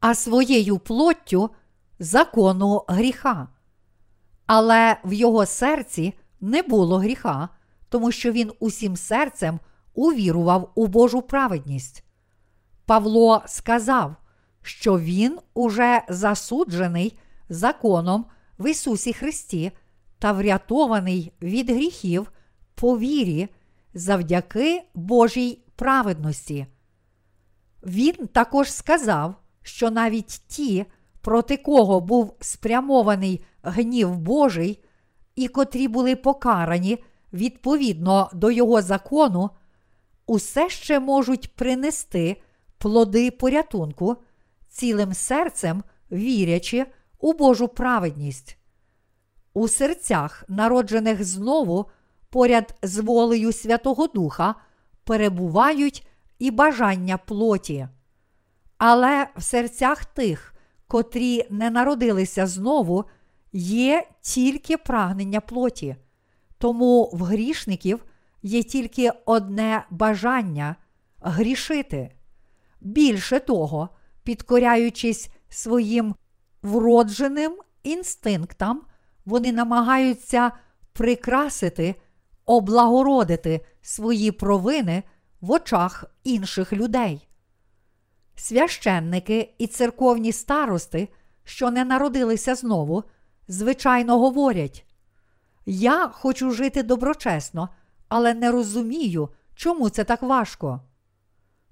а 0.00 0.14
своєю 0.14 0.78
плоттю 0.78 1.50
закону 1.98 2.84
гріха. 2.88 3.48
Але 4.46 4.96
в 5.04 5.12
його 5.12 5.46
серці 5.46 6.14
не 6.40 6.62
було 6.62 6.98
гріха, 6.98 7.48
тому 7.88 8.12
що 8.12 8.32
він 8.32 8.52
усім 8.60 8.96
серцем 8.96 9.60
увірував 9.94 10.72
у 10.74 10.86
Божу 10.86 11.22
праведність. 11.22 12.04
Павло 12.86 13.42
сказав, 13.46 14.14
що 14.62 14.98
він 14.98 15.38
уже 15.54 16.02
засуджений 16.08 17.18
законом 17.48 18.24
в 18.58 18.70
Ісусі 18.70 19.12
Христі 19.12 19.72
та 20.18 20.32
врятований 20.32 21.32
від 21.42 21.70
гріхів 21.70 22.32
по 22.80 22.98
вірі 22.98 23.48
завдяки 23.94 24.82
Божій 24.94 25.58
праведності. 25.76 26.66
Він 27.82 28.14
також 28.26 28.72
сказав, 28.72 29.34
що 29.62 29.90
навіть 29.90 30.42
ті, 30.46 30.86
проти 31.20 31.56
кого 31.56 32.00
був 32.00 32.36
спрямований 32.40 33.44
гнів 33.62 34.18
Божий, 34.18 34.84
і 35.36 35.48
котрі 35.48 35.88
були 35.88 36.16
покарані 36.16 36.98
відповідно 37.32 38.30
до 38.32 38.50
його 38.50 38.82
закону, 38.82 39.50
усе 40.26 40.68
ще 40.68 41.00
можуть 41.00 41.54
принести 41.54 42.42
плоди 42.78 43.30
порятунку, 43.30 44.16
цілим 44.68 45.14
серцем 45.14 45.82
вірячи 46.12 46.86
у 47.18 47.32
Божу 47.32 47.68
праведність. 47.68 48.58
У 49.54 49.68
серцях, 49.68 50.44
народжених 50.48 51.24
знову 51.24 51.90
поряд 52.30 52.74
з 52.82 52.98
волею 52.98 53.52
Святого 53.52 54.06
Духа, 54.06 54.54
перебувають 55.04 56.06
і 56.38 56.50
бажання 56.50 57.18
плоті. 57.18 57.88
Але 58.78 59.26
в 59.36 59.42
серцях 59.42 60.04
тих, 60.04 60.54
котрі 60.86 61.46
не 61.50 61.70
народилися 61.70 62.46
знову, 62.46 63.04
є 63.52 64.06
тільки 64.20 64.76
прагнення 64.76 65.40
плоті. 65.40 65.96
Тому 66.58 67.10
в 67.12 67.22
грішників 67.22 68.04
є 68.42 68.62
тільки 68.62 69.10
одне 69.26 69.84
бажання 69.90 70.76
грішити. 71.20 72.10
Більше 72.80 73.40
того, 73.40 73.88
підкоряючись 74.22 75.28
своїм 75.48 76.14
вродженим 76.62 77.58
інстинктам, 77.82 78.82
вони 79.24 79.52
намагаються 79.52 80.52
прикрасити, 80.92 81.94
облагородити 82.48 83.60
свої 83.82 84.32
провини 84.32 85.02
в 85.40 85.50
очах 85.50 86.04
інших 86.24 86.72
людей. 86.72 87.28
Священники 88.36 89.54
і 89.58 89.66
церковні 89.66 90.32
старости, 90.32 91.08
що 91.44 91.70
не 91.70 91.84
народилися 91.84 92.54
знову, 92.54 93.04
звичайно 93.48 94.18
говорять: 94.18 94.86
Я 95.66 96.08
хочу 96.08 96.50
жити 96.50 96.82
доброчесно, 96.82 97.68
але 98.08 98.34
не 98.34 98.50
розумію, 98.50 99.28
чому 99.54 99.88
це 99.90 100.04
так 100.04 100.22
важко. 100.22 100.80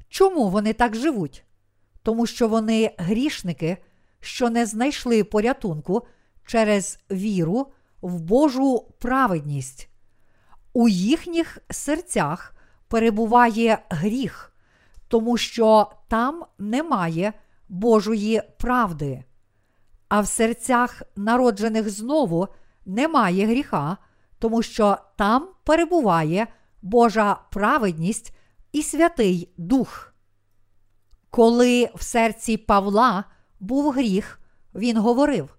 Чому 0.09 0.49
вони 0.49 0.73
так 0.73 0.97
живуть? 0.97 1.45
Тому 2.03 2.27
що 2.27 2.49
вони 2.49 2.95
грішники, 2.99 3.77
що 4.21 4.51
не 4.51 4.67
знайшли 4.67 5.25
порятунку 5.25 6.07
через 6.47 6.99
віру 7.11 7.67
в 8.03 8.21
Божу 8.21 8.85
праведність. 8.99 9.89
У 10.77 10.89
їхніх 10.89 11.59
серцях 11.71 12.55
перебуває 12.89 13.79
гріх, 13.89 14.53
тому 15.09 15.37
що 15.37 15.91
там 16.09 16.45
немає 16.59 17.33
Божої 17.69 18.43
правди. 18.59 19.25
А 20.09 20.21
в 20.21 20.27
серцях 20.27 21.03
народжених 21.17 21.91
знову 21.91 22.49
немає 22.87 23.47
гріха, 23.47 23.97
тому 24.39 24.63
що 24.63 24.99
там 25.17 25.49
перебуває 25.65 26.47
Божа 26.83 27.39
праведність 27.51 28.37
і 28.73 28.83
Святий 28.83 29.53
Дух. 29.57 30.15
Коли 31.31 31.91
в 31.95 32.03
серці 32.03 32.57
Павла 32.57 33.25
був 33.61 33.91
гріх, 33.91 34.41
він 34.75 34.99
говорив: 34.99 35.57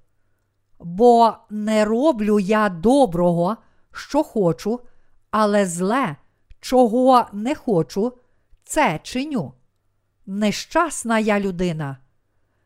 Бо 0.79 1.33
не 1.49 1.85
роблю 1.85 2.39
я 2.39 2.69
доброго, 2.69 3.57
що 3.91 4.23
хочу, 4.23 4.79
але 5.31 5.65
зле, 5.65 6.15
чого 6.59 7.25
не 7.33 7.55
хочу, 7.55 8.13
це 8.63 8.99
чиню. 9.03 9.53
Нещасна 10.25 11.19
я 11.19 11.39
людина. 11.39 11.97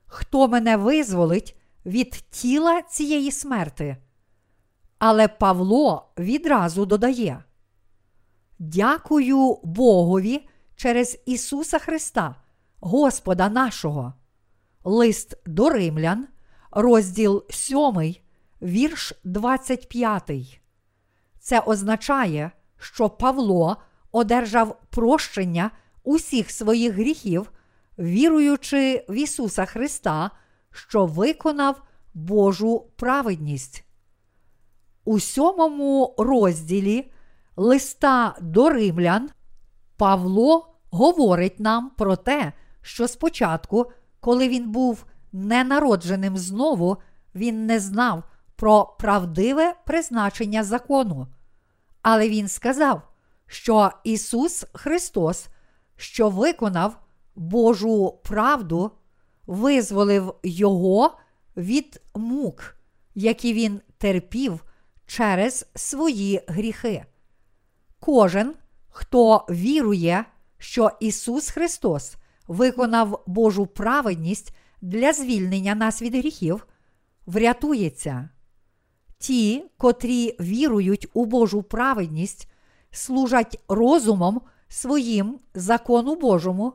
Хто 0.05 0.47
мене 0.47 0.77
визволить 0.77 1.57
від 1.85 2.11
тіла 2.11 2.81
цієї 2.81 3.31
смерти? 3.31 3.97
Але 4.99 5.27
Павло 5.27 6.11
відразу 6.17 6.85
додає: 6.85 7.43
Дякую 8.59 9.59
Богові 9.63 10.47
через 10.75 11.19
Ісуса 11.25 11.79
Христа, 11.79 12.35
Господа 12.79 13.49
нашого. 13.49 14.13
Лист 14.83 15.37
до 15.45 15.69
Римлян, 15.69 16.27
розділ 16.71 17.45
7, 17.49 18.15
вірш 18.61 19.13
25. 19.23 20.60
Це 21.41 21.59
означає, 21.59 22.51
що 22.77 23.09
Павло 23.09 23.77
одержав 24.11 24.79
прощення 24.89 25.71
усіх 26.03 26.51
своїх 26.51 26.93
гріхів, 26.93 27.51
віруючи 27.99 29.05
в 29.09 29.13
Ісуса 29.13 29.65
Христа, 29.65 30.31
що 30.71 31.05
виконав 31.05 31.81
Божу 32.13 32.85
праведність. 32.95 33.83
У 35.05 35.19
сьомому 35.19 36.15
розділі 36.17 37.11
листа 37.55 38.35
до 38.41 38.69
римлян 38.69 39.29
Павло 39.97 40.75
говорить 40.91 41.59
нам 41.59 41.89
про 41.89 42.15
те, 42.15 42.53
що 42.81 43.07
спочатку, 43.07 43.91
коли 44.19 44.49
він 44.49 44.71
був 44.71 45.05
ненародженим 45.31 46.37
знову, 46.37 46.97
він 47.35 47.65
не 47.65 47.79
знав 47.79 48.23
про 48.61 48.95
правдиве 48.99 49.75
призначення 49.85 50.63
закону. 50.63 51.27
Але 52.01 52.29
він 52.29 52.47
сказав, 52.47 53.01
що 53.47 53.91
Ісус 54.03 54.65
Христос, 54.73 55.47
що 55.95 56.29
виконав 56.29 56.99
Божу 57.35 58.19
правду, 58.23 58.91
визволив 59.47 60.35
Його 60.43 61.17
від 61.57 62.01
мук, 62.15 62.75
які 63.15 63.53
він 63.53 63.81
терпів 63.97 64.63
через 65.05 65.65
свої 65.75 66.41
гріхи. 66.47 67.05
Кожен, 67.99 68.53
хто 68.89 69.45
вірує, 69.49 70.25
що 70.57 70.91
Ісус 70.99 71.49
Христос 71.49 72.15
виконав 72.47 73.23
Божу 73.27 73.65
праведність 73.65 74.55
для 74.81 75.13
звільнення 75.13 75.75
нас 75.75 76.01
від 76.01 76.15
гріхів, 76.15 76.67
врятується. 77.25 78.29
Ті, 79.21 79.65
котрі 79.77 80.35
вірують 80.39 81.07
у 81.13 81.25
Божу 81.25 81.63
праведність, 81.63 82.51
служать 82.91 83.59
розумом 83.67 84.41
своїм 84.67 85.39
закону 85.53 86.15
Божому, 86.15 86.73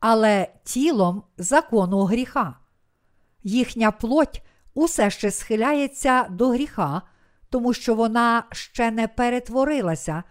але 0.00 0.48
тілом 0.64 1.22
закону 1.36 2.04
гріха. 2.04 2.56
Їхня 3.42 3.90
плоть 3.90 4.42
усе 4.74 5.10
ще 5.10 5.30
схиляється 5.30 6.26
до 6.30 6.48
гріха, 6.48 7.02
тому 7.50 7.72
що 7.72 7.94
вона 7.94 8.44
ще 8.52 8.90
не 8.90 9.08
перетворилася, 9.08 10.22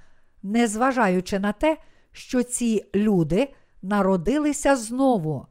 незважаючи 0.44 1.40
на 1.40 1.52
те, 1.52 1.78
що 2.12 2.44
ці 2.44 2.86
люди 2.96 3.54
народилися 3.82 4.76
знову. 4.76 5.48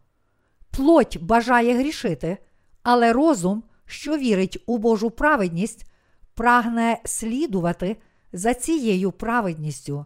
Плоть 0.70 1.18
бажає 1.20 1.78
грішити, 1.78 2.38
але 2.82 3.12
розум, 3.12 3.62
що 3.90 4.16
вірить 4.16 4.62
у 4.66 4.78
Божу 4.78 5.10
праведність, 5.10 5.86
прагне 6.34 7.00
слідувати 7.04 7.96
за 8.32 8.54
цією 8.54 9.12
праведністю. 9.12 10.04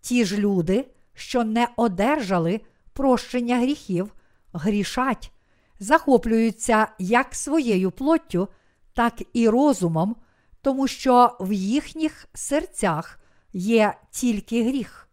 Ті 0.00 0.24
ж 0.24 0.36
люди, 0.36 0.86
що 1.14 1.44
не 1.44 1.68
одержали 1.76 2.60
прощення 2.92 3.58
гріхів, 3.58 4.14
грішать, 4.52 5.32
захоплюються 5.78 6.88
як 6.98 7.34
своєю 7.34 7.90
плоттю, 7.90 8.48
так 8.94 9.22
і 9.32 9.48
розумом, 9.48 10.16
тому 10.62 10.88
що 10.88 11.36
в 11.40 11.52
їхніх 11.52 12.28
серцях 12.34 13.18
є 13.52 13.94
тільки 14.10 14.64
гріх. 14.64 15.08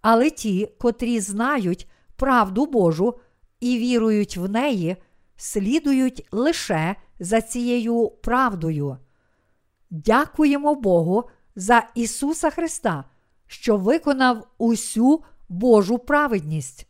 Але 0.00 0.30
ті, 0.30 0.68
котрі 0.78 1.20
знають 1.20 1.88
правду 2.16 2.66
Божу 2.66 3.14
і 3.60 3.78
вірують 3.78 4.36
в 4.36 4.48
неї, 4.48 4.96
слідують 5.36 6.26
лише 6.32 6.96
за 7.20 7.40
цією 7.40 8.08
правдою. 8.08 8.96
Дякуємо 9.90 10.74
Богу 10.74 11.24
за 11.56 11.82
Ісуса 11.94 12.50
Христа, 12.50 13.04
що 13.46 13.76
виконав 13.76 14.46
усю 14.58 15.22
Божу 15.48 15.98
праведність. 15.98 16.88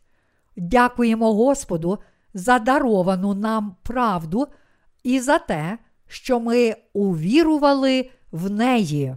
Дякуємо 0.57 1.33
Господу 1.33 1.99
за 2.33 2.59
даровану 2.59 3.33
нам 3.33 3.75
правду 3.83 4.47
і 5.03 5.19
за 5.19 5.39
те, 5.39 5.77
що 6.07 6.39
ми 6.39 6.75
увірували 6.93 8.09
в 8.31 8.49
неї. 8.49 9.15